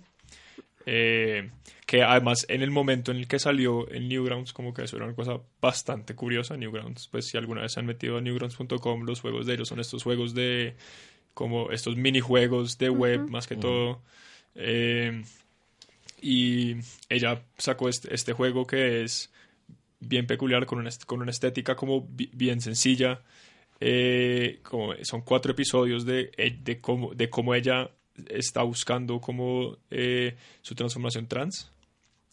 eh, 0.89 1.49
que 1.85 2.01
además 2.01 2.45
en 2.49 2.61
el 2.61 2.71
momento 2.71 3.11
en 3.11 3.17
el 3.17 3.27
que 3.27 3.39
salió 3.39 3.91
en 3.91 4.07
Newgrounds, 4.07 4.53
como 4.53 4.73
que 4.73 4.83
eso 4.83 4.95
era 4.95 5.05
una 5.05 5.15
cosa 5.15 5.39
bastante 5.61 6.15
curiosa. 6.15 6.55
Newgrounds, 6.55 7.09
pues 7.09 7.27
si 7.27 7.37
alguna 7.37 7.61
vez 7.61 7.73
se 7.73 7.81
han 7.81 7.85
metido 7.85 8.17
a 8.17 8.21
newgrounds.com, 8.21 9.01
los 9.03 9.19
juegos 9.19 9.45
de 9.45 9.55
ellos 9.55 9.67
son 9.67 9.81
estos 9.81 10.03
juegos 10.03 10.33
de 10.33 10.75
como 11.33 11.71
estos 11.71 11.97
minijuegos 11.97 12.77
de 12.77 12.89
web 12.89 13.29
más 13.29 13.47
que 13.47 13.55
todo. 13.57 14.01
Eh, 14.55 15.23
y 16.21 16.75
ella 17.09 17.43
sacó 17.57 17.89
este, 17.89 18.13
este, 18.13 18.33
juego 18.33 18.65
que 18.65 19.03
es 19.03 19.31
bien 19.99 20.27
peculiar, 20.27 20.65
con 20.65 20.79
una, 20.79 20.89
con 21.05 21.21
una 21.21 21.31
estética 21.31 21.75
como 21.75 22.07
bien 22.09 22.61
sencilla. 22.61 23.21
Eh, 23.79 24.59
como 24.63 24.93
son 25.03 25.21
cuatro 25.21 25.51
episodios 25.51 26.05
de, 26.05 26.31
de, 26.63 26.81
cómo, 26.81 27.13
de 27.13 27.29
cómo 27.29 27.53
ella 27.53 27.91
está 28.29 28.63
buscando 28.63 29.21
como 29.21 29.77
eh, 29.91 30.35
su 30.61 30.75
transformación 30.75 31.27
trans. 31.27 31.71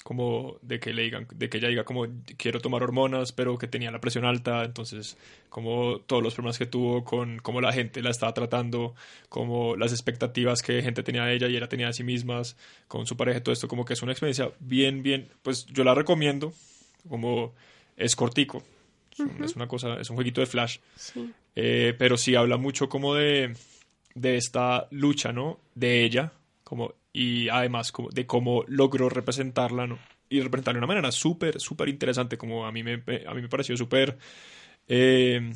Como 0.02 0.58
de 0.60 0.80
que 0.80 0.92
le 0.92 1.02
digan, 1.04 1.26
de 1.34 1.48
que 1.48 1.56
ella 1.56 1.68
diga 1.68 1.84
como 1.84 2.06
quiero 2.36 2.60
tomar 2.60 2.82
hormonas, 2.82 3.32
pero 3.32 3.56
que 3.56 3.68
tenía 3.68 3.90
la 3.90 4.02
presión 4.02 4.26
alta, 4.26 4.62
entonces 4.62 5.16
como 5.48 6.00
todos 6.00 6.22
los 6.22 6.34
problemas 6.34 6.58
que 6.58 6.66
tuvo 6.66 7.04
con 7.04 7.38
cómo 7.38 7.62
la 7.62 7.72
gente 7.72 8.02
la 8.02 8.10
estaba 8.10 8.34
tratando, 8.34 8.94
como 9.30 9.76
las 9.76 9.92
expectativas 9.92 10.60
que 10.60 10.82
gente 10.82 11.02
tenía 11.02 11.24
de 11.24 11.36
ella 11.36 11.48
y 11.48 11.56
ella 11.56 11.70
tenía 11.70 11.86
de 11.86 11.94
sí 11.94 12.04
mismas, 12.04 12.58
con 12.86 13.06
su 13.06 13.16
pareja, 13.16 13.42
todo 13.42 13.54
esto, 13.54 13.66
como 13.66 13.86
que 13.86 13.94
es 13.94 14.02
una 14.02 14.12
experiencia 14.12 14.52
bien, 14.60 15.02
bien, 15.02 15.30
pues 15.42 15.64
yo 15.66 15.84
la 15.84 15.94
recomiendo, 15.94 16.52
como 17.08 17.54
es 17.96 18.16
cortico, 18.16 18.62
es 19.42 19.56
una 19.56 19.68
cosa, 19.68 19.94
es 20.00 20.10
un 20.10 20.16
jueguito 20.16 20.40
de 20.40 20.46
flash, 20.46 20.78
eh, 21.54 21.94
pero 21.98 22.16
sí 22.16 22.34
habla 22.34 22.56
mucho 22.56 22.88
como 22.88 23.14
de, 23.14 23.54
de 24.14 24.36
esta 24.36 24.88
lucha, 24.90 25.32
¿no? 25.32 25.60
De 25.74 26.04
ella, 26.04 26.32
como 26.64 26.94
y 27.14 27.48
además 27.48 27.92
como 27.92 28.10
de 28.10 28.26
cómo 28.26 28.64
logró 28.66 29.08
representarla 29.08 29.86
¿no? 29.86 29.98
y 30.28 30.40
representarla 30.40 30.78
de 30.78 30.84
una 30.84 30.94
manera 30.94 31.12
súper, 31.12 31.60
súper 31.60 31.88
interesante, 31.88 32.36
como 32.36 32.66
a 32.66 32.72
mí 32.72 32.82
me, 32.82 32.94
a 33.26 33.34
mí 33.34 33.40
me 33.40 33.48
pareció 33.48 33.76
súper... 33.76 34.18
Eh, 34.88 35.52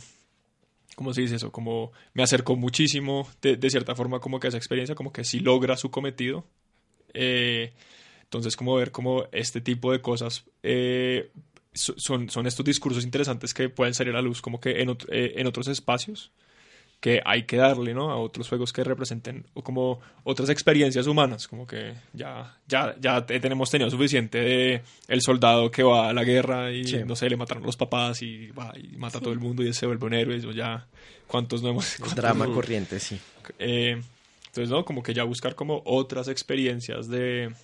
¿Cómo 0.95 1.13
se 1.13 1.21
dice 1.21 1.37
eso? 1.37 1.53
Como 1.53 1.93
me 2.13 2.25
acercó 2.25 2.57
muchísimo, 2.57 3.29
de, 3.41 3.71
cierta 3.71 3.95
forma, 3.95 4.19
como 4.19 4.41
que 4.41 4.49
esa 4.49 4.57
experiencia, 4.57 4.97
como 4.97 5.13
que 5.13 5.23
sí 5.23 5.39
logra 5.39 5.77
su 5.77 5.93
cometido. 5.93 6.45
Eh, 7.15 7.73
entonces, 8.29 8.57
como 8.57 8.75
ver 8.75 8.93
cómo 8.93 9.25
este 9.33 9.63
tipo 9.63 9.91
de 9.91 10.03
cosas 10.03 10.45
eh, 10.63 11.31
son, 11.73 12.29
son 12.29 12.47
estos 12.47 12.63
discursos 12.63 13.03
interesantes 13.03 13.55
que 13.55 13.71
pueden 13.71 13.95
salir 13.95 14.13
a 14.13 14.17
la 14.17 14.23
luz, 14.23 14.43
como 14.43 14.61
que 14.61 14.83
en, 14.83 14.91
eh, 15.09 15.33
en 15.37 15.47
otros 15.47 15.67
espacios 15.69 16.31
que 17.01 17.23
hay 17.25 17.45
que 17.45 17.57
darle, 17.57 17.95
¿no? 17.95 18.11
A 18.11 18.17
otros 18.17 18.47
juegos 18.49 18.71
que 18.73 18.85
representen 18.85 19.47
o 19.55 19.63
como 19.63 20.01
otras 20.25 20.51
experiencias 20.51 21.07
humanas, 21.07 21.49
como 21.49 21.67
que 21.67 21.95
ya, 22.13 22.59
ya, 22.67 22.95
ya 23.01 23.25
tenemos 23.25 23.71
tenido 23.71 23.91
suficiente 23.91 24.39
de 24.39 24.83
el 25.07 25.23
soldado 25.23 25.71
que 25.71 25.83
va 25.83 26.11
a 26.11 26.13
la 26.13 26.25
guerra 26.25 26.71
y 26.71 26.83
no 27.07 27.17
sé, 27.17 27.31
le 27.31 27.37
mataron 27.39 27.63
los 27.63 27.79
papás 27.79 28.21
y 28.21 28.49
va 28.49 28.75
y 28.77 28.97
mata 28.99 29.19
a 29.19 29.21
todo 29.23 29.33
el 29.33 29.39
mundo 29.39 29.63
y 29.63 29.73
se 29.73 29.87
vuelve 29.87 30.07
un 30.07 30.15
héroe, 30.15 30.45
o 30.45 30.53
ya, 30.53 30.87
¿cuántos 31.27 31.63
no 31.63 31.71
hemos? 31.71 31.97
Drama 32.15 32.47
corriente, 32.47 33.01
sí. 33.01 33.19
Eh, 33.59 34.03
entonces, 34.49 34.69
¿no? 34.69 34.85
Como 34.85 35.03
que 35.03 35.15
ya 35.15 35.23
buscar 35.23 35.55
como 35.55 35.83
otras 35.87 36.29
experiencias 36.29 37.09
de, 37.09 37.55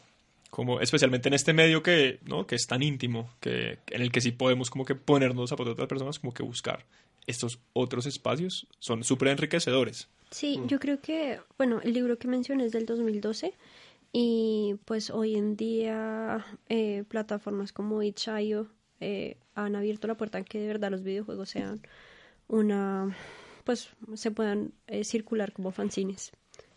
como 0.55 0.81
especialmente 0.81 1.29
en 1.29 1.35
este 1.35 1.53
medio 1.53 1.83
que, 1.83 2.21
¿no? 2.27 2.47
que 2.47 2.55
es 2.55 2.69
tan 2.69 2.81
íntimo, 2.81 3.29
que, 3.41 3.81
en 3.91 4.03
el 4.03 4.13
que 4.13 4.21
sí 4.21 4.31
podemos 4.31 4.71
como 4.71 4.85
que 4.85 4.95
ponernos 4.95 5.51
a 5.51 5.57
otras 5.57 5.89
personas, 5.89 6.21
como 6.21 6.33
que 6.33 6.45
buscar 6.45 6.87
estos 7.27 7.59
otros 7.73 8.07
espacios 8.07 8.69
son 8.79 9.03
súper 9.03 9.29
enriquecedores. 9.29 10.07
Sí, 10.31 10.59
mm. 10.59 10.67
yo 10.69 10.79
creo 10.79 11.01
que, 11.01 11.41
bueno, 11.59 11.81
el 11.83 11.93
libro 11.93 12.21
que 12.21 12.29
mencioné 12.29 12.67
es 12.67 12.71
del 12.71 12.87
2012 12.87 13.53
y 14.13 14.77
pues 14.85 15.11
hoy 15.11 15.35
en 15.35 15.57
día 15.57 16.47
eh, 16.69 17.03
plataformas 17.09 17.73
como 17.73 18.01
itch.io 18.05 18.69
eh, 19.01 19.39
han 19.57 19.75
abierto 19.75 20.07
la 20.07 20.17
puerta 20.17 20.39
a 20.39 20.45
que 20.45 20.61
de 20.61 20.69
verdad 20.69 20.93
los 20.93 21.03
videojuegos 21.03 21.51
sean 21.51 21.81
una, 22.47 23.17
pues 23.65 23.89
se 24.15 24.31
puedan 24.31 24.73
eh, 24.87 25.03
circular 25.03 25.53
como 25.53 25.73
fanzines 25.73 26.31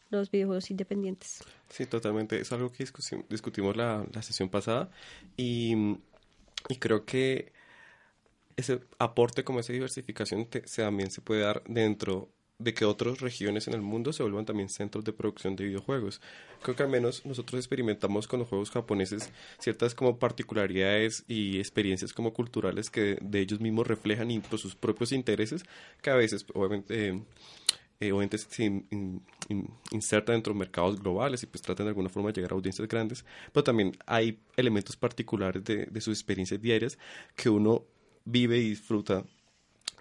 los 0.10 0.32
videojuegos 0.32 0.72
independientes. 0.72 1.44
Sí, 1.70 1.86
totalmente. 1.86 2.40
Es 2.40 2.52
algo 2.52 2.72
que 2.72 2.86
discutimos 3.30 3.76
la, 3.76 4.06
la 4.14 4.22
sesión 4.22 4.50
pasada 4.50 4.90
y, 5.36 5.76
y, 6.70 6.76
creo 6.80 7.06
que 7.06 7.52
ese 8.56 8.82
aporte 9.00 9.44
como 9.44 9.60
esa 9.60 9.74
diversificación 9.74 10.48
se, 10.66 10.82
también 10.82 11.12
se 11.12 11.22
puede 11.22 11.42
dar 11.42 11.64
dentro 11.68 12.30
de 12.60 12.74
que 12.74 12.86
otras 12.86 13.20
regiones 13.20 13.68
en 13.68 13.76
el 13.76 13.82
mundo 13.82 14.12
se 14.14 14.24
vuelvan 14.24 14.46
también 14.46 14.70
centros 14.70 15.06
de 15.06 15.14
producción 15.14 15.56
de 15.56 15.66
videojuegos. 15.66 16.22
Creo 16.64 16.76
que 16.76 16.84
al 16.84 16.90
menos 16.90 17.24
nosotros 17.26 17.60
experimentamos 17.60 18.28
con 18.28 18.40
los 18.40 18.50
juegos 18.50 18.72
japoneses 18.72 19.30
ciertas 19.60 19.94
como 19.94 20.18
particularidades 20.18 21.24
y 21.28 21.60
experiencias 21.60 22.14
como 22.14 22.34
culturales 22.34 22.90
que 22.90 23.20
de 23.22 23.40
ellos 23.42 23.60
mismos 23.60 23.86
reflejan 23.86 24.32
incluso 24.32 24.70
sus 24.70 24.76
propios 24.76 25.12
intereses 25.12 25.64
que 26.02 26.10
a 26.10 26.16
veces 26.16 26.46
obviamente 26.54 27.10
eh, 27.10 27.24
eh, 28.00 28.12
obviamente 28.12 28.38
se 28.38 28.84
inserta 29.92 30.32
dentro 30.32 30.54
de 30.54 30.60
mercados 30.60 31.00
globales 31.00 31.44
y 31.44 31.48
pues 31.48 31.62
tratan 31.62 31.86
de 31.86 31.90
alguna 31.90 32.10
forma 32.10 32.30
de 32.30 32.36
llegar 32.36 32.52
a 32.52 32.56
audiencias 32.56 32.88
grandes, 32.88 33.26
pero 33.52 33.64
también 33.64 33.98
hay 34.06 34.40
elementos 34.56 34.96
particulares 34.96 35.64
de, 35.64 35.86
de 35.86 36.02
sus 36.02 36.18
experiencias 36.18 36.62
diarias 36.62 36.98
que 37.36 37.50
uno 37.50 37.84
vive 38.26 38.58
y 38.58 38.70
disfruta 38.70 39.24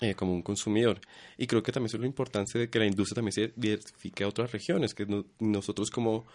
eh, 0.01 0.15
como 0.15 0.35
un 0.35 0.43
consumidor. 0.43 1.01
Y 1.39 1.47
creo 1.47 1.63
que 1.63 1.73
también 1.73 1.87
es 1.87 1.99
lo 1.99 2.05
importante 2.05 2.59
de 2.59 2.69
que 2.69 2.79
la 2.79 2.85
industria 2.85 3.15
también 3.15 3.33
se 3.33 3.53
diversifique 3.57 4.25
a 4.25 4.29
otras 4.29 4.53
regiones, 4.53 4.93
que 4.95 5.07
nosotros 5.39 5.91
como 5.91 6.27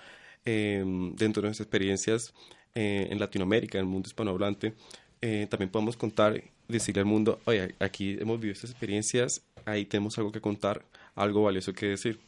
em, 0.45 1.13
dentro 1.15 1.41
de 1.43 1.49
nuestras 1.49 1.67
experiencias 1.67 2.33
eh, 2.73 3.07
en 3.11 3.19
Latinoamérica, 3.19 3.77
en 3.77 3.85
el 3.85 3.91
mundo 3.91 4.07
hispanohablante, 4.07 4.73
eh, 5.21 5.45
también 5.47 5.69
podemos 5.69 5.95
contar, 5.95 6.43
decirle 6.67 7.01
al 7.01 7.05
mundo, 7.05 7.39
oye, 7.45 7.75
aquí 7.79 8.17
hemos 8.19 8.39
vivido 8.39 8.53
estas 8.53 8.71
experiencias, 8.71 9.43
ahí 9.65 9.85
tenemos 9.85 10.17
algo 10.17 10.31
que 10.31 10.41
contar, 10.41 10.83
algo 11.23 11.43
valioso 11.43 11.73
que 11.73 11.87
decir. 11.87 12.19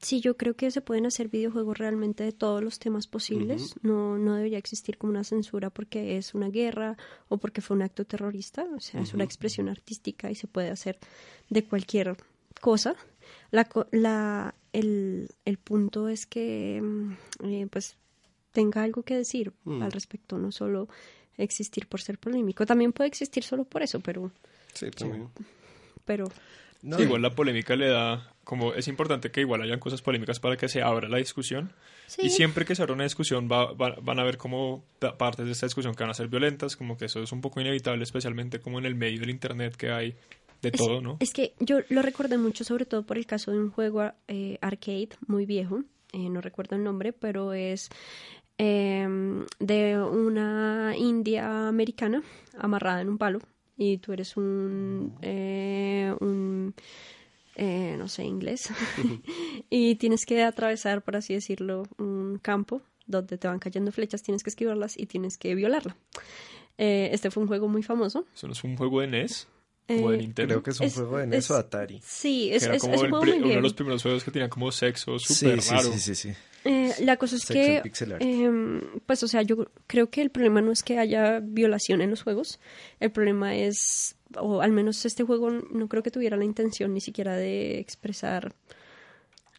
Sí, 0.00 0.20
yo 0.20 0.36
creo 0.36 0.54
que 0.54 0.70
se 0.72 0.80
pueden 0.80 1.06
hacer 1.06 1.28
videojuegos 1.28 1.78
realmente 1.78 2.24
de 2.24 2.32
todos 2.32 2.62
los 2.62 2.80
temas 2.80 3.06
posibles. 3.06 3.76
no, 3.82 4.18
no 4.18 4.34
debería 4.34 4.58
existir 4.58 4.98
como 4.98 5.12
una 5.12 5.22
censura 5.22 5.70
porque 5.70 6.16
es 6.16 6.34
una 6.34 6.48
guerra 6.48 6.96
o 7.28 7.38
porque 7.38 7.60
fue 7.60 7.76
un 7.76 7.82
acto 7.82 8.04
terrorista. 8.04 8.66
O 8.76 8.80
sea, 8.80 9.00
es 9.00 9.14
una 9.14 9.22
expresión 9.22 9.68
artística 9.68 10.28
y 10.30 10.34
se 10.34 10.48
puede 10.48 10.70
hacer 10.70 10.98
de 11.50 11.64
cualquier 11.64 12.16
cosa. 12.60 12.96
La, 13.52 13.68
la, 13.92 14.54
el, 14.72 15.28
el 15.44 15.58
punto 15.58 16.08
es 16.08 16.26
que 16.26 16.80
mm, 16.82 17.12
eh, 17.44 17.68
pues 17.70 17.96
tenga 18.50 18.82
algo 18.82 19.04
que 19.04 19.16
decir 19.16 19.52
mm. 19.64 19.82
al 19.82 19.92
respecto, 19.92 20.36
no 20.36 20.50
solo 20.50 20.88
existir 21.36 21.86
por 21.86 22.00
ser 22.00 22.18
polémico. 22.18 22.66
También 22.66 22.92
puede 22.92 23.08
existir 23.08 23.44
solo 23.44 23.64
por 23.64 23.82
eso, 23.82 24.00
pero... 24.00 24.32
Sí, 24.74 24.90
también. 24.90 25.28
Pero... 26.04 26.26
igual 26.82 27.22
la 27.22 27.34
polémica 27.34 27.76
le 27.76 27.88
da, 27.88 28.31
como 28.44 28.74
es 28.74 28.88
importante 28.88 29.30
que 29.30 29.40
igual 29.40 29.62
hayan 29.62 29.78
cosas 29.78 30.02
polémicas 30.02 30.40
para 30.40 30.56
que 30.56 30.68
se 30.68 30.82
abra 30.82 31.08
la 31.08 31.18
discusión. 31.18 31.72
Y 32.18 32.30
siempre 32.30 32.64
que 32.64 32.74
se 32.74 32.82
abra 32.82 32.94
una 32.94 33.04
discusión 33.04 33.48
va, 33.50 33.72
van 33.72 34.18
a 34.18 34.24
ver 34.24 34.36
como 34.36 34.84
partes 35.18 35.46
de 35.46 35.52
esta 35.52 35.66
discusión 35.66 35.94
que 35.94 36.02
van 36.02 36.10
a 36.10 36.14
ser 36.14 36.28
violentas, 36.28 36.76
como 36.76 36.96
que 36.96 37.06
eso 37.06 37.22
es 37.22 37.32
un 37.32 37.40
poco 37.40 37.60
inevitable, 37.60 38.02
especialmente 38.02 38.60
como 38.60 38.78
en 38.78 38.86
el 38.86 38.94
medio 38.94 39.20
del 39.20 39.30
Internet 39.30 39.76
que 39.76 39.90
hay 39.90 40.14
de 40.60 40.70
todo, 40.70 41.00
¿no? 41.00 41.16
Es 41.20 41.32
que 41.32 41.54
yo 41.58 41.80
lo 41.88 42.02
recordé 42.02 42.38
mucho, 42.38 42.64
sobre 42.64 42.84
todo 42.84 43.04
por 43.04 43.18
el 43.18 43.26
caso 43.26 43.50
de 43.50 43.58
un 43.58 43.70
juego 43.70 44.12
eh, 44.28 44.58
arcade 44.60 45.10
muy 45.26 45.46
viejo, 45.46 45.82
eh, 46.12 46.28
no 46.28 46.40
recuerdo 46.40 46.76
el 46.76 46.84
nombre, 46.84 47.12
pero 47.12 47.52
es 47.52 47.90
Em, 48.58 49.44
de 49.58 50.00
una 50.00 50.94
india 50.96 51.68
americana 51.68 52.22
amarrada 52.58 53.00
en 53.00 53.08
un 53.08 53.18
palo 53.18 53.40
y 53.76 53.98
tú 53.98 54.12
eres 54.12 54.36
un, 54.36 55.14
eh, 55.22 56.14
un 56.20 56.72
eh, 57.56 57.96
no 57.98 58.08
sé, 58.08 58.24
inglés 58.24 58.70
y 59.70 59.96
tienes 59.96 60.24
que 60.26 60.42
atravesar, 60.42 61.02
por 61.02 61.16
así 61.16 61.34
decirlo, 61.34 61.84
un 61.98 62.38
campo 62.40 62.82
donde 63.06 63.38
te 63.38 63.48
van 63.48 63.58
cayendo 63.58 63.92
flechas, 63.92 64.22
tienes 64.22 64.42
que 64.42 64.50
esquivarlas 64.50 64.98
y 64.98 65.06
tienes 65.06 65.36
que 65.36 65.54
violarla. 65.54 65.96
Eh, 66.78 67.10
este 67.12 67.30
fue 67.30 67.42
un 67.42 67.48
juego 67.48 67.68
muy 67.68 67.82
famoso. 67.82 68.26
¿Eso 68.34 68.46
no 68.46 68.54
es 68.54 68.64
un 68.64 68.76
juego 68.76 69.00
de 69.00 69.08
NES? 69.08 69.48
Creo 69.86 70.62
que 70.62 70.70
es 70.70 70.80
un 70.80 70.90
juego 70.90 71.18
de 71.18 71.26
NES 71.26 71.50
o 71.50 71.56
Atari. 71.56 72.00
Sí, 72.04 72.50
es, 72.52 72.64
es, 72.64 72.80
como 72.80 73.00
uno 73.00 73.20
de 73.20 73.60
los 73.60 73.74
primeros 73.74 74.02
juegos 74.02 74.24
que 74.24 74.30
tenía 74.30 74.48
como 74.48 74.70
sexo 74.72 75.18
súper 75.18 75.60
raro. 75.60 75.92
Sí, 75.92 75.98
sí, 75.98 76.14
sí. 76.14 76.34
Eh, 76.64 76.94
la 77.00 77.16
cosa 77.16 77.36
es 77.36 77.46
que, 77.46 77.82
eh, 78.20 78.80
pues, 79.04 79.22
o 79.22 79.28
sea, 79.28 79.42
yo 79.42 79.66
creo 79.88 80.10
que 80.10 80.22
el 80.22 80.30
problema 80.30 80.60
no 80.60 80.70
es 80.70 80.82
que 80.82 80.98
haya 80.98 81.40
violación 81.40 82.00
en 82.00 82.10
los 82.10 82.22
juegos. 82.22 82.60
El 83.00 83.10
problema 83.10 83.56
es, 83.56 84.14
o 84.36 84.62
al 84.62 84.70
menos 84.70 85.04
este 85.04 85.24
juego 85.24 85.50
no 85.50 85.88
creo 85.88 86.02
que 86.02 86.12
tuviera 86.12 86.36
la 86.36 86.44
intención 86.44 86.94
ni 86.94 87.00
siquiera 87.00 87.36
de 87.36 87.78
expresar. 87.80 88.54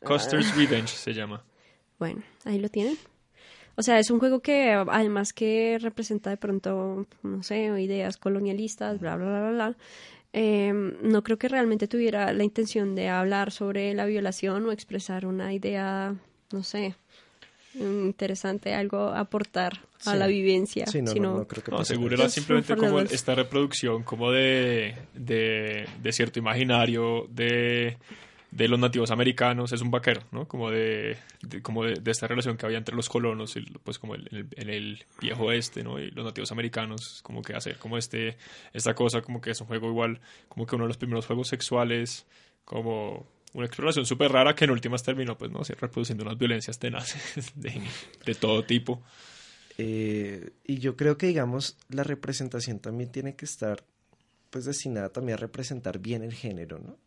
Custer's 0.01 0.51
ah. 0.51 0.55
Revenge 0.55 0.95
se 0.95 1.13
llama. 1.13 1.43
Bueno, 1.99 2.24
ahí 2.45 2.59
lo 2.59 2.69
tienen. 2.69 2.97
O 3.76 3.82
sea, 3.82 3.99
es 3.99 4.11
un 4.11 4.19
juego 4.19 4.41
que 4.41 4.71
además 4.71 5.34
que 5.34 5.80
representa 5.82 6.30
de 6.30 6.38
pronto, 6.38 7.07
no 7.24 7.43
sé, 7.43 7.65
ideas 7.82 8.17
colonialistas, 8.17 8.99
bla, 8.99 9.15
bla, 9.15 9.28
bla, 9.28 9.51
bla, 9.51 9.78
eh, 10.34 10.74
no 10.74 11.24
creo 11.24 11.38
que 11.38 11.47
realmente 11.47 11.88
tuviera 11.88 12.34
la 12.34 12.43
intención 12.43 12.95
de 12.95 13.09
hablar 13.09 13.51
sobre 13.51 13.93
la 13.93 14.05
violación 14.05 14.65
o 14.65 14.71
expresar 14.71 15.26
una 15.26 15.53
idea 15.53 16.15
no 16.53 16.63
sé, 16.63 16.95
interesante, 17.74 18.74
algo 18.74 19.07
aportar 19.07 19.82
a 20.05 20.15
la 20.15 20.28
vivencia. 20.28 20.86
Sí, 20.86 21.01
no, 21.01 21.11
sino, 21.11 21.38
no, 21.39 21.47
creo 21.47 21.63
que 21.63 21.71
no 21.71 21.84
seguro 21.84 22.15
era 22.15 22.30
simplemente 22.30 22.78
como 22.78 22.99
esta 22.99 23.36
reproducción 23.36 24.03
como 24.03 24.32
de, 24.32 24.95
de, 25.13 26.11
cierto 26.11 26.39
imaginario, 26.39 27.28
de, 27.30 27.97
de 28.56 28.68
los 28.68 28.80
nativos 28.80 29.10
americanos, 29.10 29.72
es 29.72 29.82
un 29.82 29.89
vaquero, 29.89 30.22
¿no? 30.32 30.47
Como 30.47 30.70
de, 30.70 31.18
como 31.64 31.84
de, 31.86 31.95
de 31.95 32.12
esta 32.12 32.28
relación 32.28 32.56
que 32.56 32.66
había 32.66 32.78
entre 32.78 32.95
los 32.95 33.10
colonos, 33.10 33.56
y, 33.56 33.62
pues 33.84 33.97
como 33.97 34.14
en 34.16 34.28
el, 34.32 34.70
el 34.70 35.06
viejo 35.20 35.45
oeste, 35.45 35.84
¿no? 35.84 35.99
Y 35.99 36.12
los 36.12 36.24
nativos 36.24 36.51
americanos, 36.51 37.22
como 37.24 37.41
que 37.41 37.56
hacer 37.56 37.78
como 37.78 37.97
este, 37.97 38.38
esta 38.72 38.93
cosa, 38.93 39.22
como 39.22 39.41
que 39.41 39.51
es 39.51 39.62
un 39.62 39.68
juego 39.68 39.88
igual, 39.89 40.22
como 40.49 40.68
que 40.68 40.76
uno 40.76 40.84
de 40.84 40.89
los 40.89 40.97
primeros 40.97 41.26
juegos 41.26 41.47
sexuales, 41.47 42.28
como 42.64 43.26
una 43.54 43.66
exploración 43.66 44.06
súper 44.06 44.32
rara 44.32 44.54
que 44.54 44.66
en 44.66 44.72
últimas 44.72 45.01
terminó, 45.01 45.36
pues, 45.36 45.51
¿no? 45.51 45.64
Sí, 45.64 45.74
reproduciendo 45.74 46.24
unas 46.24 46.38
violencias 46.38 46.78
tenaces 46.78 47.54
de, 47.56 47.82
de 48.24 48.36
todo 48.36 48.64
tipo. 48.64 49.01
Eh, 49.80 50.51
y 50.64 50.78
yo 50.78 50.95
creo 50.95 51.18
que, 51.18 51.26
digamos, 51.26 51.76
la 51.89 52.04
representación 52.04 52.80
también 52.80 53.12
tiene 53.12 53.36
que 53.36 53.45
estar, 53.45 53.84
pues, 54.51 54.66
destinada 54.66 55.10
también 55.10 55.39
a 55.39 55.41
representar 55.41 55.97
bien 55.97 56.22
el 56.22 56.34
género, 56.34 56.78
¿no? 56.78 56.97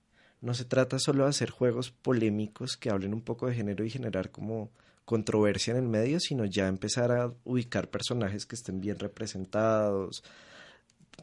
No 0.47 0.55
se 0.55 0.65
trata 0.65 1.01
solo 1.01 1.25
de 1.25 1.31
hacer 1.31 1.51
juegos 1.51 1.91
polémicos 1.91 2.77
que 2.77 2.89
hablen 2.89 3.13
un 3.13 3.21
poco 3.21 3.49
de 3.49 3.55
género 3.57 3.85
y 3.85 3.91
generar 3.91 4.31
como 4.31 4.71
controversia 5.05 5.73
en 5.73 5.79
el 5.79 5.89
medio, 5.89 6.21
sino 6.21 6.45
ya 6.45 6.69
empezar 6.69 7.11
a 7.11 7.35
ubicar 7.43 7.91
personajes 7.91 8.47
que 8.47 8.55
estén 8.55 8.81
bien 8.81 8.97
representados. 9.01 10.23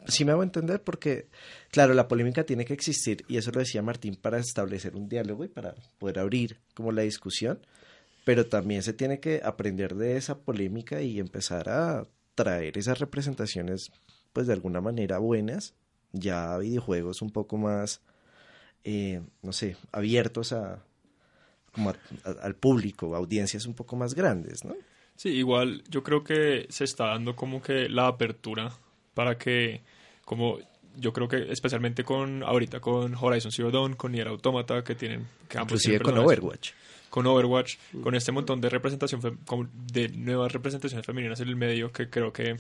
Sí 0.08 0.26
me 0.26 0.34
hago 0.34 0.44
entender 0.44 0.84
porque, 0.84 1.30
claro, 1.72 1.94
la 1.94 2.10
polémica 2.10 2.46
tiene 2.46 2.66
que 2.66 2.74
existir 2.74 3.24
y 3.30 3.38
eso 3.38 3.52
lo 3.52 3.62
decía 3.62 3.82
Martín 3.82 4.18
para 4.18 4.40
establecer 4.40 4.94
un 4.94 5.08
diálogo 5.08 5.46
y 5.46 5.48
para 5.48 5.74
poder 6.00 6.20
abrir 6.20 6.60
como 6.74 6.92
la 6.92 7.04
discusión, 7.04 7.66
pero 8.26 8.48
también 8.48 8.84
se 8.84 8.92
tiene 8.92 9.22
que 9.22 9.40
aprender 9.42 9.96
de 9.96 10.18
esa 10.18 10.40
polémica 10.40 11.02
y 11.02 11.22
empezar 11.22 11.70
a 11.70 12.06
traer 12.36 12.78
esas 12.78 13.00
representaciones, 13.00 13.90
pues 14.34 14.48
de 14.48 14.54
alguna 14.54 14.82
manera 14.82 15.18
buenas, 15.20 15.76
ya 16.12 16.58
videojuegos 16.58 17.22
un 17.22 17.30
poco 17.30 17.56
más, 17.56 18.02
eh, 18.84 19.22
no 19.42 19.54
sé, 19.54 19.78
abiertos 19.92 20.54
a, 20.54 20.84
como 21.72 21.90
a- 21.92 21.96
a- 22.26 22.46
al 22.46 22.56
público, 22.56 23.16
a 23.16 23.18
audiencias 23.18 23.66
un 23.66 23.74
poco 23.74 23.96
más 23.96 24.14
grandes, 24.16 24.64
¿no? 24.66 24.76
Sí, 25.16 25.30
igual 25.30 25.84
yo 25.90 26.02
creo 26.04 26.24
que 26.24 26.66
se 26.70 26.84
está 26.84 27.08
dando 27.08 27.36
como 27.36 27.62
que 27.62 27.88
la 27.88 28.08
apertura 28.08 28.72
para 29.14 29.38
que, 29.38 29.82
como 30.26 30.58
yo 30.98 31.14
creo 31.14 31.28
que 31.28 31.52
especialmente 31.52 32.04
con 32.04 32.44
ahorita 32.44 32.80
con 32.80 33.16
Horizon 33.16 33.52
Zero 33.52 33.72
Dawn, 33.72 33.94
con 33.96 34.12
Nier 34.12 34.28
Automata, 34.28 34.84
que 34.84 34.96
tienen 34.96 35.28
que 35.48 35.60
Inclusive 35.60 36.00
con 36.00 36.18
Overwatch. 36.18 36.72
con 37.10 37.26
Overwatch, 37.28 37.76
con 38.04 38.16
este 38.16 38.32
montón 38.32 38.60
de 38.60 38.70
representación 38.70 39.22
de 39.92 40.10
nuevas 40.10 40.52
representaciones 40.52 41.06
femeninas 41.06 41.40
en 41.42 41.48
el 41.50 41.56
medio 41.56 41.92
que 41.92 42.10
creo 42.10 42.34
que 42.34 42.58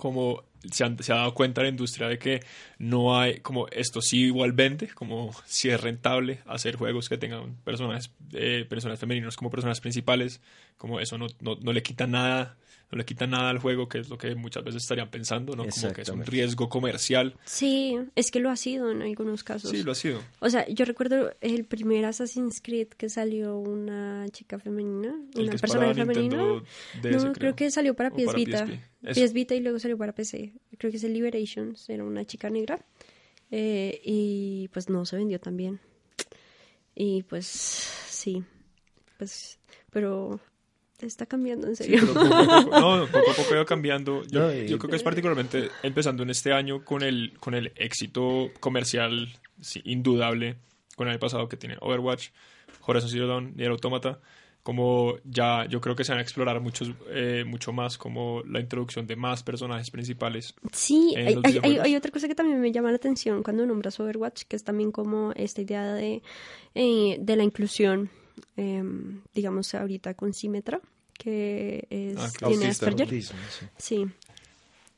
como 0.00 0.42
se, 0.72 0.82
han- 0.84 0.96
ha 1.08 1.14
dado 1.14 1.34
cuenta 1.34 1.62
la 1.62 1.68
industria 1.68 2.08
de 2.08 2.18
que 2.18 2.40
no 2.78 3.16
hay, 3.18 3.38
como 3.40 3.68
esto 3.68 4.00
sí 4.02 4.24
igual 4.24 4.52
vende, 4.52 4.88
como 4.88 5.30
si 5.46 5.68
es 5.70 5.80
rentable 5.80 6.40
hacer 6.46 6.74
juegos 6.76 7.08
que 7.08 7.16
tengan 7.18 7.54
personajes, 7.64 8.10
eh, 8.32 8.66
personajes 8.68 8.98
femeninos 8.98 9.36
como 9.36 9.50
personajes 9.50 9.80
principales, 9.80 10.40
como 10.76 10.98
eso 10.98 11.16
no, 11.18 11.28
no, 11.40 11.56
no 11.62 11.72
le 11.72 11.82
quita 11.84 12.06
nada, 12.08 12.56
no 12.90 12.98
le 12.98 13.04
quita 13.04 13.26
nada 13.26 13.50
al 13.50 13.58
juego, 13.58 13.88
que 13.88 13.98
es 13.98 14.08
lo 14.08 14.18
que 14.18 14.34
muchas 14.34 14.64
veces 14.64 14.82
estarían 14.82 15.10
pensando, 15.10 15.54
¿no? 15.54 15.64
Como 15.64 15.92
que 15.92 16.02
es 16.02 16.08
un 16.08 16.24
riesgo 16.24 16.68
comercial. 16.68 17.36
Sí, 17.44 17.96
es 18.16 18.32
que 18.32 18.40
lo 18.40 18.50
ha 18.50 18.56
sido 18.56 18.90
en 18.90 19.02
algunos 19.02 19.44
casos. 19.44 19.70
Sí, 19.70 19.84
lo 19.84 19.92
ha 19.92 19.94
sido. 19.94 20.20
O 20.40 20.50
sea, 20.50 20.66
yo 20.68 20.84
recuerdo 20.84 21.32
el 21.40 21.64
primer 21.64 22.04
Assassin's 22.04 22.60
Creed 22.60 22.88
que 22.88 23.08
salió 23.08 23.56
una 23.56 24.28
chica 24.30 24.58
femenina, 24.58 25.14
El 25.34 25.50
una 25.50 25.56
para 25.58 25.94
femenina. 25.94 26.36
No, 26.36 27.32
creo. 27.32 27.54
que 27.54 27.70
salió 27.70 27.94
para 27.94 28.10
PS 28.10 28.34
Vita. 28.34 28.66
PSP. 28.66 28.80
Eso. 29.02 29.24
PS 29.24 29.32
Vita 29.32 29.54
y 29.54 29.60
luego 29.60 29.78
salió 29.78 29.96
para 29.96 30.12
PC. 30.12 30.52
Creo 30.76 30.90
que 30.90 30.96
es 30.96 31.04
el 31.04 31.12
Liberations, 31.12 31.88
era 31.88 32.02
una 32.02 32.24
chica 32.24 32.50
negra. 32.50 32.84
Eh, 33.52 34.00
y 34.04 34.68
pues 34.72 34.88
no 34.88 35.04
se 35.04 35.16
vendió 35.16 35.38
tan 35.38 35.56
bien. 35.56 35.80
Y 36.94 37.22
pues 37.22 37.46
sí, 37.46 38.42
pues, 39.16 39.58
pero 39.90 40.40
está 41.06 41.26
cambiando 41.26 41.66
en 41.66 41.76
serio. 41.76 42.00
poco 42.06 42.20
poco, 42.28 42.70
no, 42.80 43.06
poco 43.06 43.30
a 43.30 43.34
poco 43.34 43.54
iba 43.54 43.64
cambiando. 43.64 44.22
Yo, 44.24 44.40
No, 44.40 44.52
y- 44.54 44.68
yo 44.68 44.78
creo 44.78 44.90
que 44.90 44.96
es 44.96 45.02
particularmente 45.02 45.68
empezando 45.82 46.22
en 46.22 46.30
este 46.30 46.52
año 46.52 46.84
con 46.84 47.02
el, 47.02 47.32
con 47.38 47.54
el 47.54 47.72
éxito 47.76 48.50
comercial 48.60 49.28
sí, 49.60 49.80
indudable 49.84 50.56
con 50.96 51.06
el 51.06 51.12
año 51.12 51.20
pasado 51.20 51.48
que 51.48 51.56
tiene 51.56 51.76
Overwatch, 51.80 52.28
Horizon 52.86 53.08
Zero 53.10 53.26
Dawn, 53.26 53.52
Nier 53.56 53.70
Automata. 53.70 54.20
Como 54.62 55.14
ya 55.24 55.64
yo 55.64 55.80
creo 55.80 55.96
que 55.96 56.04
se 56.04 56.12
van 56.12 56.18
a 56.18 56.22
explorar 56.22 56.60
muchos, 56.60 56.90
eh, 57.08 57.44
mucho 57.46 57.72
más 57.72 57.96
como 57.96 58.42
la 58.46 58.60
introducción 58.60 59.06
de 59.06 59.16
más 59.16 59.42
personajes 59.42 59.90
principales. 59.90 60.54
Sí, 60.70 61.14
hay, 61.16 61.38
hay- 61.62 61.78
hay 61.78 61.96
otra 61.96 62.10
cosa 62.10 62.28
que 62.28 62.34
también 62.34 62.60
me 62.60 62.70
llama 62.70 62.90
la 62.90 62.96
atención 62.96 63.42
cuando 63.42 63.64
nombras 63.64 63.98
Overwatch, 63.98 64.42
que 64.46 64.56
es 64.56 64.62
también 64.62 64.92
como 64.92 65.32
esta 65.34 65.62
idea 65.62 65.94
de, 65.94 66.22
eh, 66.74 67.16
de 67.18 67.36
la 67.36 67.42
inclusión, 67.42 68.10
em, 68.60 69.22
digamos 69.34 69.74
ahorita 69.74 70.14
con 70.14 70.32
Symmetra, 70.34 70.80
que 71.14 71.86
es, 71.90 72.16
Ah, 72.18 72.28
claro. 72.36 72.52
tiene 72.52 72.66
Autista, 72.66 72.86
Asperger. 72.86 73.06
Autismo, 73.06 73.38
sí. 73.58 73.66
Sí. 73.78 74.06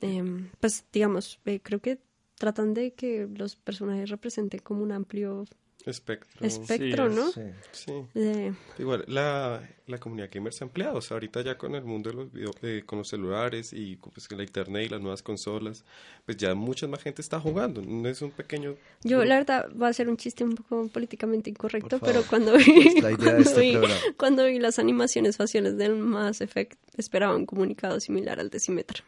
Em, 0.00 0.48
pues 0.60 0.84
digamos, 0.92 1.38
eh, 1.44 1.60
creo 1.62 1.80
que 1.80 1.98
tratan 2.36 2.74
de 2.74 2.92
que 2.92 3.28
los 3.36 3.54
personajes 3.56 4.10
representen 4.10 4.60
como 4.60 4.82
un 4.82 4.90
amplio 4.92 5.44
Espectro. 5.84 6.46
espectro, 6.46 7.06
es- 7.08 7.14
¿no? 7.14 7.30
Sí. 7.32 7.40
Sí. 7.72 7.92
De- 8.14 8.52
Igual, 8.78 9.04
la, 9.08 9.68
la 9.88 9.98
comunidad 9.98 10.28
gamer 10.32 10.52
se 10.52 10.62
ha 10.62 10.66
ampliado. 10.66 10.96
O 10.96 11.00
sea, 11.00 11.16
ahorita 11.16 11.42
ya 11.42 11.58
con 11.58 11.74
el 11.74 11.82
mundo 11.84 12.10
de 12.10 12.16
los 12.16 12.32
video, 12.32 12.50
eh, 12.62 12.82
con 12.86 12.98
los 13.00 13.08
celulares 13.08 13.72
y 13.72 13.96
pues, 13.96 14.30
la 14.30 14.44
internet 14.44 14.86
y 14.86 14.88
las 14.90 15.00
nuevas 15.00 15.22
consolas, 15.22 15.84
pues 16.24 16.36
ya 16.36 16.54
mucha 16.54 16.86
más 16.86 17.02
gente 17.02 17.20
está 17.20 17.40
jugando. 17.40 17.82
No 17.82 18.08
es 18.08 18.22
un 18.22 18.30
pequeño... 18.30 18.76
Yo, 19.02 19.24
la 19.24 19.34
verdad, 19.36 19.68
va 19.80 19.88
a 19.88 19.92
ser 19.92 20.08
un 20.08 20.16
chiste 20.16 20.44
un 20.44 20.54
poco 20.54 20.86
políticamente 20.88 21.50
incorrecto, 21.50 21.98
pero 21.98 22.22
favor. 22.22 22.26
cuando 22.28 22.56
vi, 22.58 22.94
cuando, 23.00 23.30
este 23.38 23.60
vi, 23.60 23.76
cuando 24.16 24.44
vi 24.46 24.58
las 24.60 24.78
animaciones 24.78 25.36
faciales 25.36 25.76
del 25.76 25.96
Mass 25.96 26.40
Effect, 26.42 26.78
esperaba 26.96 27.34
un 27.34 27.44
comunicado 27.46 27.98
similar 27.98 28.38
al 28.38 28.50
de 28.50 28.60
Symmetra. 28.60 29.02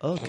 Ok. 0.00 0.28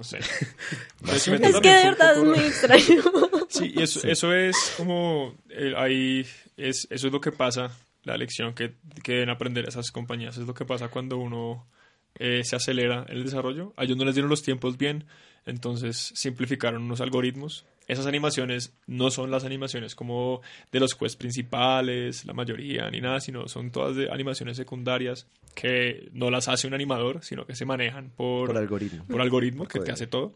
No 0.00 0.04
sé. 0.04 0.18
Es 1.12 1.24
que 1.24 1.68
de 1.68 1.84
verdad 1.84 2.16
es 2.16 2.24
muy 2.24 2.38
extraño. 2.38 3.02
Sí, 3.50 3.72
y 3.74 3.82
eso, 3.82 4.06
eso 4.06 4.32
es 4.32 4.74
como 4.76 5.34
eh, 5.50 5.74
ahí 5.76 6.24
es 6.56 6.86
eso 6.88 7.06
es 7.08 7.12
lo 7.12 7.20
que 7.20 7.32
pasa, 7.32 7.76
la 8.04 8.16
lección 8.16 8.54
que, 8.54 8.76
que 9.02 9.14
deben 9.14 9.28
aprender 9.28 9.68
esas 9.68 9.90
compañías, 9.90 10.38
es 10.38 10.46
lo 10.46 10.54
que 10.54 10.64
pasa 10.64 10.88
cuando 10.88 11.18
uno 11.18 11.66
eh, 12.14 12.42
se 12.44 12.56
acelera 12.56 13.04
en 13.08 13.16
el 13.18 13.24
desarrollo. 13.24 13.74
A 13.76 13.84
ellos 13.84 13.98
no 13.98 14.04
les 14.04 14.14
dieron 14.14 14.30
los 14.30 14.42
tiempos 14.42 14.78
bien, 14.78 15.04
entonces 15.44 16.12
simplificaron 16.14 16.84
unos 16.84 17.00
algoritmos. 17.00 17.66
Esas 17.90 18.06
animaciones 18.06 18.72
no 18.86 19.10
son 19.10 19.30
las 19.30 19.44
animaciones 19.44 19.94
como 19.94 20.42
de 20.70 20.78
los 20.78 20.94
quests 20.94 21.16
principales, 21.16 22.24
la 22.24 22.32
mayoría, 22.32 22.88
ni 22.90 23.00
nada, 23.00 23.20
sino 23.20 23.48
son 23.48 23.70
todas 23.70 23.96
de 23.96 24.10
animaciones 24.10 24.56
secundarias 24.56 25.26
que 25.54 26.08
no 26.12 26.30
las 26.30 26.46
hace 26.46 26.68
un 26.68 26.74
animador, 26.74 27.24
sino 27.24 27.46
que 27.46 27.56
se 27.56 27.64
manejan 27.64 28.10
por, 28.10 28.48
Por 28.48 28.58
algoritmo. 28.58 29.04
por 29.06 29.20
algoritmo 29.20 29.66
que 29.66 29.80
te 29.80 29.90
hace 29.90 30.06
todo. 30.06 30.34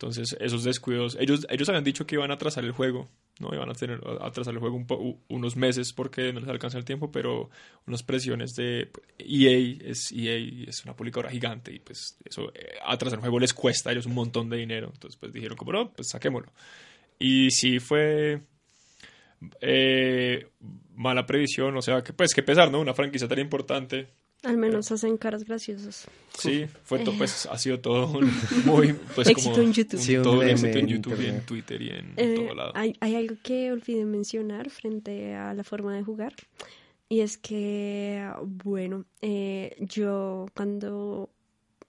Entonces, 0.00 0.34
esos 0.40 0.64
descuidos, 0.64 1.14
ellos, 1.20 1.46
ellos 1.50 1.68
habían 1.68 1.84
dicho 1.84 2.06
que 2.06 2.14
iban 2.14 2.30
a 2.30 2.34
atrasar 2.34 2.64
el 2.64 2.72
juego, 2.72 3.10
¿no? 3.38 3.52
Iban 3.52 3.68
a 3.68 3.74
tener 3.74 4.00
a 4.22 4.28
atrasar 4.28 4.54
el 4.54 4.58
juego 4.58 4.76
un 4.76 5.20
unos 5.28 5.56
meses 5.56 5.92
porque 5.92 6.32
no 6.32 6.40
les 6.40 6.48
alcanza 6.48 6.78
el 6.78 6.86
tiempo, 6.86 7.12
pero 7.12 7.50
unas 7.86 8.02
presiones 8.02 8.54
de 8.54 8.90
EA, 9.18 9.76
es 9.84 10.10
EA 10.10 10.68
es 10.70 10.82
una 10.86 10.96
publicadora 10.96 11.28
gigante 11.28 11.74
y 11.74 11.80
pues 11.80 12.16
eso, 12.24 12.50
eh, 12.54 12.78
atrasar 12.82 13.18
el 13.18 13.20
juego 13.20 13.40
les 13.40 13.52
cuesta 13.52 13.90
a 13.90 13.92
ellos 13.92 14.06
un 14.06 14.14
montón 14.14 14.48
de 14.48 14.56
dinero. 14.56 14.90
Entonces, 14.90 15.20
pues 15.20 15.34
dijeron 15.34 15.58
como, 15.58 15.72
no, 15.72 15.92
pues 15.92 16.08
saquémoslo. 16.08 16.50
Y 17.18 17.50
sí 17.50 17.78
fue 17.78 18.40
eh, 19.60 20.48
mala 20.94 21.26
previsión, 21.26 21.76
o 21.76 21.82
sea, 21.82 22.02
que 22.02 22.14
pues 22.14 22.32
qué 22.32 22.42
pesar, 22.42 22.70
¿no? 22.70 22.80
Una 22.80 22.94
franquicia 22.94 23.28
tan 23.28 23.38
importante 23.38 24.08
Al 24.42 24.56
menos 24.56 24.90
hacen 24.90 25.18
caras 25.18 25.44
graciosas. 25.44 26.06
Sí, 26.38 26.64
fue 26.84 27.00
to- 27.00 27.12
pues 27.18 27.46
ha 27.46 27.58
sido 27.58 27.80
todo 27.80 28.06
un 28.10 28.30
muy 28.64 28.94
pues 29.14 29.28
Éxito 29.28 29.50
como 29.52 29.62
en 29.62 29.72
YouTube. 29.74 30.00
Sí, 30.00 30.16
un 30.16 30.22
todo 30.22 30.40
un 30.40 30.48
éxito 30.48 30.78
en 30.78 30.86
YouTube 30.86 31.20
y 31.20 31.26
en. 31.26 31.40
Twitter 31.42 31.82
y 31.82 31.90
en 31.90 32.14
Eh, 32.16 32.34
todo 32.36 32.54
lado. 32.54 32.72
hay, 32.74 32.96
hay 33.00 33.16
algo 33.16 33.34
que 33.42 33.70
olvidé 33.70 34.04
mencionar 34.06 34.70
frente 34.70 35.34
a 35.34 35.52
la 35.52 35.62
forma 35.64 35.94
de 35.94 36.02
jugar. 36.02 36.32
Y 37.08 37.20
es 37.20 37.36
que, 37.38 38.24
bueno, 38.42 39.04
eh, 39.20 39.76
yo 39.80 40.46
cuando 40.54 41.28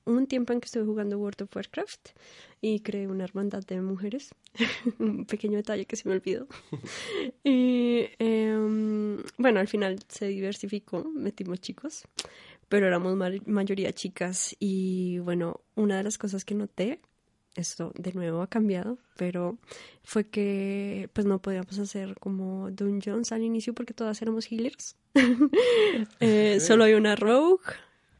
un 0.06 0.28
tiempo 0.28 0.54
en 0.54 0.60
que 0.62 0.66
estuve 0.66 0.86
jugando 0.86 1.18
World 1.20 1.42
of 1.44 1.56
Warcraft 1.56 2.10
y 2.62 2.80
creé 2.82 3.08
una 3.08 3.24
hermandad 3.24 3.64
de 3.66 3.82
mujeres, 3.82 4.30
un 5.00 5.26
pequeño 5.26 5.58
detalle 5.58 5.86
que 5.86 5.96
se 5.96 6.08
me 6.10 6.16
olvidó. 6.16 6.48
y 7.44 8.06
em, 8.20 9.18
bueno, 9.38 9.60
al 9.60 9.68
final 9.68 10.00
se 10.08 10.28
diversificó, 10.28 11.04
metimos 11.14 11.60
chicos, 11.62 12.04
pero 12.70 12.88
éramos 12.88 13.16
ma- 13.16 13.30
mayoría 13.46 13.92
chicas 13.94 14.56
y 14.60 15.20
bueno, 15.20 15.62
una 15.76 15.98
de 15.98 16.04
las 16.04 16.18
cosas 16.18 16.46
que 16.46 16.56
noté 16.56 17.00
esto 17.56 17.92
de 17.98 18.14
nuevo 18.14 18.42
ha 18.42 18.48
cambiado, 18.48 18.98
pero 19.18 19.58
fue 20.04 20.24
que 20.30 21.10
pues 21.12 21.26
no 21.28 21.42
podíamos 21.42 21.78
hacer 21.80 22.16
como 22.18 22.72
dungeons 22.72 23.34
al 23.34 23.44
inicio 23.44 23.74
porque 23.74 23.94
todas 23.94 24.22
éramos 24.22 24.50
healers. 24.52 24.96
Eh, 26.22 26.60
Solo 26.62 26.86
hay 26.86 26.94
una 26.94 27.16
rogue, 27.18 27.64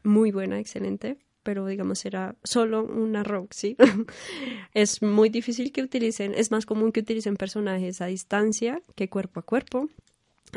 muy 0.02 0.30
buena, 0.32 0.58
excelente. 0.60 1.16
Pero 1.42 1.66
digamos 1.66 2.04
era 2.04 2.36
solo 2.42 2.84
una 2.84 3.24
¿sí? 3.50 3.76
es 4.74 5.02
muy 5.02 5.28
difícil 5.28 5.72
que 5.72 5.82
utilicen, 5.82 6.34
es 6.34 6.50
más 6.50 6.66
común 6.66 6.92
que 6.92 7.00
utilicen 7.00 7.36
personajes 7.36 8.00
a 8.00 8.06
distancia 8.06 8.80
que 8.94 9.08
cuerpo 9.08 9.40
a 9.40 9.42
cuerpo. 9.42 9.88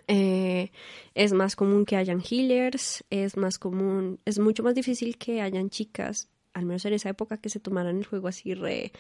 Eh, 0.08 0.72
es 1.14 1.32
más 1.32 1.56
común 1.56 1.86
que 1.86 1.96
hayan 1.96 2.22
healers, 2.22 3.06
es 3.10 3.38
más 3.38 3.58
común, 3.58 4.20
es 4.26 4.40
mucho 4.40 4.62
más 4.62 4.76
difícil 4.76 5.18
que 5.18 5.42
hayan 5.42 5.70
chicas, 5.70 6.28
al 6.54 6.66
menos 6.66 6.84
en 6.86 6.94
esa 6.94 7.10
época, 7.10 7.38
que 7.38 7.50
se 7.50 7.62
tomaran 7.62 7.98
el 7.98 8.06
juego 8.06 8.28
así 8.28 8.54
re 8.54 8.92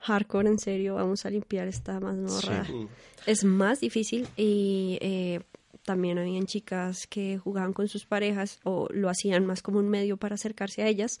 hardcore, 0.00 0.48
en 0.48 0.58
serio, 0.58 0.94
vamos 0.94 1.24
a 1.26 1.30
limpiar 1.30 1.68
esta 1.68 2.00
mazmorra. 2.00 2.64
Sí. 2.64 2.88
Es 3.26 3.44
más 3.44 3.80
difícil 3.80 4.26
y 4.36 4.98
eh, 5.00 5.40
también 5.84 6.18
habían 6.18 6.46
chicas 6.46 7.06
que 7.06 7.38
jugaban 7.38 7.72
con 7.72 7.88
sus 7.88 8.06
parejas 8.06 8.60
o 8.64 8.88
lo 8.90 9.08
hacían 9.08 9.46
más 9.46 9.62
como 9.62 9.78
un 9.78 9.88
medio 9.88 10.16
para 10.16 10.34
acercarse 10.34 10.82
a 10.82 10.88
ellas 10.88 11.18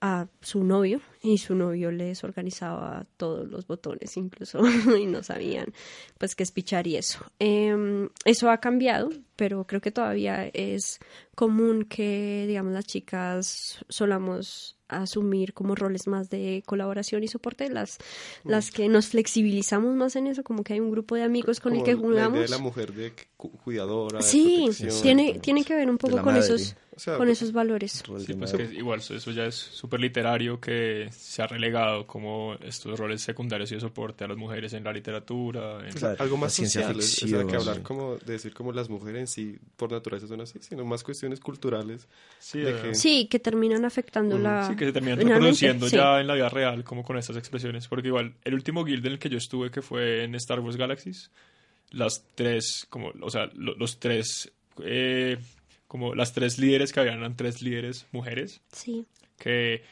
a 0.00 0.26
su 0.42 0.64
novio 0.64 1.00
y 1.22 1.38
su 1.38 1.54
novio 1.54 1.90
les 1.90 2.24
organizaba 2.24 3.06
todos 3.16 3.48
los 3.48 3.66
botones 3.66 4.16
incluso 4.18 4.60
y 4.98 5.06
no 5.06 5.22
sabían 5.22 5.72
pues 6.18 6.34
qué 6.34 6.42
espichar 6.42 6.86
y 6.86 6.96
eso. 6.96 7.24
Em, 7.38 8.10
eso 8.24 8.50
ha 8.50 8.58
cambiado, 8.58 9.08
pero 9.36 9.66
creo 9.66 9.80
que 9.80 9.90
todavía 9.90 10.50
es 10.52 11.00
común 11.34 11.84
que 11.84 12.44
digamos 12.46 12.74
las 12.74 12.84
chicas 12.84 13.84
solamos 13.88 14.76
asumir 15.02 15.52
como 15.54 15.74
roles 15.74 16.06
más 16.06 16.30
de 16.30 16.62
colaboración 16.66 17.22
y 17.24 17.28
soporte, 17.28 17.68
las, 17.70 17.98
las 18.44 18.70
que 18.70 18.88
nos 18.88 19.08
flexibilizamos 19.08 19.94
más 19.94 20.16
en 20.16 20.26
eso, 20.26 20.42
como 20.42 20.62
que 20.64 20.74
hay 20.74 20.80
un 20.80 20.90
grupo 20.90 21.14
de 21.14 21.22
amigos 21.22 21.60
con 21.60 21.74
el 21.74 21.82
que 21.82 21.92
La 21.94 21.98
idea 21.98 22.08
jugamos. 22.08 22.40
de 22.40 22.48
la 22.48 22.58
mujer 22.58 22.92
de 22.92 23.12
cu- 23.36 23.50
cuidadora, 23.64 24.18
de 24.18 24.24
Sí, 24.24 24.68
tiene, 25.02 25.38
tiene 25.40 25.64
que 25.64 25.74
ver 25.74 25.88
un 25.88 25.96
de 25.96 26.00
poco 26.00 26.16
con 26.22 26.34
madre. 26.34 26.40
esos, 26.40 26.76
O 26.96 27.00
sea, 27.00 27.16
con 27.16 27.28
esos 27.28 27.50
valores. 27.52 28.04
Sí, 28.24 28.34
pues 28.34 28.52
que 28.52 28.64
igual 28.72 29.00
eso 29.00 29.30
ya 29.32 29.46
es 29.46 29.54
súper 29.56 29.98
literario 29.98 30.60
que 30.60 31.08
se 31.10 31.42
ha 31.42 31.46
relegado 31.48 32.06
como 32.06 32.54
estos 32.62 32.96
roles 32.98 33.20
secundarios 33.20 33.72
y 33.72 33.74
de 33.74 33.80
soporte 33.80 34.22
a 34.22 34.28
las 34.28 34.36
mujeres 34.36 34.72
en 34.74 34.84
la 34.84 34.92
literatura. 34.92 35.84
en- 35.86 35.92
Claro, 35.92 36.16
algo 36.20 36.36
más 36.36 36.52
social, 36.52 36.92
es- 37.00 37.06
o 37.06 37.08
sea, 37.16 37.18
ficción, 37.28 37.48
que 37.48 37.56
hablar 37.56 37.76
sí. 37.76 37.82
como 37.82 38.16
de 38.16 38.32
decir 38.34 38.54
como 38.54 38.70
las 38.72 38.88
mujeres 38.88 39.20
en 39.22 39.26
sí 39.26 39.58
por 39.76 39.90
naturaleza 39.90 40.28
son 40.28 40.40
así, 40.42 40.60
sino 40.60 40.84
más 40.84 41.02
cuestiones 41.02 41.40
culturales. 41.40 42.06
Sí, 42.38 42.60
de 42.60 42.70
eh, 42.70 42.82
que- 42.82 42.94
Sí, 42.94 43.26
que 43.28 43.40
terminan 43.40 43.84
afectando 43.84 44.38
la... 44.38 44.68
Sí, 44.68 44.76
que 44.76 44.84
se 44.86 44.92
terminan 44.92 45.18
finalmente, 45.18 45.34
reproduciendo 45.40 45.88
sí. 45.88 45.96
ya 45.96 46.20
en 46.20 46.26
la 46.28 46.34
vida 46.34 46.48
real, 46.48 46.84
como 46.84 47.02
con 47.02 47.18
estas 47.18 47.36
expresiones. 47.36 47.88
Porque 47.88 48.06
igual, 48.08 48.34
el 48.44 48.54
último 48.54 48.84
guild 48.84 49.04
en 49.06 49.12
el 49.14 49.18
que 49.18 49.28
yo 49.30 49.38
estuve, 49.38 49.70
que 49.72 49.82
fue 49.82 50.22
en 50.22 50.36
Star 50.36 50.60
Wars 50.60 50.76
Galaxies, 50.76 51.30
las 51.90 52.24
tres, 52.36 52.86
como, 52.88 53.12
o 53.20 53.30
sea, 53.30 53.46
lo- 53.54 53.74
los 53.74 53.98
tres, 53.98 54.52
eh, 54.82 55.36
como 55.88 56.14
las 56.14 56.32
tres 56.32 56.58
líderes 56.58 56.92
que 56.92 57.00
habían 57.00 57.18
eran 57.18 57.36
tres 57.36 57.62
líderes 57.62 58.06
mujeres, 58.12 58.60
Sí. 58.72 59.06
que 59.38 59.82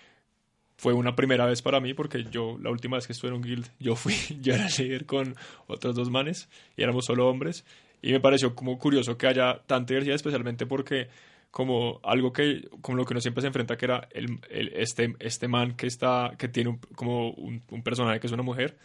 fue 0.76 0.92
una 0.94 1.14
primera 1.14 1.46
vez 1.46 1.62
para 1.62 1.80
mí, 1.80 1.94
porque 1.94 2.24
yo, 2.30 2.58
la 2.60 2.70
última 2.70 2.96
vez 2.96 3.06
que 3.06 3.12
estuve 3.12 3.30
en 3.30 3.36
un 3.36 3.42
guild, 3.42 3.66
yo 3.78 3.94
fui, 3.94 4.14
yo 4.40 4.54
era 4.54 4.66
líder 4.78 5.06
con 5.06 5.36
otros 5.68 5.94
dos 5.94 6.10
manes, 6.10 6.48
y 6.76 6.82
éramos 6.82 7.04
solo 7.04 7.28
hombres, 7.28 7.64
y 8.02 8.10
me 8.12 8.20
pareció 8.20 8.54
como 8.54 8.78
curioso 8.78 9.16
que 9.16 9.28
haya 9.28 9.62
tanta 9.66 9.92
diversidad, 9.94 10.16
especialmente 10.16 10.66
porque 10.66 11.08
como 11.52 12.00
algo 12.02 12.32
que 12.32 12.66
como 12.80 12.96
lo 12.96 13.04
que 13.04 13.12
uno 13.12 13.20
siempre 13.20 13.42
se 13.42 13.46
enfrenta 13.48 13.76
que 13.76 13.84
era 13.84 14.08
el, 14.12 14.40
el- 14.50 14.72
este 14.74 15.14
este 15.20 15.48
man 15.48 15.76
que 15.76 15.86
está 15.86 16.32
que 16.38 16.48
tiene 16.48 16.70
un- 16.70 16.78
como 16.96 17.30
un, 17.32 17.62
un 17.70 17.82
personaje 17.82 18.18
que 18.20 18.26
es 18.26 18.32
una 18.32 18.42
mujer 18.42 18.78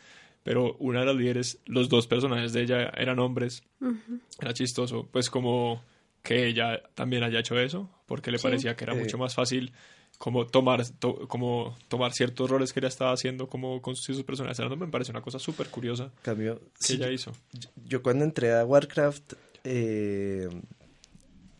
pero 0.43 0.76
una 0.80 0.99
de 0.99 1.05
las 1.05 1.16
líderes 1.16 1.60
los 1.66 1.88
dos 1.88 2.08
personajes 2.08 2.51
de 2.51 2.64
ella 2.64 2.91
eran 2.97 3.20
hombres 3.20 3.64
era 4.41 4.53
chistoso 4.53 5.08
pues 5.10 5.30
como 5.30 5.82
que 6.28 6.47
ella 6.47 6.82
también 6.95 7.23
haya 7.23 7.39
hecho 7.39 7.59
eso 7.59 7.89
porque 8.05 8.32
le 8.32 8.38
Sí. 8.38 8.43
parecía 8.43 8.75
que 8.75 8.84
era 8.84 8.93
Eh. 8.93 8.97
mucho 8.99 9.17
más 9.17 9.34
fácil 9.34 9.71
como 10.17 10.47
tomar 10.47 10.84
to- 10.99 11.28
como 11.28 11.78
tomar 11.89 12.11
ciertos 12.13 12.49
roles 12.49 12.73
que 12.73 12.80
ella 12.80 12.88
estaba 12.89 13.11
haciendo 13.13 13.47
como 13.47 13.82
con 13.82 13.95
sus, 13.95 14.23
personajes 14.23 14.59
me 14.78 14.88
parece 14.88 15.11
una 15.11 15.21
cosa 15.21 15.38
súper 15.39 15.67
curiosa 15.67 16.11
Cambio, 16.23 16.59
que 16.59 16.65
sí, 16.80 16.93
ella 16.95 17.11
hizo 17.11 17.32
yo, 17.53 17.69
yo 17.86 18.01
cuando 18.03 18.23
entré 18.25 18.51
a 18.53 18.65
Warcraft 18.65 19.34
eh, 19.63 20.49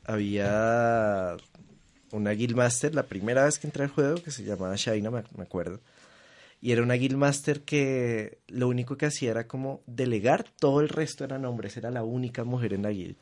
había 0.06 1.38
una 2.12 2.32
Guildmaster, 2.32 2.96
la 2.96 3.04
primera 3.04 3.44
vez 3.46 3.60
que 3.60 3.68
entré 3.68 3.84
al 3.84 3.90
juego, 3.90 4.16
que 4.24 4.32
se 4.32 4.44
llamaba 4.44 4.76
Shaina, 4.76 5.12
me, 5.12 5.24
me 5.36 5.44
acuerdo. 5.44 5.80
Y 6.62 6.72
era 6.72 6.82
una 6.82 6.94
Guildmaster 6.96 7.62
que 7.62 8.40
lo 8.48 8.68
único 8.68 8.98
que 8.98 9.06
hacía 9.08 9.32
era 9.32 9.48
como 9.48 9.82
delegar, 9.86 10.46
todo 10.60 10.82
el 10.82 10.90
resto 10.90 11.24
eran 11.24 11.46
hombres, 11.46 11.76
era 11.78 11.92
la 11.92 12.04
única 12.04 12.44
mujer 12.44 12.74
en 12.74 12.84
la 12.84 12.90
guild. 12.92 13.18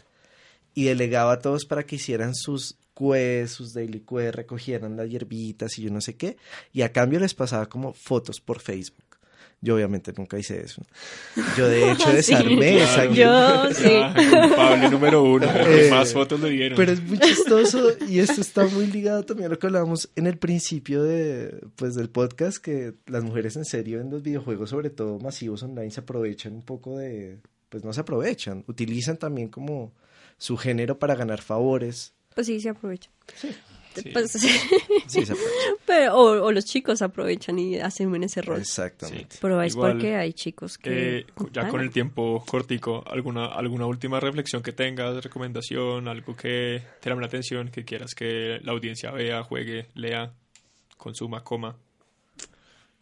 Y 0.75 0.83
delegaba 0.83 1.31
a 1.33 1.39
todos 1.39 1.65
para 1.65 1.83
que 1.85 1.95
hicieran 1.95 2.35
sus 2.35 2.77
quests, 2.95 3.53
sus 3.55 3.73
daily 3.73 4.01
quests, 4.01 4.35
recogieran 4.35 4.95
las 4.97 5.09
hierbitas 5.09 5.77
y 5.79 5.83
yo 5.83 5.89
no 5.89 6.01
sé 6.01 6.15
qué. 6.15 6.37
Y 6.73 6.83
a 6.83 6.91
cambio 6.91 7.19
les 7.19 7.33
pasaba 7.33 7.65
como 7.67 7.93
fotos 7.93 8.39
por 8.41 8.59
Facebook. 8.59 9.03
Yo 9.61 9.75
obviamente 9.75 10.13
nunca 10.15 10.37
hice 10.37 10.61
eso. 10.61 10.85
Yo 11.57 11.67
de 11.67 11.91
hecho 11.91 12.07
Sí. 12.09 12.15
desarmé 12.17 12.83
esa 12.83 13.07
Claro. 13.07 13.69
Yo, 13.69 13.73
sí. 13.73 13.83
Ya, 13.89 14.13
culpable 14.13 14.89
número 14.89 15.23
uno 15.23 15.47
que 15.63 15.87
Eh, 15.87 15.89
más 15.89 16.13
fotos 16.13 16.39
le 16.41 16.49
dieron 16.49 16.75
Pero 16.77 16.91
es 16.91 17.01
muy 17.01 17.17
chistoso 17.19 17.87
y 18.07 18.19
esto 18.19 18.41
está 18.41 18.65
muy 18.67 18.85
ligado 18.87 19.23
también 19.23 19.47
a 19.47 19.49
lo 19.53 19.57
que 19.57 19.65
hablábamos 19.67 20.09
en 20.15 20.27
el 20.27 20.37
principio 20.37 21.01
de, 21.03 21.65
pues, 21.77 21.95
del 21.95 22.09
podcast, 22.09 22.57
que 22.57 22.93
las 23.07 23.23
mujeres 23.23 23.55
en 23.55 23.65
serio 23.65 24.01
en 24.01 24.11
los 24.11 24.21
videojuegos, 24.21 24.69
sobre 24.69 24.89
todo 24.89 25.19
masivos 25.19 25.63
online, 25.63 25.89
se 25.89 26.01
aprovechan 26.01 26.53
un 26.53 26.61
poco 26.63 26.97
de, 26.97 27.39
pues 27.69 27.83
no 27.83 27.91
se 27.93 28.01
aprovechan, 28.01 28.63
utilizan 28.67 29.17
también 29.17 29.47
como 29.47 29.93
su 30.37 30.57
género 30.57 30.99
para 30.99 31.15
ganar 31.15 31.41
favores. 31.41 32.13
Pues 32.33 32.47
sí, 32.47 32.59
se 32.59 32.69
aprovecha. 32.69 33.09
Sí. 33.35 33.55
Pues, 34.11 34.31
Sí, 34.31 35.25
se 35.25 35.31
aprovechan. 35.31 35.75
pero, 35.85 36.15
o, 36.15 36.45
o 36.45 36.51
los 36.51 36.65
chicos 36.65 37.01
aprovechan 37.01 37.57
y 37.59 37.79
hacen 37.79 38.23
ese 38.23 38.41
rol. 38.41 38.59
Exactamente. 38.59 39.37
Pero 39.39 39.61
es 39.61 39.73
Igual, 39.73 39.93
porque 39.93 40.15
hay 40.15 40.33
chicos 40.33 40.77
que... 40.77 41.19
Eh, 41.19 41.25
ya 41.51 41.69
con 41.69 41.81
el 41.81 41.91
tiempo 41.91 42.43
cortico, 42.45 43.03
¿alguna, 43.07 43.45
¿alguna 43.45 43.85
última 43.85 44.19
reflexión 44.19 44.61
que 44.61 44.73
tengas, 44.73 45.23
recomendación, 45.23 46.07
algo 46.07 46.35
que 46.35 46.81
te 46.99 47.09
llame 47.09 47.21
la 47.21 47.27
atención, 47.27 47.69
que 47.69 47.85
quieras 47.85 48.13
que 48.15 48.59
la 48.63 48.73
audiencia 48.73 49.11
vea, 49.11 49.43
juegue, 49.43 49.87
lea, 49.93 50.33
consuma, 50.97 51.43
coma? 51.43 51.77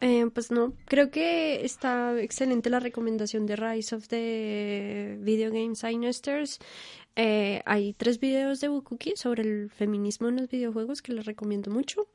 Eh, 0.00 0.26
pues 0.34 0.50
no, 0.50 0.74
creo 0.84 1.10
que 1.10 1.64
está 1.64 2.20
excelente 2.20 2.68
la 2.68 2.78
recomendación 2.78 3.46
de 3.46 3.56
Rise 3.56 3.94
of 3.94 4.06
the 4.08 5.16
Video 5.20 5.50
Game 5.50 5.74
Signesters. 5.74 6.58
Eh, 7.16 7.62
hay 7.64 7.92
tres 7.92 8.18
videos 8.18 8.60
de 8.60 8.68
Bukuki 8.68 9.12
sobre 9.16 9.42
el 9.42 9.70
feminismo 9.70 10.28
en 10.28 10.36
los 10.36 10.48
videojuegos 10.48 11.00
que 11.00 11.12
les 11.12 11.24
recomiendo 11.26 11.70
mucho. 11.70 12.08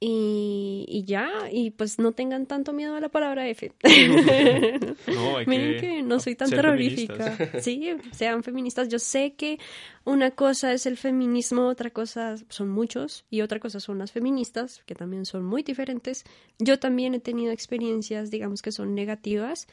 Y, 0.00 0.84
y 0.86 1.04
ya, 1.04 1.30
y 1.50 1.70
pues 1.70 1.98
no 1.98 2.12
tengan 2.12 2.44
tanto 2.44 2.74
miedo 2.74 2.94
a 2.94 3.00
la 3.00 3.08
palabra 3.08 3.48
F. 3.48 3.72
No, 5.06 5.36
hay 5.38 5.46
Miren 5.46 5.74
que, 5.74 5.80
que 5.80 6.02
no 6.02 6.20
soy 6.20 6.34
tan 6.34 6.50
terrorífica. 6.50 7.14
feministas. 7.32 7.64
Sí, 7.64 7.90
sean 8.12 8.42
feministas. 8.42 8.88
Yo 8.88 8.98
sé 8.98 9.32
que 9.34 9.58
una 10.04 10.32
cosa 10.32 10.74
es 10.74 10.84
el 10.84 10.98
feminismo, 10.98 11.66
otra 11.68 11.88
cosa 11.88 12.34
son 12.50 12.68
muchos 12.68 13.24
y 13.30 13.40
otra 13.40 13.60
cosa 13.60 13.80
son 13.80 13.98
las 13.98 14.12
feministas, 14.12 14.82
que 14.84 14.94
también 14.94 15.24
son 15.24 15.42
muy 15.44 15.62
diferentes. 15.62 16.24
Yo 16.58 16.78
también 16.78 17.14
he 17.14 17.20
tenido 17.20 17.52
experiencias, 17.52 18.30
digamos 18.30 18.60
que 18.60 18.72
son 18.72 18.94
negativas. 18.94 19.68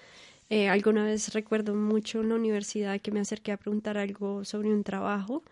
Eh, 0.52 0.68
alguna 0.68 1.06
vez 1.06 1.34
recuerdo 1.34 1.76
mucho 1.76 2.20
en 2.20 2.28
la 2.28 2.36
universidad 2.36 3.00
que 3.00 3.12
me 3.12 3.22
acerqué 3.22 3.54
a 3.54 3.58
preguntar 3.58 3.98
algo 3.98 4.44
sobre 4.44 4.68
un 4.68 4.84
trabajo 4.84 5.44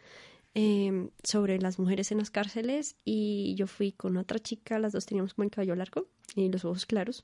eh, 0.55 1.07
sobre 1.23 1.57
las 1.57 1.79
mujeres 1.79 2.11
en 2.11 2.17
las 2.17 2.29
cárceles 2.29 2.97
y 3.05 3.55
yo 3.55 3.65
fui 3.65 3.93
con 3.93 4.17
otra 4.17 4.39
chica, 4.39 4.77
las 4.77 4.91
dos 4.91 5.05
teníamos 5.05 5.33
como 5.35 5.45
el 5.45 5.51
cabello 5.51 5.75
largo 5.75 6.07
y 6.35 6.49
los 6.49 6.65
ojos 6.65 6.85
claros 6.85 7.23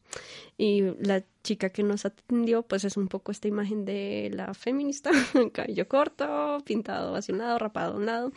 y 0.58 0.82
la 1.00 1.24
chica 1.44 1.70
que 1.70 1.84
nos 1.84 2.06
atendió 2.06 2.64
pues 2.64 2.84
es 2.86 2.98
un 2.98 3.08
poco 3.08 3.32
esta 3.32 3.48
imagen 3.48 3.86
de 3.86 4.32
la 4.34 4.54
feminista, 4.54 5.12
cabello 5.54 5.88
corto, 5.88 6.58
pintado 6.66 7.16
hacia 7.16 7.34
un 7.34 7.40
lado, 7.40 7.60
rapado 7.60 7.94
a 7.94 7.98
un 7.98 8.06
lado 8.06 8.32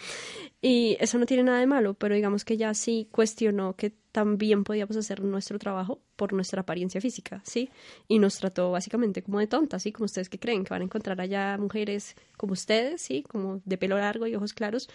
y 0.60 0.96
eso 1.00 1.18
no 1.18 1.26
tiene 1.26 1.44
nada 1.44 1.60
de 1.60 1.66
malo, 1.66 1.94
pero 1.94 2.14
digamos 2.14 2.44
que 2.44 2.56
ya 2.56 2.74
sí 2.74 3.08
cuestionó 3.10 3.76
que 3.76 3.94
también 4.12 4.64
podíamos 4.64 4.96
hacer 4.96 5.22
nuestro 5.22 5.58
trabajo 5.58 6.00
por 6.16 6.32
nuestra 6.32 6.62
apariencia 6.62 7.00
física, 7.00 7.40
¿sí? 7.44 7.70
Y 8.08 8.18
nos 8.18 8.38
trató 8.38 8.72
básicamente 8.72 9.22
como 9.22 9.38
de 9.38 9.46
tontas, 9.46 9.84
¿sí? 9.84 9.92
Como 9.92 10.06
ustedes 10.06 10.28
que 10.28 10.40
creen 10.40 10.64
que 10.64 10.70
van 10.70 10.82
a 10.82 10.86
encontrar 10.86 11.20
allá 11.20 11.56
mujeres 11.58 12.16
como 12.36 12.54
ustedes, 12.54 13.00
¿sí? 13.00 13.22
Como 13.22 13.60
de 13.64 13.78
pelo 13.78 13.96
largo 13.96 14.26
y 14.26 14.34
ojos 14.34 14.54
claros. 14.54 14.88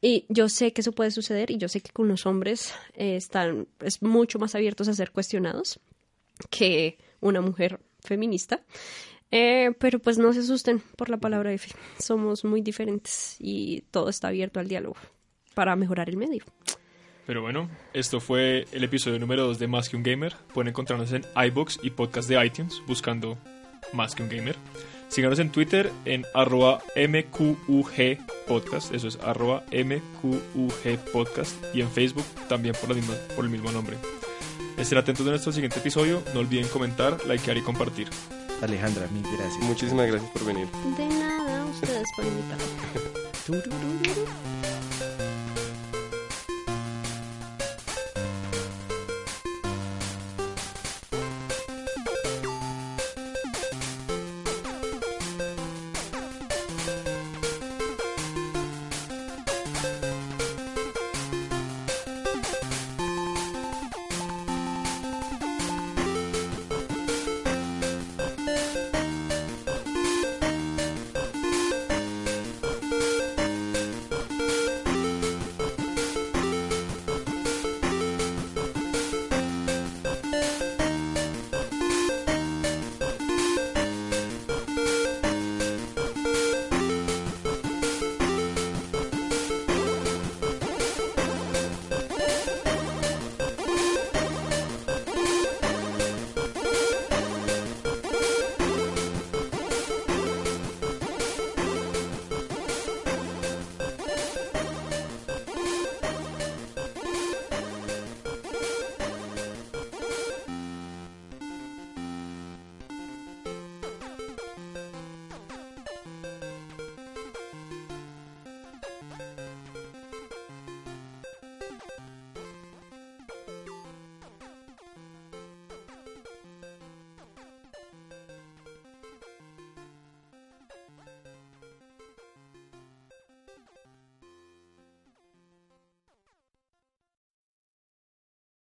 Y 0.00 0.26
yo 0.28 0.48
sé 0.48 0.72
que 0.72 0.80
eso 0.80 0.92
puede 0.92 1.10
suceder 1.10 1.50
y 1.50 1.58
yo 1.58 1.68
sé 1.68 1.80
que 1.80 1.90
con 1.90 2.08
los 2.08 2.26
hombres 2.26 2.72
eh, 2.94 3.16
están 3.16 3.66
es 3.80 4.00
mucho 4.02 4.38
más 4.38 4.54
abiertos 4.54 4.88
a 4.88 4.94
ser 4.94 5.10
cuestionados 5.10 5.80
que 6.50 6.98
una 7.20 7.40
mujer 7.40 7.80
feminista. 8.00 8.62
Eh, 9.30 9.72
pero 9.78 9.98
pues 9.98 10.16
no 10.16 10.32
se 10.32 10.40
asusten 10.40 10.80
por 10.96 11.10
la 11.10 11.18
palabra 11.18 11.52
F. 11.52 11.74
Somos 11.98 12.44
muy 12.44 12.62
diferentes 12.62 13.36
y 13.38 13.82
todo 13.90 14.08
está 14.08 14.28
abierto 14.28 14.60
al 14.60 14.68
diálogo 14.68 14.96
para 15.54 15.76
mejorar 15.76 16.08
el 16.08 16.16
medio. 16.16 16.44
Pero 17.26 17.42
bueno, 17.42 17.68
esto 17.92 18.20
fue 18.20 18.64
el 18.72 18.84
episodio 18.84 19.18
número 19.18 19.46
2 19.48 19.58
de 19.58 19.66
Más 19.66 19.90
que 19.90 19.96
un 19.96 20.02
Gamer. 20.02 20.34
Pueden 20.54 20.68
encontrarnos 20.68 21.12
en 21.12 21.26
iBox 21.48 21.80
y 21.82 21.90
podcast 21.90 22.26
de 22.26 22.42
iTunes 22.42 22.80
buscando 22.86 23.36
Más 23.92 24.14
que 24.14 24.22
un 24.22 24.30
Gamer. 24.30 24.56
Síganos 25.08 25.38
en 25.38 25.50
Twitter 25.50 25.90
en 26.04 26.24
arroba 26.34 26.82
MQUG 26.96 28.18
podcast, 28.46 28.92
eso 28.92 29.08
es 29.08 29.18
arroba 29.22 29.64
MQUG 29.72 30.98
podcast 31.12 31.56
y 31.74 31.80
en 31.80 31.90
Facebook 31.90 32.24
también 32.48 32.74
por, 32.80 32.90
la 32.90 32.94
misma, 32.94 33.14
por 33.34 33.44
el 33.44 33.50
mismo 33.50 33.72
nombre. 33.72 33.96
Estén 34.76 34.98
atentos 34.98 35.24
de 35.24 35.32
nuestro 35.32 35.52
siguiente 35.52 35.80
episodio, 35.80 36.22
no 36.34 36.40
olviden 36.40 36.68
comentar, 36.68 37.16
likear 37.26 37.56
y 37.56 37.62
compartir. 37.62 38.08
Alejandra, 38.62 39.06
mil 39.08 39.22
gracias. 39.22 39.62
Muchísimas 39.62 40.06
gracias 40.08 40.30
por 40.30 40.44
venir. 40.44 40.68
De 40.96 41.06
nada, 41.06 41.64
ustedes 41.66 42.08
por 42.16 42.24
invitarme. 42.26 42.64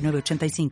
906985. 0.00 0.70